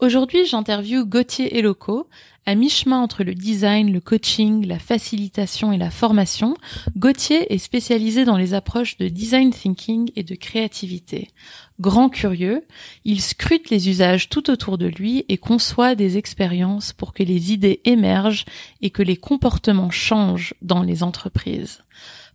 Aujourd'hui, 0.00 0.46
j'interviewe 0.46 1.04
Gauthier 1.04 1.58
Eloco. 1.58 2.06
À 2.46 2.54
mi-chemin 2.54 3.00
entre 3.00 3.24
le 3.24 3.34
design, 3.34 3.92
le 3.92 4.00
coaching, 4.00 4.64
la 4.64 4.78
facilitation 4.78 5.72
et 5.72 5.76
la 5.76 5.90
formation, 5.90 6.54
Gauthier 6.96 7.52
est 7.52 7.58
spécialisé 7.58 8.24
dans 8.24 8.36
les 8.36 8.54
approches 8.54 8.96
de 8.96 9.08
design 9.08 9.50
thinking 9.50 10.12
et 10.14 10.22
de 10.22 10.36
créativité. 10.36 11.30
Grand 11.80 12.08
curieux, 12.10 12.64
il 13.04 13.20
scrute 13.20 13.70
les 13.70 13.88
usages 13.88 14.28
tout 14.28 14.50
autour 14.50 14.78
de 14.78 14.86
lui 14.86 15.24
et 15.28 15.36
conçoit 15.36 15.96
des 15.96 16.16
expériences 16.16 16.92
pour 16.92 17.12
que 17.12 17.24
les 17.24 17.52
idées 17.52 17.80
émergent 17.84 18.44
et 18.80 18.90
que 18.90 19.02
les 19.02 19.16
comportements 19.16 19.90
changent 19.90 20.54
dans 20.62 20.84
les 20.84 21.02
entreprises. 21.02 21.82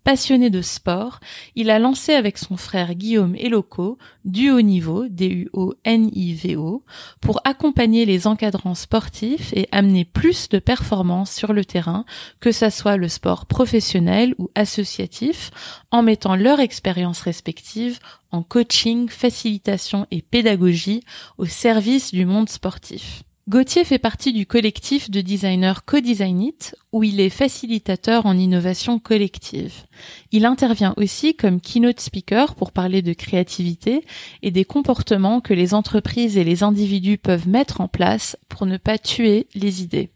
Passionné 0.04 0.50
de 0.50 0.62
sport, 0.62 1.22
il 1.56 1.70
a 1.70 1.80
lancé 1.80 2.14
avec 2.14 2.38
son 2.38 2.58
frère 2.58 2.94
Guillaume 2.94 3.38
Eloco 3.38 3.98
du 4.26 4.52
haut 4.52 4.62
niveau, 4.62 5.08
D-U-O-N-I-V-O, 5.08 6.84
pour 7.22 7.40
accompagner 7.46 8.06
les 8.06 8.28
encadrants 8.28 8.76
sportifs 8.76 9.54
et 9.54 9.70
amener 9.72 10.04
plus 10.04 10.50
de 10.50 10.60
performances 10.60 11.32
sur 11.34 11.54
le 11.54 11.64
terrain, 11.64 12.04
que 12.42 12.52
ça 12.52 12.70
soit 12.70 12.98
le 12.98 13.08
sport 13.08 13.46
professionnel 13.46 14.36
ou 14.40 14.50
associatif, 14.56 15.52
en 15.90 16.04
mettant 16.04 16.36
leur 16.36 16.60
expérience 16.60 17.22
respective 17.22 18.00
en 18.32 18.44
coaching, 18.44 19.08
facilitation 19.08 20.06
et 20.12 20.22
pédagogie 20.22 21.06
au 21.38 21.46
service 21.46 22.12
du 22.12 22.26
monde 22.26 22.50
sportif. 22.50 23.24
Gauthier 23.50 23.84
fait 23.84 24.00
partie 24.00 24.32
du 24.32 24.46
collectif 24.46 25.12
de 25.12 25.20
designers 25.20 25.82
Co-Designit, 25.86 26.76
où 26.94 27.04
il 27.04 27.20
est 27.20 27.30
facilitateur 27.30 28.26
en 28.26 28.38
innovation 28.38 29.00
collective. 29.00 29.84
Il 30.32 30.46
intervient 30.46 30.94
aussi 30.96 31.36
comme 31.36 31.60
keynote 31.60 32.00
speaker 32.00 32.56
pour 32.56 32.72
parler 32.72 33.02
de 33.02 33.12
créativité 33.12 34.06
et 34.44 34.52
des 34.52 34.64
comportements 34.64 35.42
que 35.42 35.54
les 35.54 35.74
entreprises 35.74 36.38
et 36.38 36.46
les 36.46 36.64
individus 36.64 37.18
peuvent 37.18 37.50
mettre 37.50 37.82
en 37.82 37.90
place 37.90 38.38
pour 38.48 38.66
ne 38.66 38.78
pas 38.78 38.98
tuer 38.98 39.48
les 39.56 39.84
idées. 39.84 40.10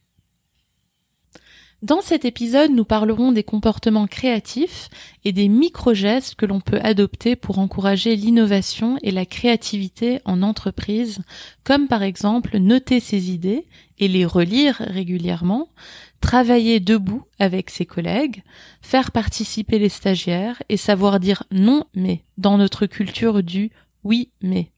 Dans 1.83 2.01
cet 2.01 2.25
épisode, 2.25 2.71
nous 2.71 2.85
parlerons 2.85 3.31
des 3.31 3.43
comportements 3.43 4.07
créatifs 4.07 4.89
et 5.23 5.31
des 5.31 5.47
micro-gestes 5.47 6.33
que 6.33 6.47
l'on 6.47 6.59
peut 6.59 6.79
adopter 6.81 7.35
pour 7.35 7.59
encourager 7.59 8.15
l'innovation 8.15 8.97
et 9.03 9.11
la 9.11 9.27
créativité 9.27 10.19
en 10.25 10.41
entreprise, 10.41 11.19
comme 11.63 11.87
par 11.87 12.01
exemple 12.01 12.57
noter 12.57 12.99
ses 12.99 13.29
idées 13.29 13.67
et 13.99 14.07
les 14.07 14.25
relire 14.25 14.77
régulièrement, 14.79 15.69
travailler 16.19 16.79
debout 16.79 17.25
avec 17.37 17.69
ses 17.69 17.85
collègues, 17.85 18.41
faire 18.81 19.11
participer 19.11 19.77
les 19.77 19.89
stagiaires 19.89 20.63
et 20.69 20.77
savoir 20.77 21.19
dire 21.19 21.43
non 21.51 21.83
mais 21.93 22.23
dans 22.39 22.57
notre 22.57 22.87
culture 22.87 23.43
du 23.43 23.69
oui 24.03 24.31
mais. 24.41 24.71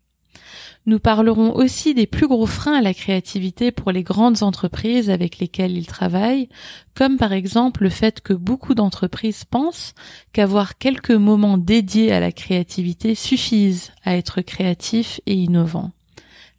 Nous 0.86 1.00
parlerons 1.00 1.53
aussi 1.55 1.94
des 1.94 2.08
plus 2.08 2.28
gros 2.28 2.45
freins 2.45 2.77
à 2.77 2.82
la 2.82 2.93
créativité 2.93 3.71
pour 3.71 3.92
les 3.92 4.04
grandes 4.04 4.43
entreprises 4.43 5.10
avec 5.10 5.39
lesquelles 5.39 5.77
ils 5.77 5.87
travaillent, 5.87 6.49
comme 6.95 7.17
par 7.17 7.33
exemple 7.33 7.83
le 7.83 7.89
fait 7.89 8.21
que 8.21 8.33
beaucoup 8.33 8.76
d'entreprises 8.76 9.45
pensent 9.45 9.93
qu'avoir 10.33 10.77
quelques 10.77 11.11
moments 11.11 11.58
dédiés 11.58 12.11
à 12.11 12.20
la 12.20 12.32
créativité 12.32 13.15
suffisent 13.15 13.92
à 14.04 14.15
être 14.15 14.42
créatif 14.42 15.21
et 15.26 15.36
innovant. 15.36 15.92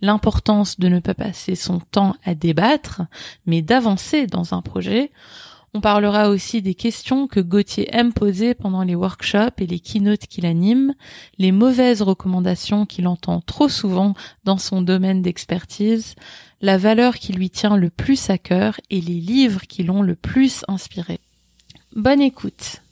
L'importance 0.02 0.80
de 0.80 0.88
ne 0.88 0.98
pas 0.98 1.14
passer 1.14 1.54
son 1.54 1.78
temps 1.78 2.14
à 2.24 2.34
débattre, 2.34 3.02
mais 3.46 3.60
d'avancer 3.62 4.26
dans 4.26 4.54
un 4.54 4.62
projet, 4.62 5.10
on 5.72 5.80
parlera 5.80 6.30
aussi 6.30 6.62
des 6.62 6.74
questions 6.74 7.28
que 7.28 7.38
Gauthier 7.38 7.88
aime 7.92 8.12
poser 8.12 8.54
pendant 8.54 8.82
les 8.82 8.96
workshops 8.96 9.60
et 9.60 9.66
les 9.66 9.78
keynotes 9.78 10.26
qu'il 10.26 10.44
anime, 10.46 10.94
les 11.38 11.52
mauvaises 11.52 12.02
recommandations 12.02 12.86
qu'il 12.86 13.06
entend 13.06 13.40
trop 13.40 13.68
souvent 13.68 14.14
dans 14.44 14.58
son 14.58 14.82
domaine 14.82 15.22
d'expertise, 15.22 16.16
la 16.60 16.76
valeur 16.76 17.16
qui 17.16 17.32
lui 17.32 17.50
tient 17.50 17.76
le 17.76 17.88
plus 17.88 18.30
à 18.30 18.38
cœur 18.38 18.80
et 18.90 19.00
les 19.00 19.20
livres 19.20 19.62
qui 19.62 19.84
l'ont 19.84 20.02
le 20.02 20.16
plus 20.16 20.64
inspiré. 20.66 21.20
Bonne 21.94 22.20
écoute. 22.20 22.82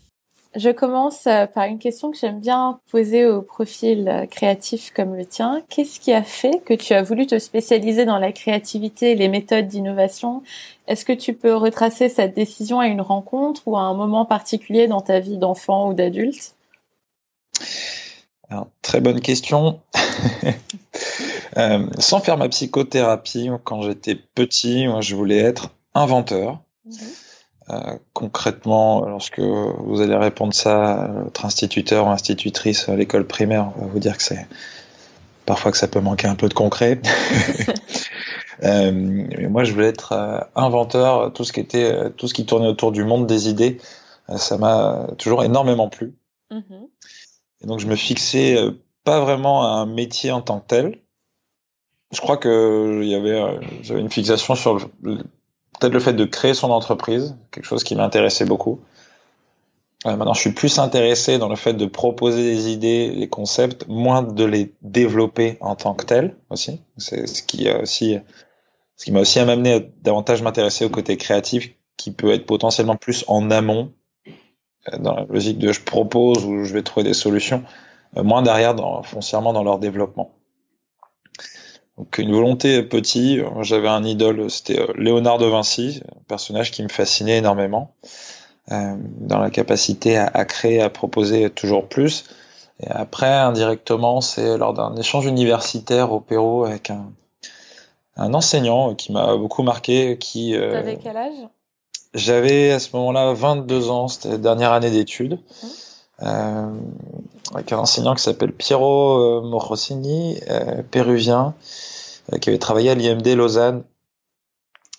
Je 0.54 0.70
commence 0.70 1.26
euh, 1.26 1.46
par 1.46 1.64
une 1.64 1.78
question 1.78 2.10
que 2.10 2.16
j'aime 2.16 2.40
bien 2.40 2.80
poser 2.90 3.26
au 3.26 3.42
profil 3.42 4.08
euh, 4.08 4.26
créatif 4.26 4.92
comme 4.94 5.14
le 5.14 5.26
tien. 5.26 5.62
Qu'est-ce 5.68 6.00
qui 6.00 6.12
a 6.12 6.22
fait 6.22 6.62
que 6.64 6.74
tu 6.74 6.94
as 6.94 7.02
voulu 7.02 7.26
te 7.26 7.38
spécialiser 7.38 8.04
dans 8.06 8.18
la 8.18 8.32
créativité 8.32 9.12
et 9.12 9.14
les 9.14 9.28
méthodes 9.28 9.68
d'innovation? 9.68 10.42
Est-ce 10.86 11.04
que 11.04 11.12
tu 11.12 11.34
peux 11.34 11.54
retracer 11.54 12.08
cette 12.08 12.34
décision 12.34 12.80
à 12.80 12.86
une 12.86 13.02
rencontre 13.02 13.62
ou 13.66 13.76
à 13.76 13.82
un 13.82 13.94
moment 13.94 14.24
particulier 14.24 14.88
dans 14.88 15.02
ta 15.02 15.20
vie 15.20 15.36
d'enfant 15.36 15.88
ou 15.88 15.94
d'adulte? 15.94 16.54
Très 18.88 19.02
bonne 19.02 19.20
question. 19.20 19.80
euh, 21.58 21.86
sans 21.98 22.20
faire 22.20 22.38
ma 22.38 22.48
psychothérapie, 22.48 23.50
quand 23.64 23.82
j'étais 23.82 24.14
petit, 24.14 24.86
moi, 24.86 25.02
je 25.02 25.14
voulais 25.14 25.36
être 25.36 25.68
inventeur. 25.94 26.60
Mhm. 26.86 26.94
Euh, 27.70 27.98
concrètement, 28.14 29.06
lorsque 29.06 29.40
vous 29.40 30.00
allez 30.00 30.16
répondre 30.16 30.54
ça 30.54 30.92
à 30.92 31.06
votre 31.08 31.44
instituteur 31.44 32.06
ou 32.06 32.10
institutrice 32.10 32.88
à 32.88 32.96
l'école 32.96 33.26
primaire, 33.26 33.72
on 33.76 33.82
va 33.82 33.86
vous 33.88 33.98
dire 33.98 34.16
que 34.16 34.22
c'est 34.22 34.46
parfois 35.48 35.72
que 35.72 35.78
ça 35.78 35.88
peut 35.88 36.00
manquer 36.00 36.28
un 36.28 36.34
peu 36.34 36.48
de 36.48 36.54
concret. 36.54 37.00
euh, 38.64 38.92
mais 38.92 39.48
moi, 39.48 39.64
je 39.64 39.72
voulais 39.72 39.88
être 39.88 40.12
euh, 40.12 40.40
inventeur, 40.54 41.32
tout 41.32 41.42
ce 41.42 41.54
qui 41.54 41.60
était, 41.60 41.90
euh, 41.90 42.10
tout 42.10 42.28
ce 42.28 42.34
qui 42.34 42.44
tournait 42.44 42.68
autour 42.68 42.92
du 42.92 43.02
monde 43.02 43.26
des 43.26 43.48
idées, 43.48 43.80
ça 44.36 44.58
m'a 44.58 45.06
toujours 45.16 45.42
énormément 45.42 45.88
plu. 45.88 46.14
Mm-hmm. 46.50 46.88
Et 47.62 47.66
donc, 47.66 47.80
je 47.80 47.86
me 47.86 47.96
fixais 47.96 48.58
pas 49.04 49.20
vraiment 49.20 49.62
à 49.62 49.68
un 49.80 49.86
métier 49.86 50.32
en 50.32 50.42
tant 50.42 50.60
que 50.60 50.66
tel. 50.66 51.00
Je 52.12 52.20
crois 52.20 52.36
que 52.36 53.00
il 53.02 53.08
y 53.08 53.14
avait, 53.14 53.58
j'avais 53.82 54.00
une 54.00 54.10
fixation 54.10 54.54
sur 54.54 54.90
le, 55.00 55.18
peut-être 55.78 55.92
le 55.92 56.00
fait 56.00 56.12
de 56.12 56.24
créer 56.24 56.54
son 56.54 56.70
entreprise, 56.70 57.36
quelque 57.50 57.64
chose 57.64 57.84
qui 57.84 57.94
m'intéressait 57.94 58.44
beaucoup. 58.44 58.80
Euh, 60.06 60.16
maintenant, 60.16 60.34
je 60.34 60.40
suis 60.40 60.52
plus 60.52 60.78
intéressé 60.78 61.38
dans 61.38 61.48
le 61.48 61.56
fait 61.56 61.74
de 61.74 61.86
proposer 61.86 62.42
des 62.42 62.70
idées, 62.70 63.10
les 63.10 63.28
concepts, 63.28 63.86
moins 63.88 64.22
de 64.22 64.44
les 64.44 64.72
développer 64.82 65.58
en 65.60 65.74
tant 65.74 65.94
que 65.94 66.04
tels 66.04 66.36
aussi. 66.50 66.80
C'est 66.98 67.26
ce 67.26 67.42
qui 67.42 67.68
a 67.68 67.80
aussi, 67.80 68.16
ce 68.96 69.04
qui 69.04 69.12
m'a 69.12 69.20
aussi 69.20 69.40
amené 69.40 69.74
à 69.74 69.80
davantage 70.02 70.42
m'intéresser 70.42 70.84
au 70.84 70.88
côté 70.88 71.16
créatif, 71.16 71.70
qui 71.96 72.12
peut 72.12 72.32
être 72.32 72.46
potentiellement 72.46 72.96
plus 72.96 73.24
en 73.26 73.50
amont, 73.50 73.92
euh, 74.92 74.98
dans 74.98 75.14
la 75.14 75.24
logique 75.24 75.58
de 75.58 75.72
je 75.72 75.82
propose 75.82 76.44
ou 76.44 76.64
je 76.64 76.72
vais 76.72 76.82
trouver 76.82 77.04
des 77.04 77.14
solutions, 77.14 77.64
euh, 78.16 78.22
moins 78.22 78.42
derrière, 78.42 78.76
dans, 78.76 79.02
foncièrement 79.02 79.52
dans 79.52 79.64
leur 79.64 79.80
développement. 79.80 80.37
Donc 81.98 82.16
une 82.18 82.32
volonté 82.32 82.82
petit, 82.84 83.40
j'avais 83.62 83.88
un 83.88 84.04
idole, 84.04 84.48
c'était 84.50 84.78
euh, 84.78 84.92
Léonard 84.96 85.38
de 85.38 85.46
Vinci, 85.46 86.00
un 86.08 86.22
personnage 86.28 86.70
qui 86.70 86.84
me 86.84 86.88
fascinait 86.88 87.38
énormément, 87.38 87.92
euh, 88.70 88.94
dans 89.20 89.38
la 89.38 89.50
capacité 89.50 90.16
à, 90.16 90.44
créer, 90.44 90.80
à 90.80 90.90
proposer 90.90 91.50
toujours 91.50 91.88
plus. 91.88 92.24
Et 92.80 92.88
après, 92.88 93.32
indirectement, 93.32 94.20
c'est 94.20 94.56
lors 94.56 94.74
d'un 94.74 94.94
échange 94.94 95.26
universitaire 95.26 96.12
au 96.12 96.20
Pérou 96.20 96.64
avec 96.64 96.90
un, 96.90 97.10
un 98.16 98.32
enseignant 98.32 98.94
qui 98.94 99.10
m'a 99.10 99.36
beaucoup 99.36 99.64
marqué. 99.64 100.18
Qui, 100.18 100.54
euh, 100.54 100.70
T'avais 100.70 100.98
quel 101.02 101.16
âge? 101.16 101.48
J'avais 102.14 102.70
à 102.70 102.78
ce 102.78 102.94
moment-là 102.96 103.32
22 103.32 103.90
ans, 103.90 104.06
c'était 104.06 104.28
la 104.28 104.38
dernière 104.38 104.72
année 104.72 104.90
d'études. 104.90 105.34
Mmh. 105.34 105.66
Euh, 106.22 106.72
avec 107.54 107.72
un 107.72 107.78
enseignant 107.78 108.14
qui 108.14 108.22
s'appelle 108.22 108.52
Piero 108.52 109.18
euh, 109.18 109.42
Morosini, 109.42 110.40
euh, 110.50 110.82
péruvien, 110.82 111.54
qui 112.40 112.50
avait 112.50 112.58
travaillé 112.58 112.90
à 112.90 112.94
l'IMD 112.94 113.26
Lausanne, 113.28 113.84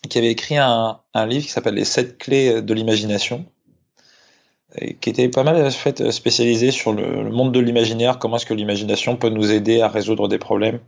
qui 0.10 0.18
avait 0.18 0.32
écrit 0.32 0.58
un, 0.58 1.00
un 1.14 1.26
livre 1.26 1.46
qui 1.46 1.52
s'appelle 1.52 1.76
Les 1.76 1.86
sept 1.86 2.18
clés 2.18 2.62
de 2.62 2.74
l'imagination, 2.74 3.46
qui 5.02 5.10
était 5.10 5.30
pas 5.30 5.44
mal 5.44 5.70
fait 5.72 6.12
spécialisé 6.12 6.72
sur 6.72 6.94
le, 6.94 7.24
le 7.24 7.30
monde 7.30 7.52
de 7.52 7.60
l'imaginaire, 7.60 8.18
comment 8.18 8.38
est-ce 8.38 8.46
que 8.46 8.54
l'imagination 8.54 9.16
peut 9.16 9.30
nous 9.30 9.52
aider 9.52 9.82
à 9.82 9.90
résoudre 9.90 10.28
des 10.28 10.40
problèmes. 10.40 10.80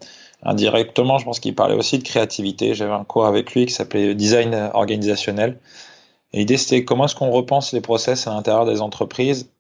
Indirectement, 0.44 1.19
je 1.19 1.25
pense 1.25 1.39
qu'il 1.39 1.54
parlait 1.54 1.75
aussi 1.75 2.00
de 2.00 2.04
créativité. 2.04 2.74
J'avais 2.74 2.94
un 2.94 3.04
cours 3.04 3.25
avec 3.25 3.54
lui 3.54 3.66
qui 3.68 3.74
s'appelait 3.74 4.16
Design 4.16 4.72
organisationnel. 4.74 5.60
Et 6.34 6.39
l'idée, 6.39 6.57
c'était 6.57 6.86
comment 6.86 7.06
est-ce 7.06 7.16
qu'on 7.16 7.30
repense 7.30 7.74
les 7.74 7.81
process 7.81 8.25
à 8.25 8.34
l'intérieur 8.34 8.66
des 8.66 8.81
entreprises 8.81 9.51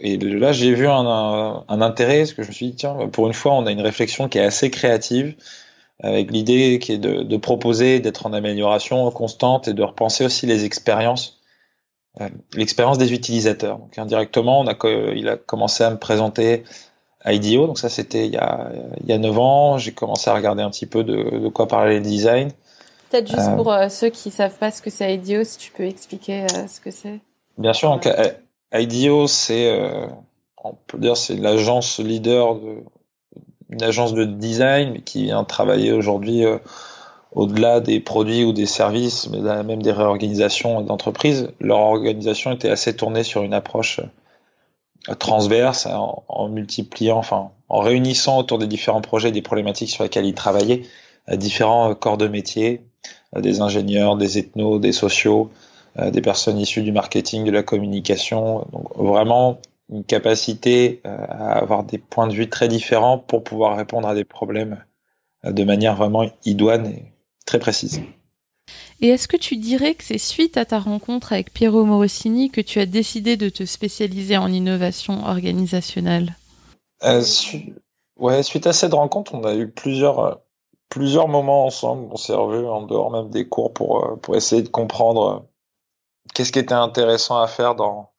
et 0.00 0.16
là, 0.16 0.52
j'ai 0.52 0.74
vu 0.74 0.88
un, 0.88 1.64
un, 1.68 1.80
intérêt, 1.80 2.18
parce 2.18 2.32
que 2.32 2.42
je 2.42 2.48
me 2.48 2.52
suis 2.52 2.66
dit, 2.66 2.74
tiens, 2.74 2.96
pour 3.12 3.26
une 3.26 3.32
fois, 3.32 3.52
on 3.52 3.66
a 3.66 3.70
une 3.70 3.80
réflexion 3.80 4.28
qui 4.28 4.38
est 4.38 4.44
assez 4.44 4.70
créative, 4.70 5.34
avec 6.02 6.30
l'idée 6.30 6.78
qui 6.78 6.92
est 6.92 6.98
de, 6.98 7.22
de 7.22 7.36
proposer, 7.36 8.00
d'être 8.00 8.26
en 8.26 8.32
amélioration 8.32 9.10
constante 9.10 9.68
et 9.68 9.74
de 9.74 9.82
repenser 9.82 10.24
aussi 10.24 10.46
les 10.46 10.64
expériences, 10.64 11.40
euh, 12.20 12.28
l'expérience 12.54 12.98
des 12.98 13.14
utilisateurs. 13.14 13.78
Donc 13.78 13.98
indirectement, 13.98 14.60
on 14.60 14.66
a, 14.66 14.74
il 15.14 15.28
a 15.28 15.36
commencé 15.36 15.84
à 15.84 15.90
me 15.90 15.98
présenter 15.98 16.64
IDEO, 17.24 17.66
donc 17.66 17.78
ça 17.78 17.88
c'était 17.88 18.26
il 18.26 18.32
y 18.32 18.36
a, 18.36 18.70
il 19.02 19.08
y 19.08 19.12
a 19.12 19.18
9 19.18 19.38
ans, 19.38 19.78
j'ai 19.78 19.92
commencé 19.92 20.28
à 20.28 20.34
regarder 20.34 20.62
un 20.62 20.70
petit 20.70 20.86
peu 20.86 21.02
de, 21.02 21.38
de 21.38 21.48
quoi 21.48 21.66
parlait 21.66 21.94
le 21.94 22.02
design. 22.02 22.50
Peut-être 23.10 23.28
juste 23.28 23.48
euh, 23.48 23.56
pour 23.56 23.72
euh, 23.72 23.88
ceux 23.88 24.10
qui 24.10 24.30
savent 24.30 24.58
pas 24.58 24.70
ce 24.70 24.82
que 24.82 24.90
c'est 24.90 25.14
IDEO, 25.14 25.44
si 25.44 25.56
tu 25.56 25.72
peux 25.72 25.84
expliquer 25.84 26.46
ce 26.68 26.80
que 26.80 26.90
c'est. 26.90 27.20
Bien 27.56 27.72
sûr, 27.72 27.90
donc 27.90 28.06
IDEO, 28.80 29.26
c'est, 29.26 29.70
euh, 29.70 30.06
on 30.62 30.74
peut 30.86 30.98
dire, 30.98 31.16
c'est 31.16 31.36
l'agence 31.36 31.98
leader 31.98 32.56
de, 32.56 32.82
une 33.70 33.82
agence 33.82 34.14
de 34.14 34.24
design 34.24 35.02
qui 35.02 35.24
vient 35.24 35.44
travailler 35.44 35.92
aujourd'hui 35.92 36.44
euh, 36.44 36.58
au-delà 37.32 37.80
des 37.80 38.00
produits 38.00 38.44
ou 38.44 38.52
des 38.52 38.66
services, 38.66 39.28
mais 39.28 39.40
même 39.62 39.82
des 39.82 39.92
réorganisations 39.92 40.80
d'entreprises. 40.80 41.50
Leur 41.60 41.78
organisation 41.78 42.52
était 42.52 42.70
assez 42.70 42.96
tournée 42.96 43.24
sur 43.24 43.42
une 43.42 43.54
approche 43.54 44.00
euh, 45.08 45.14
transverse, 45.14 45.86
en, 45.86 46.48
multipliant, 46.48 47.22
en 47.68 47.80
réunissant 47.80 48.38
autour 48.38 48.58
des 48.58 48.66
différents 48.66 49.02
projets 49.02 49.30
des 49.30 49.42
problématiques 49.42 49.90
sur 49.90 50.02
lesquelles 50.02 50.26
ils 50.26 50.34
travaillaient, 50.34 50.82
différents 51.32 51.94
corps 51.94 52.18
de 52.18 52.26
métier, 52.28 52.82
des 53.36 53.60
ingénieurs, 53.60 54.16
des 54.16 54.38
ethnos, 54.38 54.80
des 54.80 54.92
sociaux, 54.92 55.50
des 56.10 56.20
personnes 56.20 56.58
issues 56.58 56.82
du 56.82 56.92
marketing, 56.92 57.44
de 57.44 57.50
la 57.50 57.62
communication. 57.62 58.66
Donc 58.72 58.96
vraiment 58.96 59.58
une 59.90 60.04
capacité 60.04 61.00
euh, 61.06 61.16
à 61.28 61.52
avoir 61.58 61.84
des 61.84 61.98
points 61.98 62.26
de 62.26 62.34
vue 62.34 62.48
très 62.48 62.68
différents 62.68 63.18
pour 63.18 63.44
pouvoir 63.44 63.76
répondre 63.76 64.08
à 64.08 64.14
des 64.14 64.24
problèmes 64.24 64.84
euh, 65.44 65.52
de 65.52 65.64
manière 65.64 65.94
vraiment 65.94 66.28
idoine 66.44 66.86
et 66.86 67.12
très 67.44 67.58
précise. 67.58 68.00
Et 69.00 69.08
est-ce 69.08 69.28
que 69.28 69.36
tu 69.36 69.56
dirais 69.56 69.94
que 69.94 70.02
c'est 70.02 70.18
suite 70.18 70.56
à 70.56 70.64
ta 70.64 70.78
rencontre 70.78 71.32
avec 71.32 71.52
Piero 71.52 71.84
Morosini 71.84 72.50
que 72.50 72.60
tu 72.60 72.80
as 72.80 72.86
décidé 72.86 73.36
de 73.36 73.48
te 73.48 73.64
spécialiser 73.64 74.36
en 74.36 74.50
innovation 74.50 75.24
organisationnelle? 75.24 76.34
Euh, 77.04 77.22
Ouais, 78.18 78.42
suite 78.42 78.66
à 78.66 78.72
cette 78.72 78.94
rencontre, 78.94 79.34
on 79.34 79.44
a 79.44 79.54
eu 79.54 79.70
plusieurs, 79.70 80.40
plusieurs 80.88 81.28
moments 81.28 81.66
ensemble. 81.66 82.08
On 82.10 82.16
s'est 82.16 82.34
revus 82.34 82.66
en 82.66 82.80
dehors 82.80 83.10
même 83.10 83.28
des 83.28 83.46
cours 83.46 83.74
pour, 83.74 84.18
pour 84.22 84.36
essayer 84.36 84.62
de 84.62 84.70
comprendre 84.70 85.46
qu'est-ce 86.34 86.52
qui 86.52 86.58
était 86.58 86.74
intéressant 86.74 87.38
à 87.38 87.46
faire 87.46 87.74
dans 87.74 88.10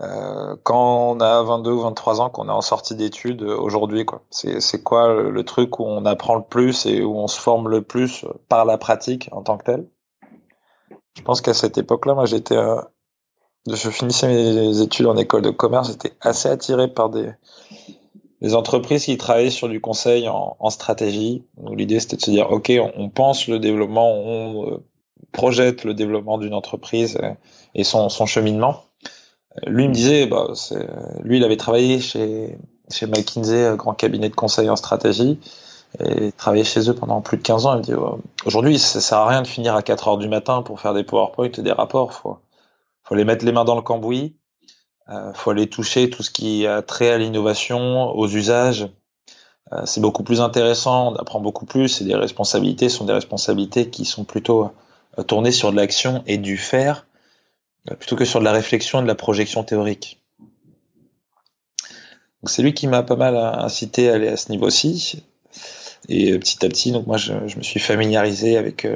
euh, 0.00 0.56
quand 0.64 1.10
on 1.12 1.20
a 1.20 1.42
22 1.42 1.70
ou 1.70 1.80
23 1.80 2.20
ans, 2.22 2.30
qu'on 2.30 2.48
est 2.48 2.52
en 2.52 2.62
sortie 2.62 2.96
d'études 2.96 3.42
euh, 3.42 3.56
aujourd'hui, 3.56 4.04
quoi? 4.04 4.22
C'est 4.30 4.82
quoi 4.82 5.12
le, 5.14 5.44
truc 5.44 5.78
où 5.78 5.84
on 5.84 6.04
apprend 6.06 6.34
le 6.34 6.42
plus 6.42 6.86
et 6.86 7.02
où 7.02 7.16
on 7.18 7.28
se 7.28 7.38
forme 7.38 7.68
le 7.68 7.82
plus 7.82 8.24
par 8.48 8.64
la 8.64 8.78
pratique 8.78 9.28
en 9.32 9.42
tant 9.42 9.58
que 9.58 9.64
tel. 9.64 9.86
Je 11.14 11.22
pense 11.22 11.40
qu'à 11.40 11.54
cette 11.54 11.76
époque-là, 11.76 12.14
moi, 12.14 12.24
j'étais, 12.24 12.56
euh, 12.56 12.80
je 13.70 13.90
finissais 13.90 14.28
mes 14.28 14.80
études 14.80 15.06
en 15.06 15.16
école 15.16 15.42
de 15.42 15.50
commerce, 15.50 15.88
j'étais 15.88 16.14
assez 16.20 16.48
attiré 16.48 16.88
par 16.88 17.10
des, 17.10 17.30
des 18.40 18.54
entreprises 18.54 19.04
qui 19.04 19.18
travaillaient 19.18 19.50
sur 19.50 19.68
du 19.68 19.80
conseil 19.80 20.26
en, 20.28 20.70
stratégie. 20.70 21.44
L'idée, 21.70 22.00
c'était 22.00 22.16
de 22.16 22.22
se 22.22 22.30
dire, 22.30 22.50
OK, 22.50 22.72
on, 22.76 22.92
on, 22.96 23.10
pense 23.10 23.46
le 23.46 23.58
développement, 23.58 24.10
on 24.10 24.70
euh, 24.70 24.78
projette 25.30 25.84
le 25.84 25.94
développement 25.94 26.38
d'une 26.38 26.54
entreprise 26.54 27.18
et 27.74 27.84
son, 27.84 28.08
son, 28.08 28.26
cheminement. 28.26 28.84
Lui 29.66 29.88
me 29.88 29.92
disait, 29.92 30.26
bah, 30.26 30.48
lui 31.22 31.38
il 31.38 31.44
avait 31.44 31.56
travaillé 31.56 32.00
chez, 32.00 32.58
chez 32.90 33.06
McKinsey, 33.06 33.76
grand 33.76 33.94
cabinet 33.94 34.28
de 34.28 34.34
conseil 34.34 34.68
en 34.68 34.76
stratégie, 34.76 35.38
et 36.00 36.32
travaillé 36.32 36.64
chez 36.64 36.88
eux 36.88 36.94
pendant 36.94 37.20
plus 37.20 37.36
de 37.36 37.42
15 37.42 37.66
ans. 37.66 37.74
Il 37.74 37.78
me 37.78 37.82
dit, 37.82 37.94
aujourd'hui 38.46 38.78
ça 38.78 39.00
sert 39.00 39.18
à 39.18 39.28
rien 39.28 39.42
de 39.42 39.46
finir 39.46 39.74
à 39.76 39.82
4 39.82 40.08
heures 40.08 40.18
du 40.18 40.28
matin 40.28 40.62
pour 40.62 40.80
faire 40.80 40.94
des 40.94 41.04
PowerPoint 41.04 41.50
et 41.56 41.62
des 41.62 41.72
rapports. 41.72 42.12
Faut, 42.12 42.38
faut 43.04 43.14
les 43.14 43.24
mettre 43.24 43.44
les 43.44 43.52
mains 43.52 43.64
dans 43.64 43.76
le 43.76 43.82
cambouis. 43.82 44.36
Euh, 45.08 45.32
faut 45.34 45.50
aller 45.50 45.68
toucher 45.68 46.10
tout 46.10 46.22
ce 46.22 46.30
qui 46.30 46.66
a 46.66 46.80
trait 46.82 47.10
à 47.10 47.18
l'innovation, 47.18 48.10
aux 48.16 48.28
usages. 48.28 48.88
Euh, 49.72 49.82
c'est 49.84 50.00
beaucoup 50.00 50.22
plus 50.22 50.40
intéressant, 50.40 51.12
on 51.12 51.16
apprend 51.16 51.40
beaucoup 51.40 51.66
plus 51.66 52.00
et 52.00 52.04
les 52.04 52.14
responsabilités 52.14 52.88
sont 52.88 53.04
des 53.04 53.12
responsabilités 53.12 53.90
qui 53.90 54.04
sont 54.04 54.24
plutôt 54.24 54.64
euh, 54.64 54.68
tourner 55.26 55.52
sur 55.52 55.72
de 55.72 55.76
l'action 55.76 56.22
et 56.26 56.38
du 56.38 56.56
faire 56.56 57.06
euh, 57.90 57.94
plutôt 57.94 58.16
que 58.16 58.24
sur 58.24 58.40
de 58.40 58.44
la 58.44 58.52
réflexion 58.52 59.00
et 59.00 59.02
de 59.02 59.08
la 59.08 59.14
projection 59.14 59.64
théorique. 59.64 60.22
Donc 62.42 62.50
c'est 62.50 62.62
lui 62.62 62.74
qui 62.74 62.86
m'a 62.86 63.02
pas 63.02 63.16
mal 63.16 63.36
incité 63.36 64.10
à 64.10 64.14
aller 64.14 64.28
à 64.28 64.36
ce 64.36 64.50
niveau-ci. 64.50 65.22
Et 66.08 66.32
euh, 66.32 66.38
petit 66.38 66.64
à 66.64 66.68
petit, 66.68 66.92
donc 66.92 67.06
moi 67.06 67.16
je, 67.16 67.32
me 67.32 67.62
suis 67.62 67.80
familiarisé 67.80 68.56
avec 68.56 68.86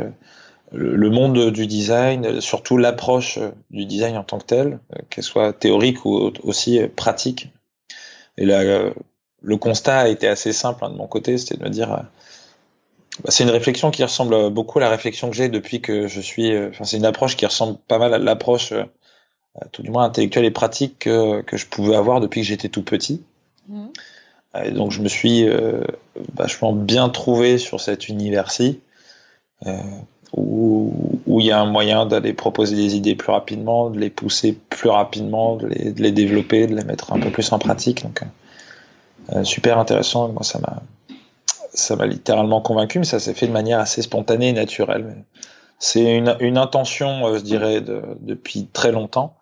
le, 0.72 1.10
monde 1.10 1.50
du 1.50 1.66
design, 1.66 2.40
surtout 2.40 2.76
l'approche 2.76 3.38
du 3.70 3.84
design 3.86 4.16
en 4.16 4.24
tant 4.24 4.38
que 4.38 4.46
tel, 4.46 4.78
qu'elle 5.10 5.22
soit 5.22 5.52
théorique 5.52 6.04
ou 6.04 6.32
aussi 6.42 6.80
pratique. 6.96 7.48
Et 8.36 8.44
là, 8.44 8.90
le 9.42 9.56
constat 9.56 10.00
a 10.00 10.08
été 10.08 10.26
assez 10.26 10.52
simple 10.52 10.84
hein, 10.84 10.90
de 10.90 10.96
mon 10.96 11.06
côté, 11.06 11.38
c'était 11.38 11.56
de 11.56 11.62
me 11.62 11.70
dire 11.70 12.04
c'est 13.28 13.44
une 13.44 13.50
réflexion 13.50 13.90
qui 13.90 14.02
ressemble 14.02 14.50
beaucoup 14.50 14.78
à 14.78 14.82
la 14.82 14.88
réflexion 14.88 15.30
que 15.30 15.36
j'ai 15.36 15.48
depuis 15.48 15.80
que 15.80 16.08
je 16.08 16.20
suis. 16.20 16.52
Euh, 16.52 16.70
enfin, 16.70 16.84
c'est 16.84 16.96
une 16.96 17.06
approche 17.06 17.36
qui 17.36 17.46
ressemble 17.46 17.78
pas 17.88 17.98
mal 17.98 18.14
à 18.14 18.18
l'approche, 18.18 18.72
euh, 18.72 18.84
tout 19.72 19.82
du 19.82 19.90
moins 19.90 20.04
intellectuelle 20.04 20.44
et 20.44 20.50
pratique 20.50 20.98
que, 21.00 21.42
que 21.42 21.56
je 21.56 21.66
pouvais 21.66 21.96
avoir 21.96 22.20
depuis 22.20 22.42
que 22.42 22.46
j'étais 22.46 22.68
tout 22.68 22.82
petit. 22.82 23.22
Mmh. 23.68 23.86
Et 24.64 24.70
donc, 24.70 24.90
je 24.90 25.02
me 25.02 25.08
suis 25.08 25.46
euh, 25.46 25.84
vachement 26.34 26.72
bien 26.72 27.08
trouvé 27.08 27.58
sur 27.58 27.80
cet 27.80 28.08
univers-ci, 28.08 28.80
euh, 29.66 29.76
où, 30.32 30.92
où 31.26 31.40
il 31.40 31.46
y 31.46 31.50
a 31.50 31.60
un 31.60 31.66
moyen 31.66 32.06
d'aller 32.06 32.32
proposer 32.32 32.76
des 32.76 32.96
idées 32.96 33.14
plus 33.14 33.32
rapidement, 33.32 33.90
de 33.90 33.98
les 33.98 34.10
pousser 34.10 34.56
plus 34.70 34.88
rapidement, 34.88 35.56
de 35.56 35.66
les, 35.66 35.92
de 35.92 36.02
les 36.02 36.12
développer, 36.12 36.66
de 36.66 36.74
les 36.74 36.84
mettre 36.84 37.12
un 37.12 37.20
peu 37.20 37.30
plus 37.30 37.52
en 37.52 37.58
pratique. 37.58 38.02
Donc, 38.02 38.22
euh, 39.32 39.44
super 39.44 39.78
intéressant. 39.78 40.28
Moi, 40.28 40.42
ça 40.42 40.58
m'a 40.58 40.82
ça 41.78 41.96
m'a 41.96 42.06
littéralement 42.06 42.60
convaincu, 42.60 42.98
mais 42.98 43.04
ça 43.04 43.20
s'est 43.20 43.34
fait 43.34 43.46
de 43.46 43.52
manière 43.52 43.78
assez 43.78 44.02
spontanée 44.02 44.48
et 44.48 44.52
naturelle. 44.52 45.24
C'est 45.78 46.16
une, 46.16 46.58
intention, 46.58 47.26
euh, 47.26 47.38
je 47.38 47.42
dirais, 47.42 47.80
de, 47.80 48.02
depuis 48.20 48.66
très 48.66 48.92
longtemps, 48.92 49.36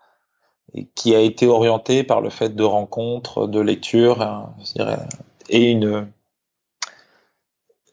qui 0.96 1.14
a 1.14 1.20
été 1.20 1.46
orientée 1.46 2.02
par 2.02 2.20
le 2.20 2.30
fait 2.30 2.56
de 2.56 2.64
rencontres, 2.64 3.46
de 3.46 3.60
lectures, 3.60 4.20
hein, 4.22 4.52
et 5.48 5.78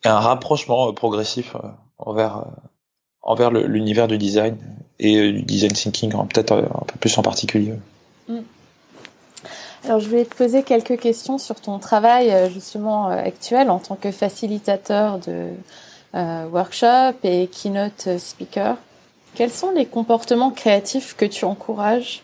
un 0.03 0.19
rapprochement 0.19 0.89
euh, 0.89 0.93
progressif 0.93 1.55
euh, 1.55 1.69
envers, 1.99 3.51
l'univers 3.51 4.07
du 4.07 4.17
design 4.17 4.57
et 4.97 5.31
du 5.31 5.43
design 5.43 5.71
thinking, 5.71 6.11
peut-être 6.27 6.53
un 6.53 6.85
peu 6.87 6.97
plus 6.99 7.15
en 7.19 7.21
particulier. 7.21 7.75
Mm. 8.27 8.39
Alors, 9.83 9.99
je 9.99 10.07
voulais 10.07 10.25
te 10.25 10.35
poser 10.35 10.61
quelques 10.61 10.99
questions 10.99 11.37
sur 11.37 11.59
ton 11.59 11.79
travail 11.79 12.31
euh, 12.31 12.49
justement 12.49 13.09
euh, 13.09 13.15
actuel 13.15 13.71
en 13.71 13.79
tant 13.79 13.95
que 13.95 14.11
facilitateur 14.11 15.17
de 15.17 15.47
euh, 16.13 16.45
workshop 16.51 17.17
et 17.23 17.47
keynote 17.47 18.17
speaker. 18.19 18.77
Quels 19.33 19.51
sont 19.51 19.71
les 19.71 19.87
comportements 19.87 20.51
créatifs 20.51 21.15
que 21.15 21.25
tu 21.25 21.45
encourages? 21.45 22.21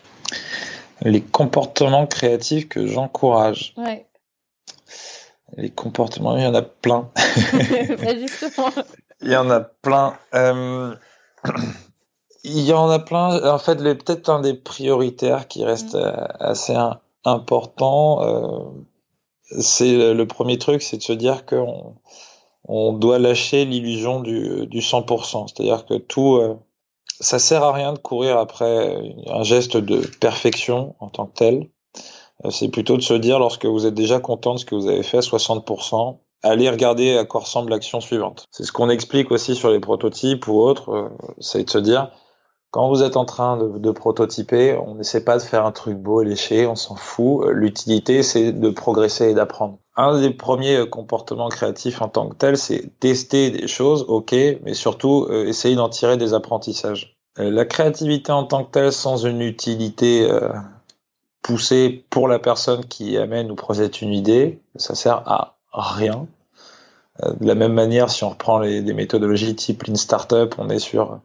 Les 1.02 1.20
comportements 1.20 2.06
créatifs 2.06 2.68
que 2.68 2.86
j'encourage. 2.86 3.72
Ouais. 3.76 4.06
Les 5.56 5.70
comportements, 5.70 6.36
il 6.36 6.44
y 6.44 6.46
en 6.46 6.54
a 6.54 6.62
plein. 6.62 7.10
Bah, 7.16 8.16
justement. 8.18 8.70
Il 9.20 9.32
y 9.32 9.36
en 9.36 9.50
a 9.50 9.58
plein. 9.58 10.16
Euh... 10.34 10.94
Il 12.44 12.60
y 12.60 12.72
en 12.72 12.88
a 12.88 13.00
plein. 13.00 13.52
En 13.52 13.58
fait, 13.58 13.76
peut-être 13.76 14.28
un 14.28 14.40
des 14.40 14.54
prioritaires 14.54 15.48
qui 15.48 15.64
reste 15.64 15.94
mm. 15.94 16.28
assez 16.38 16.74
important, 17.28 18.22
euh, 18.22 18.58
c'est 19.60 20.14
le 20.14 20.26
premier 20.26 20.58
truc, 20.58 20.82
c'est 20.82 20.98
de 20.98 21.02
se 21.02 21.12
dire 21.12 21.46
qu'on 21.46 21.96
on 22.64 22.92
doit 22.92 23.18
lâcher 23.18 23.64
l'illusion 23.64 24.20
du, 24.20 24.66
du 24.66 24.80
100%. 24.80 25.48
C'est-à-dire 25.48 25.86
que 25.86 25.94
tout, 25.94 26.36
euh, 26.36 26.54
ça 27.20 27.38
sert 27.38 27.62
à 27.62 27.72
rien 27.72 27.92
de 27.92 27.98
courir 27.98 28.38
après 28.38 29.14
un 29.26 29.42
geste 29.42 29.76
de 29.76 30.02
perfection 30.20 30.94
en 31.00 31.08
tant 31.08 31.26
que 31.26 31.34
tel. 31.34 31.68
Euh, 32.44 32.50
c'est 32.50 32.68
plutôt 32.68 32.96
de 32.96 33.02
se 33.02 33.14
dire, 33.14 33.38
lorsque 33.38 33.66
vous 33.66 33.86
êtes 33.86 33.94
déjà 33.94 34.20
content 34.20 34.54
de 34.54 34.58
ce 34.58 34.64
que 34.64 34.74
vous 34.74 34.88
avez 34.88 35.02
fait 35.02 35.18
à 35.18 35.20
60%, 35.20 36.18
allez 36.42 36.68
regarder 36.68 37.16
à 37.16 37.24
quoi 37.24 37.40
ressemble 37.40 37.70
l'action 37.70 38.00
suivante. 38.00 38.44
C'est 38.50 38.64
ce 38.64 38.72
qu'on 38.72 38.90
explique 38.90 39.30
aussi 39.30 39.56
sur 39.56 39.70
les 39.70 39.80
prototypes 39.80 40.46
ou 40.46 40.60
autres, 40.60 41.10
c'est 41.40 41.64
de 41.64 41.70
se 41.70 41.78
dire, 41.78 42.12
quand 42.70 42.88
vous 42.88 43.02
êtes 43.02 43.16
en 43.16 43.24
train 43.24 43.56
de, 43.56 43.90
prototyper, 43.90 44.76
on 44.86 44.94
n'essaie 44.96 45.24
pas 45.24 45.38
de 45.38 45.42
faire 45.42 45.64
un 45.64 45.72
truc 45.72 45.96
beau 45.96 46.22
et 46.22 46.26
léché, 46.26 46.66
on 46.66 46.76
s'en 46.76 46.96
fout. 46.96 47.46
L'utilité, 47.50 48.22
c'est 48.22 48.52
de 48.52 48.70
progresser 48.70 49.30
et 49.30 49.34
d'apprendre. 49.34 49.78
Un 49.96 50.20
des 50.20 50.30
premiers 50.30 50.88
comportements 50.88 51.48
créatifs 51.48 52.02
en 52.02 52.08
tant 52.08 52.28
que 52.28 52.36
tel, 52.36 52.58
c'est 52.58 52.90
tester 53.00 53.50
des 53.50 53.66
choses, 53.66 54.04
ok, 54.08 54.32
mais 54.62 54.74
surtout 54.74 55.26
euh, 55.30 55.46
essayer 55.46 55.76
d'en 55.76 55.88
tirer 55.88 56.16
des 56.16 56.34
apprentissages. 56.34 57.18
Euh, 57.38 57.50
la 57.50 57.64
créativité 57.64 58.32
en 58.32 58.44
tant 58.44 58.64
que 58.64 58.70
telle, 58.70 58.92
sans 58.92 59.24
une 59.24 59.42
utilité 59.42 60.30
euh, 60.30 60.50
poussé 61.42 62.04
pour 62.10 62.28
la 62.28 62.38
personne 62.38 62.84
qui 62.84 63.16
amène 63.16 63.50
ou 63.50 63.54
projette 63.54 64.02
une 64.02 64.12
idée, 64.12 64.60
ça 64.76 64.94
sert 64.94 65.22
à 65.26 65.56
rien. 65.72 66.26
Euh, 67.22 67.32
de 67.40 67.46
la 67.46 67.54
même 67.54 67.72
manière, 67.72 68.10
si 68.10 68.24
on 68.24 68.30
reprend 68.30 68.58
les, 68.58 68.82
des 68.82 68.94
méthodologies 68.94 69.54
type 69.54 69.84
Lean 69.84 69.96
Startup, 69.96 70.54
on 70.58 70.68
est 70.68 70.78
sur 70.78 71.20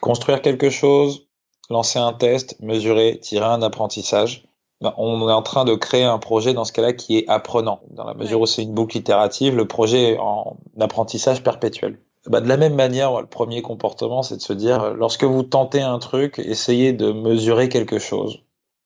construire 0.00 0.42
quelque 0.42 0.70
chose, 0.70 1.26
lancer 1.70 1.98
un 1.98 2.12
test, 2.12 2.56
mesurer, 2.60 3.18
tirer 3.20 3.46
un 3.46 3.62
apprentissage. 3.62 4.44
Ben, 4.80 4.92
on 4.98 5.28
est 5.28 5.32
en 5.32 5.42
train 5.42 5.64
de 5.64 5.74
créer 5.74 6.04
un 6.04 6.18
projet 6.18 6.52
dans 6.52 6.64
ce 6.64 6.72
cas-là 6.72 6.92
qui 6.92 7.18
est 7.18 7.28
apprenant. 7.28 7.80
Dans 7.90 8.04
la 8.04 8.14
mesure 8.14 8.40
où 8.40 8.46
c'est 8.46 8.62
une 8.62 8.74
boucle 8.74 8.96
itérative, 8.96 9.56
le 9.56 9.66
projet 9.66 10.12
est 10.12 10.18
en 10.18 10.58
apprentissage 10.78 11.42
perpétuel. 11.42 11.98
Ben, 12.26 12.40
de 12.40 12.48
la 12.48 12.56
même 12.56 12.74
manière, 12.74 13.20
le 13.20 13.26
premier 13.26 13.62
comportement, 13.62 14.22
c'est 14.22 14.36
de 14.36 14.42
se 14.42 14.52
dire, 14.52 14.94
lorsque 14.94 15.24
vous 15.24 15.42
tentez 15.42 15.80
un 15.80 15.98
truc, 15.98 16.38
essayez 16.38 16.92
de 16.92 17.12
mesurer 17.12 17.68
quelque 17.68 17.98
chose. 17.98 18.40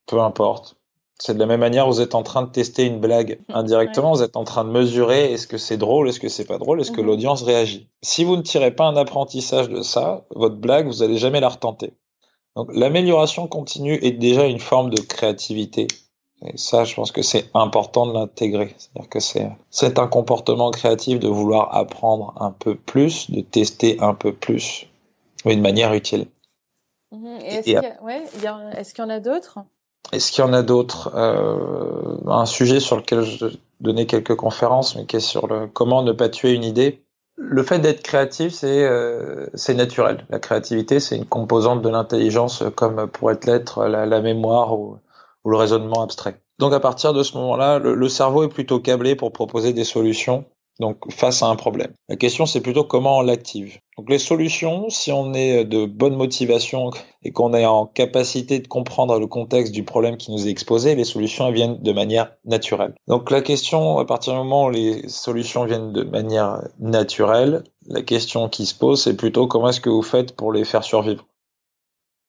Peu 0.07 0.21
importe. 0.21 0.78
C'est 1.21 1.35
de 1.35 1.41
la 1.41 1.47
même 1.47 1.61
manière, 1.61 1.89
vous 1.89 2.01
êtes 2.01 2.15
en 2.15 2.23
train 2.23 2.43
de 2.43 2.51
tester 2.51 2.85
une 2.85 3.01
blague 3.01 3.41
indirectement, 3.49 4.13
vous 4.13 4.23
êtes 4.23 4.37
en 4.37 4.45
train 4.45 4.65
de 4.65 4.71
mesurer 4.71 5.33
est-ce 5.33 5.49
que 5.49 5.59
c'est 5.59 5.77
drôle, 5.77 6.09
est-ce 6.09 6.21
que 6.21 6.29
c'est 6.29 6.45
pas 6.45 6.59
drôle, 6.59 6.81
est-ce 6.81 6.93
que 6.93 7.01
mhm. 7.01 7.09
l'audience 7.09 7.43
réagit. 7.43 7.89
Si 8.03 8.23
vous 8.23 8.37
ne 8.37 8.43
tirez 8.43 8.71
pas 8.71 8.85
un 8.85 8.97
apprentissage 8.97 9.69
de 9.69 9.83
ça, 9.83 10.25
votre 10.31 10.55
blague, 10.55 10.87
vous 10.87 11.03
allez 11.03 11.19
jamais 11.19 11.41
la 11.41 11.49
retenter. 11.49 11.93
Donc 12.55 12.71
l'amélioration 12.73 13.49
continue 13.49 13.99
est 14.03 14.13
déjà 14.13 14.47
une 14.47 14.61
forme 14.61 14.91
de 14.91 15.01
créativité. 15.01 15.89
Et 16.47 16.57
ça, 16.57 16.85
je 16.85 16.95
pense 16.95 17.11
que 17.11 17.23
c'est 17.23 17.51
important 17.53 18.07
de 18.07 18.13
l'intégrer. 18.13 18.75
C'est-à-dire 18.79 19.09
que 19.09 19.19
c'est, 19.19 19.51
c'est 19.71 19.99
un 19.99 20.07
comportement 20.07 20.71
créatif 20.71 21.19
de 21.19 21.27
vouloir 21.27 21.77
apprendre 21.77 22.33
un 22.41 22.53
peu 22.53 22.77
plus, 22.77 23.29
de 23.31 23.41
tester 23.41 23.99
un 24.01 24.15
peu 24.15 24.33
plus, 24.33 24.87
mais 25.45 25.57
de 25.57 25.61
manière 25.61 25.93
utile. 25.95 26.27
Mhm. 27.11 27.39
est-ce, 27.43 27.65
qu'il 28.95 29.03
y 29.03 29.07
en 29.07 29.11
a 29.11 29.19
d'autres? 29.19 29.59
Est-ce 30.13 30.33
qu'il 30.33 30.45
y 30.45 30.47
en 30.47 30.53
a 30.53 30.63
d'autres 30.63 31.13
euh, 31.15 32.17
Un 32.27 32.47
sujet 32.47 32.81
sur 32.81 32.97
lequel 32.97 33.23
je 33.23 33.47
donnais 33.81 34.07
quelques 34.07 34.35
conférences, 34.35 34.97
mais 34.97 35.07
qui 35.07 35.17
est 35.17 35.21
sur 35.21 35.47
le 35.47 35.67
comment 35.67 36.03
ne 36.03 36.13
pas 36.13 36.29
tuer 36.29 36.53
une 36.53 36.65
idée? 36.65 37.05
Le 37.37 37.63
fait 37.63 37.79
d'être 37.79 38.03
créatif, 38.03 38.53
c'est 38.53 38.85
euh, 38.85 39.47
naturel. 39.75 40.27
La 40.31 40.41
créativité, 40.41 40.99
c'est 40.99 41.17
une 41.17 41.27
composante 41.27 41.83
de 41.83 41.89
l'intelligence, 41.89 42.65
comme 42.75 43.07
pourrait 43.07 43.39
l'être 43.47 43.87
la, 43.87 44.21
mémoire 44.21 44.79
ou, 44.79 44.99
le 45.45 45.57
raisonnement 45.57 46.03
abstrait. 46.03 46.41
Donc 46.59 46.73
à 46.73 46.81
partir 46.81 47.13
de 47.13 47.23
ce 47.23 47.37
moment-là, 47.37 47.79
le 47.79 48.09
cerveau 48.09 48.43
est 48.43 48.49
plutôt 48.49 48.81
câblé 48.81 49.15
pour 49.15 49.33
proposer 49.33 49.73
des 49.73 49.85
solutions 49.85 50.45
donc 50.81 51.11
face 51.13 51.43
à 51.43 51.47
un 51.47 51.57
problème. 51.57 51.93
La 52.09 52.17
question 52.17 52.47
c'est 52.47 52.61
plutôt 52.61 52.85
comment 52.85 53.19
on 53.19 53.23
l'active. 53.23 53.79
Donc 53.97 54.11
les 54.11 54.19
solutions, 54.19 54.89
si 54.91 55.11
on 55.11 55.35
est 55.35 55.65
de 55.65 55.87
bonne 55.87 56.15
motivation 56.15 56.91
et 57.23 57.33
qu'on 57.33 57.53
est 57.55 57.67
en 57.67 57.87
capacité 57.87 58.61
de 58.61 58.69
comprendre 58.69 59.19
le 59.19 59.27
contexte 59.27 59.73
du 59.73 59.83
problème 59.83 60.17
qui 60.17 60.31
nous 60.31 60.47
est 60.47 60.51
exposé, 60.51 60.95
les 60.95 61.05
solutions 61.05 61.51
viennent 61.51 61.83
de 61.83 61.93
manière 61.93 62.33
naturelle. 62.45 62.95
Donc 63.09 63.31
la 63.31 63.43
question, 63.43 63.99
à 63.99 64.05
partir 64.05 64.35
du 64.35 64.39
moment 64.39 64.67
où 64.67 64.71
les 64.71 65.09
solutions 65.09 65.65
viennent 65.65 65.93
de 65.93 66.05
manière 66.05 66.63
naturelle, 66.79 67.65
la 67.87 68.03
question 68.03 68.49
qui 68.49 68.67
se 68.67 68.75
pose 68.75 69.03
c'est 69.03 69.17
plutôt 69.17 69.47
comment 69.47 69.71
est-ce 69.71 69.81
que 69.81 69.91
vous 69.91 70.03
faites 70.03 70.37
pour 70.37 70.53
les 70.53 70.65
faire 70.65 70.85
survivre? 70.85 71.27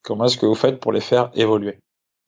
Comment 0.03 0.25
est-ce 0.25 0.37
que 0.37 0.45
vous 0.45 0.55
faites 0.55 0.79
pour 0.79 0.91
les 0.91 1.01
faire 1.01 1.29
évoluer? 1.35 1.77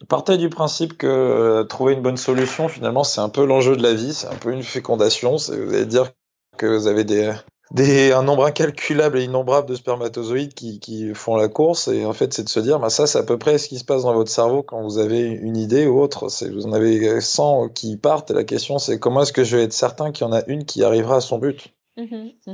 Partez 0.08 0.38
du 0.38 0.50
principe 0.50 0.98
que 0.98 1.08
euh, 1.08 1.64
trouver 1.64 1.94
une 1.94 2.02
bonne 2.02 2.18
solution, 2.18 2.68
finalement, 2.68 3.04
c'est 3.04 3.22
un 3.22 3.30
peu 3.30 3.46
l'enjeu 3.46 3.76
de 3.76 3.84
la 3.84 3.94
vie, 3.94 4.14
c'est 4.14 4.28
un 4.28 4.36
peu 4.36 4.52
une 4.52 4.64
fécondation. 4.64 5.36
Vous 5.36 5.52
allez 5.52 5.86
dire 5.86 6.12
que 6.58 6.66
vous 6.66 6.88
avez 6.88 7.04
des, 7.04 8.12
un 8.12 8.24
nombre 8.24 8.46
incalculable 8.46 9.20
et 9.20 9.24
innombrable 9.24 9.70
de 9.70 9.76
spermatozoïdes 9.76 10.54
qui, 10.54 10.80
qui 10.80 11.14
font 11.14 11.36
la 11.36 11.48
course. 11.48 11.88
Et 11.88 12.06
en 12.06 12.14
fait, 12.14 12.34
c'est 12.34 12.44
de 12.44 12.50
se 12.50 12.60
dire, 12.60 12.80
bah, 12.80 12.90
ça, 12.90 13.08
c'est 13.08 13.20
à 13.20 13.24
peu 13.24 13.38
près 13.38 13.58
ce 13.58 13.68
qui 13.68 13.78
se 13.78 13.86
passe 13.86 14.04
dans 14.04 14.14
votre 14.14 14.32
cerveau 14.32 14.64
quand 14.64 14.82
vous 14.82 14.98
avez 14.98 15.22
une 15.22 15.58
idée 15.58 15.88
ou 15.88 16.00
autre. 16.02 16.28
Vous 16.50 16.66
en 16.66 16.74
avez 16.74 17.22
100 17.22 17.70
qui 17.70 17.98
partent. 17.98 18.32
Et 18.32 18.34
la 18.34 18.44
question, 18.44 18.80
c'est 18.80 19.00
comment 19.00 19.22
est-ce 19.22 19.34
que 19.34 19.44
je 19.44 19.58
vais 19.58 19.64
être 19.64 19.74
certain 19.74 20.12
qu'il 20.12 20.26
y 20.26 20.30
en 20.30 20.34
a 20.34 20.44
une 20.48 20.66
qui 20.66 20.84
arrivera 20.84 21.18
à 21.18 21.22
son 21.22 21.38
but? 21.38 21.74
Mmh 21.98 22.32
mmh 22.48 22.54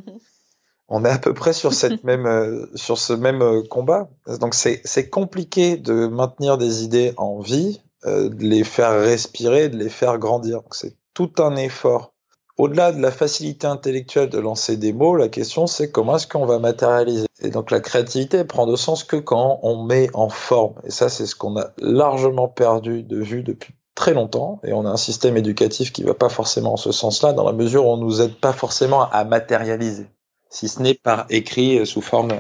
on 0.90 1.04
est 1.04 1.10
à 1.10 1.18
peu 1.18 1.34
près 1.34 1.54
sur 1.54 1.74
cette 1.74 2.04
même 2.04 2.26
euh, 2.26 2.66
sur 2.76 2.98
ce 2.98 3.14
même 3.14 3.42
euh, 3.42 3.64
combat. 3.64 4.10
Donc 4.40 4.54
c'est 4.54 4.82
c'est 4.86 5.10
compliqué 5.10 5.78
de 5.78 6.08
maintenir 6.08 6.58
des 6.58 6.84
idées 6.84 7.14
en 7.18 7.40
vie, 7.40 7.82
euh, 8.06 8.30
de 8.30 8.44
les 8.44 8.64
faire 8.64 9.00
respirer, 9.00 9.70
de 9.70 9.78
les 9.78 9.90
faire 9.90 10.18
grandir. 10.18 10.62
C'est 10.72 10.96
tout 11.14 11.32
un 11.40 11.56
effort. 11.56 12.14
Au-delà 12.58 12.92
de 12.92 13.00
la 13.00 13.12
facilité 13.12 13.68
intellectuelle 13.68 14.30
de 14.30 14.40
lancer 14.40 14.78
des 14.78 14.92
mots, 14.92 15.16
la 15.16 15.30
question 15.30 15.68
c'est 15.68 15.92
comment 15.92 16.16
est-ce 16.16 16.28
qu'on 16.28 16.46
va 16.46 16.58
matérialiser? 16.58 17.28
Et 17.42 17.50
donc 17.50 17.70
la 17.70 17.80
créativité 17.80 18.44
prend 18.44 18.66
de 18.66 18.76
sens 18.76 19.04
que 19.04 19.18
quand 19.18 19.60
on 19.62 19.84
met 19.84 20.10
en 20.14 20.30
forme. 20.30 20.74
Et 20.84 20.92
ça 20.92 21.10
c'est 21.10 21.28
ce 21.28 21.36
qu'on 21.36 21.58
a 21.58 21.70
largement 21.78 22.48
perdu 22.48 23.04
de 23.04 23.22
vue 23.22 23.44
depuis 23.44 23.76
très 23.94 24.14
longtemps. 24.14 24.60
Et 24.64 24.74
on 24.74 24.86
a 24.86 24.90
un 24.90 24.98
système 24.98 25.38
éducatif 25.38 25.92
qui 25.92 26.04
va 26.04 26.16
pas 26.16 26.30
forcément 26.30 26.74
en 26.74 26.78
ce 26.78 26.92
sens-là, 26.92 27.34
dans 27.34 27.44
la 27.44 27.54
mesure 27.54 27.86
où 27.86 27.90
on 27.90 27.98
nous 27.98 28.22
aide 28.22 28.36
pas 28.36 28.54
forcément 28.54 29.08
à 29.12 29.24
matérialiser 29.24 30.08
si 30.50 30.68
ce 30.68 30.82
n'est 30.82 30.94
par 30.94 31.26
écrit 31.30 31.80
euh, 31.80 31.86
sous 31.86 32.02
forme 32.02 32.32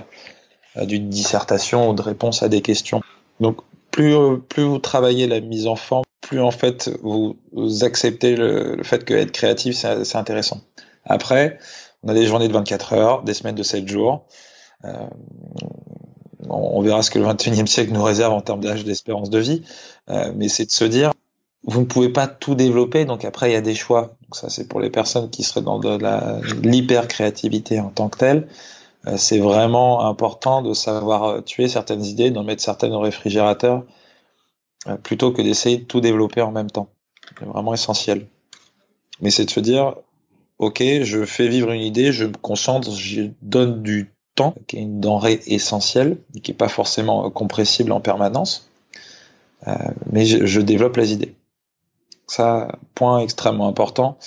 euh, 0.77 0.85
d'une 0.85 1.09
dissertation 1.09 1.89
ou 1.89 1.93
de 1.93 2.01
réponse 2.01 2.43
à 2.43 2.49
des 2.49 2.61
questions. 2.61 3.01
Donc 3.39 3.59
plus, 3.91 4.15
euh, 4.15 4.37
plus 4.37 4.63
vous 4.63 4.79
travaillez 4.79 5.27
la 5.27 5.39
mise 5.39 5.67
en 5.67 5.75
forme, 5.75 6.03
plus 6.21 6.41
en 6.41 6.51
fait 6.51 6.89
vous, 7.01 7.37
acceptez 7.81 8.35
le, 8.35 8.81
fait 8.83 9.03
que 9.05 9.13
être 9.13 9.31
créatif 9.31 9.75
c'est 9.75 10.15
intéressant. 10.15 10.61
Après, 11.05 11.57
on 12.03 12.09
a 12.09 12.13
des 12.13 12.25
journées 12.25 12.47
de 12.47 12.53
24 12.53 12.93
heures, 12.93 13.23
des 13.23 13.33
semaines 13.33 13.55
de 13.55 13.63
7 13.63 13.87
jours. 13.87 14.25
On, 16.49 16.81
verra 16.81 17.01
ce 17.01 17.11
que 17.11 17.19
le 17.19 17.25
21e 17.25 17.65
siècle 17.65 17.91
nous 17.93 18.03
réserve 18.03 18.33
en 18.33 18.41
termes 18.41 18.61
d'âge 18.61 18.83
d'espérance 18.83 19.29
de 19.29 19.39
vie, 19.39 19.63
mais 20.35 20.49
c'est 20.49 20.65
de 20.65 20.71
se 20.71 20.83
dire 20.85 21.11
vous 21.67 21.81
ne 21.81 21.86
pouvez 21.86 22.09
pas 22.09 22.27
tout 22.27 22.55
développer, 22.55 23.05
donc 23.05 23.25
après 23.25 23.50
il 23.50 23.53
y 23.53 23.57
a 23.57 23.62
des 23.62 23.75
choix. 23.75 24.15
Ça 24.31 24.50
c'est 24.50 24.67
pour 24.67 24.79
les 24.79 24.89
personnes 24.89 25.29
qui 25.29 25.43
seraient 25.43 25.62
dans 25.62 25.79
de 25.79 26.67
l'hyper 26.67 27.07
créativité 27.07 27.79
en 27.79 27.89
tant 27.89 28.09
que 28.09 28.17
telle. 28.17 28.47
Euh, 29.07 29.17
c'est 29.17 29.39
vraiment 29.39 30.05
important 30.05 30.62
de 30.62 30.74
savoir 30.74 31.24
euh, 31.24 31.41
tuer 31.41 31.67
certaines 31.67 32.03
idées, 32.03 32.31
d'en 32.31 32.43
mettre 32.43 32.63
certaines 32.63 32.93
au 32.93 33.00
réfrigérateur, 33.00 33.83
euh, 34.88 34.95
plutôt 34.95 35.31
que 35.31 35.41
d'essayer 35.41 35.77
de 35.77 35.83
tout 35.83 36.01
développer 36.01 36.41
en 36.41 36.51
même 36.51 36.71
temps. 36.71 36.89
C'est 37.38 37.45
vraiment 37.45 37.74
essentiel. 37.74 38.27
Mais 39.21 39.29
c'est 39.29 39.45
de 39.45 39.51
se 39.51 39.59
dire, 39.59 39.95
ok, 40.59 40.81
je 41.01 41.25
fais 41.25 41.47
vivre 41.47 41.71
une 41.71 41.81
idée, 41.81 42.12
je 42.12 42.25
me 42.25 42.33
concentre, 42.33 42.91
je 42.91 43.24
donne 43.41 43.81
du 43.83 44.13
temps, 44.36 44.55
qui 44.67 44.77
est 44.77 44.81
une 44.81 45.00
denrée 45.00 45.41
essentielle, 45.47 46.17
qui 46.43 46.51
n'est 46.51 46.57
pas 46.57 46.69
forcément 46.69 47.29
compressible 47.31 47.91
en 47.91 48.00
permanence, 48.00 48.69
mais 50.12 50.25
je, 50.25 50.45
je 50.45 50.62
développe 50.62 50.95
les 50.97 51.13
idées. 51.13 51.33
Ça, 52.27 52.67
point 52.96 53.19
extrêmement 53.19 53.67
important. 53.67 54.17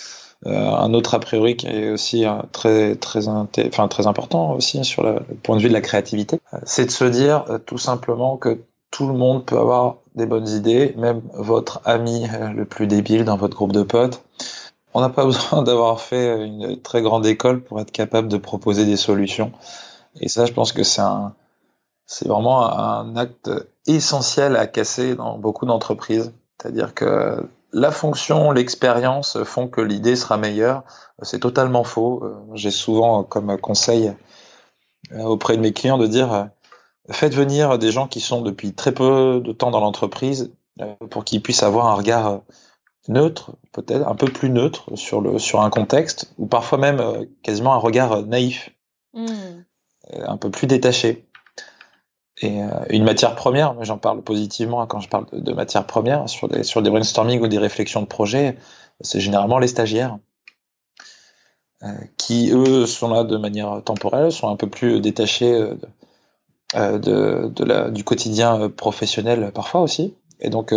Euh, 0.46 0.52
un 0.52 0.94
autre 0.94 1.14
a 1.14 1.20
priori 1.20 1.54
qui 1.56 1.66
est 1.66 1.90
aussi 1.90 2.24
euh, 2.24 2.40
très 2.50 2.96
très 2.96 3.28
enfin 3.28 3.88
très 3.88 4.06
important 4.06 4.52
aussi 4.54 4.82
sur 4.86 5.02
le, 5.02 5.20
point 5.42 5.56
de 5.56 5.60
vue 5.60 5.68
de 5.68 5.74
la 5.74 5.82
créativité, 5.82 6.40
euh, 6.54 6.58
c'est 6.64 6.86
de 6.86 6.90
se 6.90 7.04
dire 7.04 7.44
tout 7.66 7.76
simplement 7.76 8.38
que 8.38 8.62
tout 8.90 9.06
le 9.06 9.12
monde 9.12 9.44
peut 9.44 9.58
avoir 9.58 9.96
des 10.14 10.24
bonnes 10.24 10.48
idées, 10.48 10.94
même 10.96 11.20
votre 11.34 11.82
ami 11.84 12.26
le 12.54 12.64
plus 12.64 12.86
débile 12.86 13.24
dans 13.24 13.36
votre 13.36 13.54
groupe 13.54 13.72
de 13.72 13.82
potes. 13.82 14.24
On 14.94 15.00
n'a 15.00 15.10
pas 15.10 15.24
besoin 15.26 15.62
d'avoir 15.62 16.00
fait 16.00 16.44
une 16.44 16.80
très 16.80 17.02
grande 17.02 17.26
école 17.26 17.60
pour 17.62 17.80
être 17.80 17.92
capable 17.92 18.28
de 18.28 18.38
proposer 18.38 18.86
des 18.86 18.96
solutions. 18.96 19.52
Et 20.20 20.28
ça, 20.28 20.46
je 20.46 20.52
pense 20.52 20.72
que 20.72 20.82
c'est 20.82 21.02
un, 21.02 21.34
c'est 22.06 22.26
vraiment 22.26 22.66
un 22.66 23.14
acte 23.16 23.50
essentiel 23.86 24.56
à 24.56 24.66
casser 24.66 25.14
dans 25.14 25.38
beaucoup 25.38 25.66
d'entreprises. 25.66 26.32
C'est-à-dire 26.60 26.94
que 26.94 27.46
la 27.72 27.90
fonction, 27.90 28.50
l'expérience 28.50 29.42
font 29.44 29.68
que 29.68 29.80
l'idée 29.80 30.16
sera 30.16 30.36
meilleure. 30.36 30.84
C'est 31.22 31.40
totalement 31.40 31.84
faux. 31.84 32.24
Euh, 32.24 32.36
j'ai 32.54 32.70
souvent 32.70 33.22
comme 33.22 33.58
conseil 33.58 34.12
euh, 35.12 35.22
auprès 35.22 35.56
de 35.56 35.62
mes 35.62 35.72
clients 35.72 35.98
de 35.98 36.06
dire 36.06 36.32
euh, 36.32 36.44
faites 37.10 37.34
venir 37.34 37.78
des 37.78 37.92
gens 37.92 38.08
qui 38.08 38.20
sont 38.20 38.42
depuis 38.42 38.72
très 38.72 38.92
peu 38.92 39.40
de 39.44 39.52
temps 39.52 39.70
dans 39.70 39.80
l'entreprise 39.80 40.52
pour 41.10 41.24
qu'ils 41.24 41.42
puissent 41.42 41.62
avoir 41.62 41.88
un 41.88 41.94
regard 41.94 42.40
neutre, 43.08 43.52
peut-être 43.72 44.06
un 44.06 44.14
peu 44.14 44.26
plus 44.26 44.48
neutre 44.48 44.96
sur 44.96 45.20
le 45.20 45.38
sur 45.38 45.60
un 45.60 45.68
contexte, 45.68 46.32
ou 46.38 46.46
parfois 46.46 46.78
même 46.78 47.26
quasiment 47.42 47.74
un 47.74 47.78
regard 47.78 48.22
naïf, 48.22 48.70
mmh. 49.12 49.26
un 50.22 50.36
peu 50.38 50.50
plus 50.50 50.66
détaché. 50.66 51.29
Et 52.40 52.62
euh, 52.62 52.68
une 52.88 53.04
matière 53.04 53.34
première, 53.34 53.74
j'en 53.84 53.98
parle 53.98 54.22
positivement 54.22 54.86
quand 54.86 55.00
je 55.00 55.08
parle 55.08 55.26
de, 55.32 55.52
matière 55.52 55.86
première, 55.86 56.28
sur 56.28 56.48
des, 56.48 56.62
sur 56.62 56.80
brainstorming 56.82 57.40
ou 57.40 57.48
des 57.48 57.58
réflexions 57.58 58.00
de 58.00 58.06
projet, 58.06 58.56
c'est 59.02 59.20
généralement 59.20 59.58
les 59.58 59.68
stagiaires 59.68 60.18
euh, 61.82 61.88
qui, 62.16 62.50
eux, 62.52 62.86
sont 62.86 63.10
là 63.10 63.24
de 63.24 63.36
manière 63.36 63.82
temporelle, 63.84 64.32
sont 64.32 64.48
un 64.48 64.56
peu 64.56 64.68
plus 64.68 65.00
détachés 65.00 65.70
euh, 66.76 67.90
du 67.90 68.04
quotidien 68.04 68.70
professionnel 68.70 69.50
parfois 69.54 69.82
aussi, 69.82 70.14
et 70.40 70.48
donc 70.48 70.74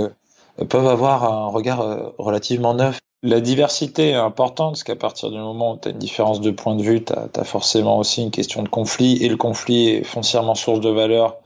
peuvent 0.70 0.88
avoir 0.88 1.24
un 1.24 1.48
regard 1.48 2.14
relativement 2.18 2.74
neuf. 2.74 3.00
La 3.22 3.40
diversité 3.40 4.10
est 4.10 4.16
importante, 4.16 4.74
parce 4.74 4.84
qu'à 4.84 4.98
partir 4.98 5.32
du 5.32 5.38
moment 5.38 5.76
où 5.76 5.78
tu 5.78 5.88
as 5.88 5.92
une 5.92 5.98
différence 5.98 6.42
de 6.42 6.52
point 6.52 6.76
de 6.76 6.84
vue, 6.84 7.06
tu 7.06 7.14
as, 7.14 7.44
forcément 7.46 7.98
aussi 7.98 8.22
une 8.22 8.32
question 8.32 8.64
de 8.64 8.68
conflit, 8.68 9.24
et 9.24 9.30
le 9.30 9.38
conflit 9.38 9.88
est 9.88 10.04
foncièrement 10.04 10.56
source 10.56 10.82
de 10.82 10.90
valeur 10.90 11.38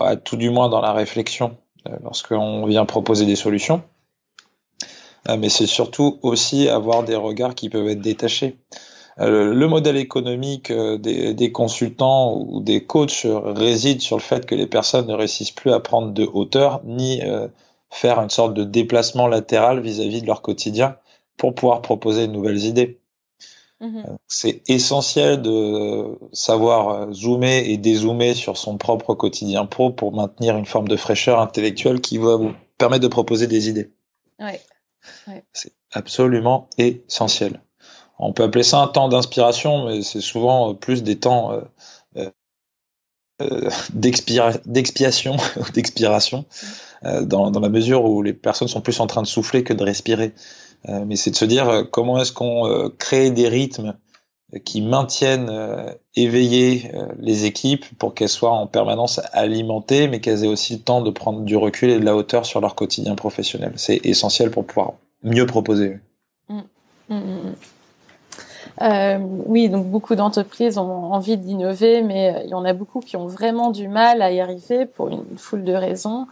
à 0.00 0.16
tout 0.16 0.36
du 0.36 0.50
moins 0.50 0.68
dans 0.68 0.80
la 0.80 0.92
réflexion 0.92 1.56
lorsqu'on 2.02 2.66
vient 2.66 2.84
proposer 2.84 3.26
des 3.26 3.36
solutions. 3.36 3.82
mais 5.28 5.48
c'est 5.48 5.66
surtout 5.66 6.18
aussi 6.22 6.68
avoir 6.68 7.02
des 7.04 7.16
regards 7.16 7.54
qui 7.54 7.68
peuvent 7.68 7.88
être 7.88 8.00
détachés. 8.00 8.58
le 9.18 9.66
modèle 9.66 9.96
économique 9.96 10.72
des, 10.72 11.52
consultants 11.52 12.36
ou 12.36 12.60
des 12.60 12.84
coachs 12.84 13.26
réside 13.26 14.00
sur 14.00 14.16
le 14.16 14.22
fait 14.22 14.46
que 14.46 14.54
les 14.54 14.66
personnes 14.66 15.06
ne 15.06 15.14
réussissent 15.14 15.50
plus 15.50 15.72
à 15.72 15.80
prendre 15.80 16.12
de 16.12 16.24
hauteur 16.24 16.80
ni 16.84 17.22
faire 17.90 18.20
une 18.20 18.30
sorte 18.30 18.54
de 18.54 18.64
déplacement 18.64 19.26
latéral 19.26 19.80
vis-à-vis 19.80 20.22
de 20.22 20.26
leur 20.26 20.42
quotidien 20.42 20.96
pour 21.36 21.54
pouvoir 21.54 21.82
proposer 21.82 22.26
de 22.26 22.32
nouvelles 22.32 22.64
idées. 22.64 22.99
Mhm. 23.80 24.04
Euh, 24.06 24.16
c'est 24.28 24.62
essentiel 24.68 25.40
de 25.40 26.18
savoir 26.32 26.88
euh, 26.88 27.12
zoomer 27.12 27.64
et 27.66 27.76
dézoomer 27.78 28.34
sur 28.34 28.56
son 28.56 28.76
propre 28.76 29.14
quotidien 29.14 29.66
pro 29.66 29.90
pour 29.90 30.12
maintenir 30.12 30.56
une 30.56 30.66
forme 30.66 30.88
de 30.88 30.96
fraîcheur 30.96 31.40
intellectuelle 31.40 32.00
qui 32.00 32.18
va 32.18 32.36
vous 32.36 32.52
permettre 32.76 33.02
de 33.02 33.08
proposer 33.08 33.46
des 33.46 33.68
idées. 33.68 33.90
Ouais. 34.38 34.60
C'est 35.52 35.72
absolument 35.92 36.68
essentiel. 36.76 37.62
On 38.18 38.32
peut 38.32 38.42
appeler 38.42 38.64
ça 38.64 38.80
un 38.80 38.88
temps 38.88 39.08
d'inspiration, 39.08 39.86
mais 39.86 40.02
c'est 40.02 40.20
souvent 40.20 40.74
plus 40.74 41.02
des 41.02 41.18
temps 41.18 41.52
euh, 41.52 41.60
euh, 43.40 43.70
d'expiation 43.94 45.36
ou 45.56 45.72
d'expiration, 45.72 46.44
euh, 47.04 47.24
dans, 47.24 47.50
dans, 47.50 47.60
la 47.60 47.70
mesure 47.70 48.04
où 48.04 48.22
les 48.22 48.34
personnes 48.34 48.68
sont 48.68 48.82
plus 48.82 49.00
en 49.00 49.06
train 49.06 49.22
de 49.22 49.26
souffler 49.26 49.64
que 49.64 49.72
de 49.72 49.82
respirer. 49.82 50.34
Euh, 50.88 51.04
mais 51.06 51.16
c'est 51.16 51.30
de 51.30 51.36
se 51.36 51.44
dire 51.44 51.86
comment 51.90 52.18
est-ce 52.18 52.32
qu'on 52.32 52.90
crée 52.98 53.30
des 53.30 53.48
rythmes 53.48 53.96
qui 54.64 54.82
maintiennent 54.82 55.52
éveillés 56.16 56.90
les 57.20 57.44
équipes 57.44 57.84
pour 57.98 58.14
qu'elles 58.14 58.28
soient 58.28 58.50
en 58.50 58.66
permanence 58.66 59.20
alimentées, 59.32 60.08
mais 60.08 60.20
qu'elles 60.20 60.44
aient 60.44 60.48
aussi 60.48 60.74
le 60.74 60.80
temps 60.80 61.02
de 61.02 61.10
prendre 61.10 61.42
du 61.42 61.56
recul 61.56 61.90
et 61.90 62.00
de 62.00 62.04
la 62.04 62.16
hauteur 62.16 62.44
sur 62.44 62.60
leur 62.60 62.74
quotidien 62.74 63.14
professionnel. 63.14 63.72
C'est 63.76 64.04
essentiel 64.04 64.50
pour 64.50 64.66
pouvoir 64.66 64.94
mieux 65.22 65.46
proposer. 65.46 66.00
Mmh. 66.48 66.60
Mmh, 67.10 67.14
mmh, 67.14 67.54
euh, 68.82 69.18
oui, 69.46 69.68
donc 69.68 69.86
beaucoup 69.86 70.14
d'entreprises 70.14 70.78
ont 70.78 71.12
envie 71.12 71.36
d'innover, 71.36 72.02
mais 72.02 72.34
euh, 72.34 72.40
il 72.44 72.50
y 72.50 72.54
en 72.54 72.64
a 72.64 72.72
beaucoup 72.72 73.00
qui 73.00 73.16
ont 73.16 73.26
vraiment 73.26 73.70
du 73.70 73.88
mal 73.88 74.22
à 74.22 74.32
y 74.32 74.40
arriver 74.40 74.86
pour 74.86 75.08
une 75.08 75.36
foule 75.36 75.64
de 75.64 75.72
raisons. 75.72 76.26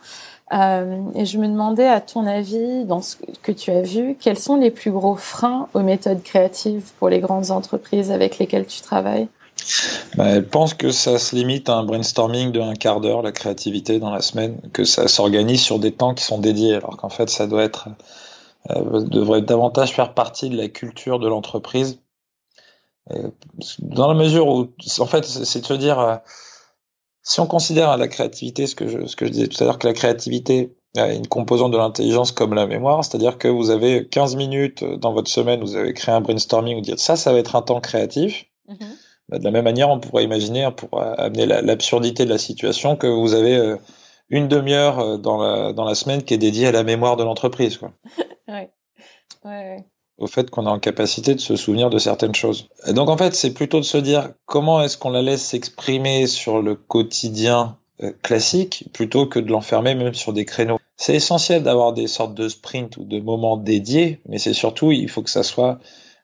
Euh, 0.52 1.00
et 1.14 1.26
je 1.26 1.38
me 1.38 1.46
demandais, 1.46 1.86
à 1.86 2.00
ton 2.00 2.26
avis, 2.26 2.84
dans 2.84 3.02
ce 3.02 3.16
que 3.42 3.52
tu 3.52 3.70
as 3.70 3.82
vu, 3.82 4.16
quels 4.18 4.38
sont 4.38 4.56
les 4.56 4.70
plus 4.70 4.90
gros 4.90 5.16
freins 5.16 5.68
aux 5.74 5.80
méthodes 5.80 6.22
créatives 6.22 6.90
pour 6.98 7.08
les 7.08 7.20
grandes 7.20 7.50
entreprises 7.50 8.10
avec 8.10 8.38
lesquelles 8.38 8.66
tu 8.66 8.80
travailles? 8.80 9.28
Bah, 10.16 10.36
Je 10.36 10.40
pense 10.40 10.72
que 10.74 10.90
ça 10.90 11.18
se 11.18 11.36
limite 11.36 11.68
à 11.68 11.74
un 11.74 11.84
brainstorming 11.84 12.52
de 12.52 12.60
un 12.60 12.74
quart 12.74 13.00
d'heure, 13.00 13.22
la 13.22 13.32
créativité 13.32 13.98
dans 13.98 14.10
la 14.10 14.22
semaine, 14.22 14.58
que 14.72 14.84
ça 14.84 15.06
s'organise 15.08 15.60
sur 15.60 15.78
des 15.78 15.92
temps 15.92 16.14
qui 16.14 16.24
sont 16.24 16.38
dédiés, 16.38 16.74
alors 16.74 16.96
qu'en 16.96 17.10
fait, 17.10 17.28
ça 17.28 17.44
euh, 17.44 17.78
devrait 18.70 19.42
davantage 19.42 19.92
faire 19.92 20.14
partie 20.14 20.48
de 20.48 20.56
la 20.56 20.68
culture 20.68 21.18
de 21.18 21.28
l'entreprise. 21.28 22.00
Dans 23.78 24.08
la 24.08 24.14
mesure 24.14 24.48
où, 24.48 24.68
en 24.98 25.06
fait, 25.06 25.24
c'est 25.24 25.60
de 25.60 25.66
se 25.66 25.74
dire, 25.74 25.98
euh, 25.98 26.16
si 27.28 27.40
on 27.40 27.46
considère 27.46 27.94
la 27.98 28.08
créativité, 28.08 28.66
ce 28.66 28.74
que 28.74 28.88
je, 28.88 29.06
ce 29.06 29.14
que 29.14 29.26
je 29.26 29.30
disais 29.30 29.48
tout 29.48 29.62
à 29.62 29.66
l'heure, 29.66 29.78
que 29.78 29.86
la 29.86 29.92
créativité 29.92 30.74
a 30.96 31.12
une 31.12 31.26
composante 31.26 31.72
de 31.72 31.76
l'intelligence 31.76 32.32
comme 32.32 32.54
la 32.54 32.66
mémoire, 32.66 33.04
c'est-à-dire 33.04 33.36
que 33.36 33.48
vous 33.48 33.68
avez 33.68 34.08
15 34.08 34.36
minutes 34.36 34.82
dans 34.82 35.12
votre 35.12 35.30
semaine, 35.30 35.60
vous 35.60 35.76
avez 35.76 35.92
créé 35.92 36.14
un 36.14 36.22
brainstorming, 36.22 36.76
vous 36.76 36.80
dites 36.80 37.00
ça, 37.00 37.16
ça 37.16 37.30
va 37.30 37.38
être 37.38 37.54
un 37.54 37.60
temps 37.60 37.82
créatif. 37.82 38.46
Mm-hmm. 38.70 38.96
Bah, 39.28 39.38
de 39.38 39.44
la 39.44 39.50
même 39.50 39.64
manière, 39.64 39.90
on 39.90 40.00
pourrait 40.00 40.24
imaginer, 40.24 40.70
pour 40.74 41.02
amener 41.02 41.44
l'absurdité 41.44 42.24
de 42.24 42.30
la 42.30 42.38
situation, 42.38 42.96
que 42.96 43.06
vous 43.06 43.34
avez 43.34 43.56
euh, 43.56 43.76
une 44.30 44.48
demi-heure 44.48 44.98
euh, 44.98 45.18
dans 45.18 45.36
la, 45.36 45.74
dans 45.74 45.84
la 45.84 45.94
semaine 45.94 46.22
qui 46.22 46.32
est 46.32 46.38
dédiée 46.38 46.68
à 46.68 46.72
la 46.72 46.82
mémoire 46.82 47.16
de 47.16 47.24
l'entreprise. 47.24 47.78
ouais. 48.48 48.72
Ouais, 49.44 49.84
au 50.18 50.26
fait 50.26 50.50
qu'on 50.50 50.66
est 50.66 50.70
en 50.70 50.78
capacité 50.78 51.34
de 51.34 51.40
se 51.40 51.56
souvenir 51.56 51.90
de 51.90 51.98
certaines 51.98 52.34
choses. 52.34 52.68
Et 52.86 52.92
donc 52.92 53.08
en 53.08 53.16
fait, 53.16 53.34
c'est 53.34 53.52
plutôt 53.52 53.78
de 53.78 53.84
se 53.84 53.98
dire 53.98 54.30
comment 54.46 54.82
est-ce 54.82 54.98
qu'on 54.98 55.10
la 55.10 55.22
laisse 55.22 55.42
s'exprimer 55.42 56.26
sur 56.26 56.60
le 56.60 56.74
quotidien 56.74 57.76
euh, 58.02 58.12
classique 58.22 58.84
plutôt 58.92 59.26
que 59.26 59.38
de 59.38 59.50
l'enfermer 59.50 59.94
même 59.94 60.14
sur 60.14 60.32
des 60.32 60.44
créneaux. 60.44 60.78
C'est 60.96 61.14
essentiel 61.14 61.62
d'avoir 61.62 61.92
des 61.92 62.08
sortes 62.08 62.34
de 62.34 62.48
sprints 62.48 62.96
ou 62.96 63.04
de 63.04 63.20
moments 63.20 63.56
dédiés, 63.56 64.20
mais 64.28 64.38
c'est 64.38 64.52
surtout 64.52 64.92
il 64.92 65.08
faut 65.08 65.22
que 65.22 65.30
ça 65.30 65.44
soit 65.44 65.78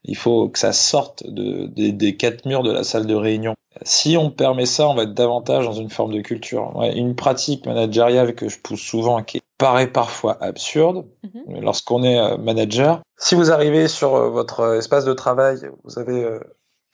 il 0.05 0.17
faut 0.17 0.49
que 0.49 0.59
ça 0.59 0.73
sorte 0.73 1.27
de, 1.27 1.67
des 1.67 2.17
quatre 2.17 2.47
murs 2.47 2.63
de 2.63 2.71
la 2.71 2.85
salle 2.85 3.07
de 3.07 3.15
réunion. 3.15 3.55
Si 3.83 4.17
on 4.17 4.31
permet 4.31 4.67
ça, 4.67 4.89
on 4.89 4.95
va 4.95 5.05
être 5.05 5.15
davantage 5.15 5.65
dans 5.65 5.73
une 5.73 5.91
forme 5.91 6.13
de 6.13 6.21
culture. 6.21 6.73
une 6.95 7.17
pratique 7.17 7.67
managériale 7.67 8.35
que 8.35 8.49
je 8.49 8.59
pousse 8.61 8.83
souvent, 8.83 9.23
qui 9.23 9.41
paraît 9.59 9.89
parfois 9.89 10.37
absurde, 10.43 11.07
mhm. 11.23 11.61
lorsqu'on 11.61 12.03
est 12.03 12.19
euh, 12.19 12.37
manager, 12.37 13.01
si 13.17 13.35
vous 13.35 13.51
arrivez 13.51 13.89
sur 13.89 14.15
euh, 14.15 14.29
votre 14.29 14.61
euh, 14.61 14.79
espace 14.79 15.05
de 15.05 15.13
travail, 15.13 15.59
vous 15.85 15.99
avez 15.99 16.39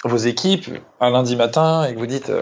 vos 0.04 0.16
équipes 0.16 0.70
un 1.00 1.10
lundi 1.10 1.36
matin 1.36 1.84
et 1.84 1.94
que 1.94 1.98
vous 1.98 2.06
dites 2.06 2.32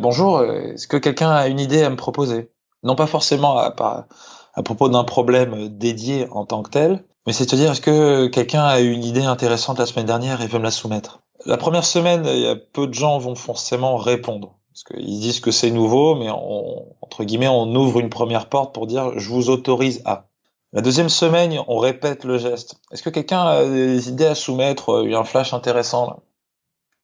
bonjour, 0.00 0.42
est-ce 0.42 0.88
que 0.88 0.96
quelqu'un 0.96 1.30
a 1.30 1.46
une 1.46 1.60
idée 1.60 1.84
à 1.84 1.90
me 1.90 1.94
proposer? 1.94 2.50
Non 2.82 2.96
pas 2.96 3.06
forcément 3.06 3.56
à, 3.58 4.08
à 4.54 4.62
propos 4.64 4.88
d'un 4.88 5.04
problème 5.04 5.68
dédié 5.68 6.26
en 6.32 6.44
tant 6.44 6.64
que 6.64 6.70
tel, 6.70 7.04
mais 7.26 7.32
c'est 7.32 7.44
de 7.44 7.50
se 7.50 7.56
dire, 7.56 7.72
est-ce 7.72 7.80
que 7.80 8.26
quelqu'un 8.28 8.64
a 8.64 8.80
eu 8.80 8.90
une 8.90 9.04
idée 9.04 9.24
intéressante 9.24 9.78
la 9.78 9.86
semaine 9.86 10.06
dernière 10.06 10.40
et 10.40 10.46
veut 10.46 10.58
me 10.58 10.64
la 10.64 10.70
soumettre? 10.70 11.20
La 11.44 11.56
première 11.56 11.84
semaine, 11.84 12.24
il 12.26 12.40
y 12.40 12.46
a 12.46 12.56
peu 12.56 12.86
de 12.86 12.94
gens 12.94 13.18
vont 13.18 13.34
forcément 13.34 13.96
répondre. 13.96 14.56
Parce 14.72 14.84
qu'ils 14.84 15.20
disent 15.20 15.40
que 15.40 15.50
c'est 15.50 15.70
nouveau, 15.70 16.14
mais 16.16 16.28
entre 16.28 17.24
guillemets, 17.24 17.48
on 17.48 17.74
ouvre 17.74 18.00
une 18.00 18.10
première 18.10 18.48
porte 18.48 18.74
pour 18.74 18.86
dire 18.86 19.18
je 19.18 19.30
vous 19.30 19.48
autorise 19.48 20.02
à. 20.04 20.26
La 20.72 20.82
deuxième 20.82 21.08
semaine, 21.08 21.58
on 21.68 21.78
répète 21.78 22.24
le 22.24 22.36
geste. 22.36 22.76
Est-ce 22.92 23.02
que 23.02 23.08
quelqu'un 23.08 23.40
a 23.40 23.64
des 23.64 24.10
idées 24.10 24.26
à 24.26 24.34
soumettre, 24.34 24.90
euh, 24.90 25.18
un 25.18 25.24
flash 25.24 25.54
intéressant, 25.54 26.06
là, 26.06 26.16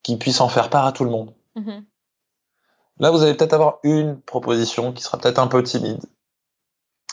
qui 0.02 0.16
puisse 0.18 0.40
en 0.42 0.48
faire 0.48 0.68
part 0.68 0.84
à 0.84 0.92
tout 0.92 1.04
le 1.04 1.10
monde? 1.10 1.32
Mm-hmm. 1.56 1.84
Là, 2.98 3.10
vous 3.10 3.22
allez 3.22 3.34
peut-être 3.34 3.54
avoir 3.54 3.78
une 3.84 4.20
proposition 4.20 4.92
qui 4.92 5.02
sera 5.02 5.16
peut-être 5.16 5.38
un 5.38 5.46
peu 5.46 5.62
timide, 5.62 6.04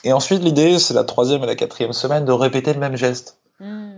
et 0.04 0.12
ensuite, 0.12 0.42
l'idée, 0.42 0.78
c'est 0.78 0.94
la 0.94 1.04
troisième 1.04 1.42
et 1.42 1.46
la 1.46 1.56
quatrième 1.56 1.92
semaine 1.92 2.24
de 2.24 2.32
répéter 2.32 2.72
le 2.72 2.80
même 2.80 2.96
geste. 2.96 3.38
Hmm. 3.58 3.90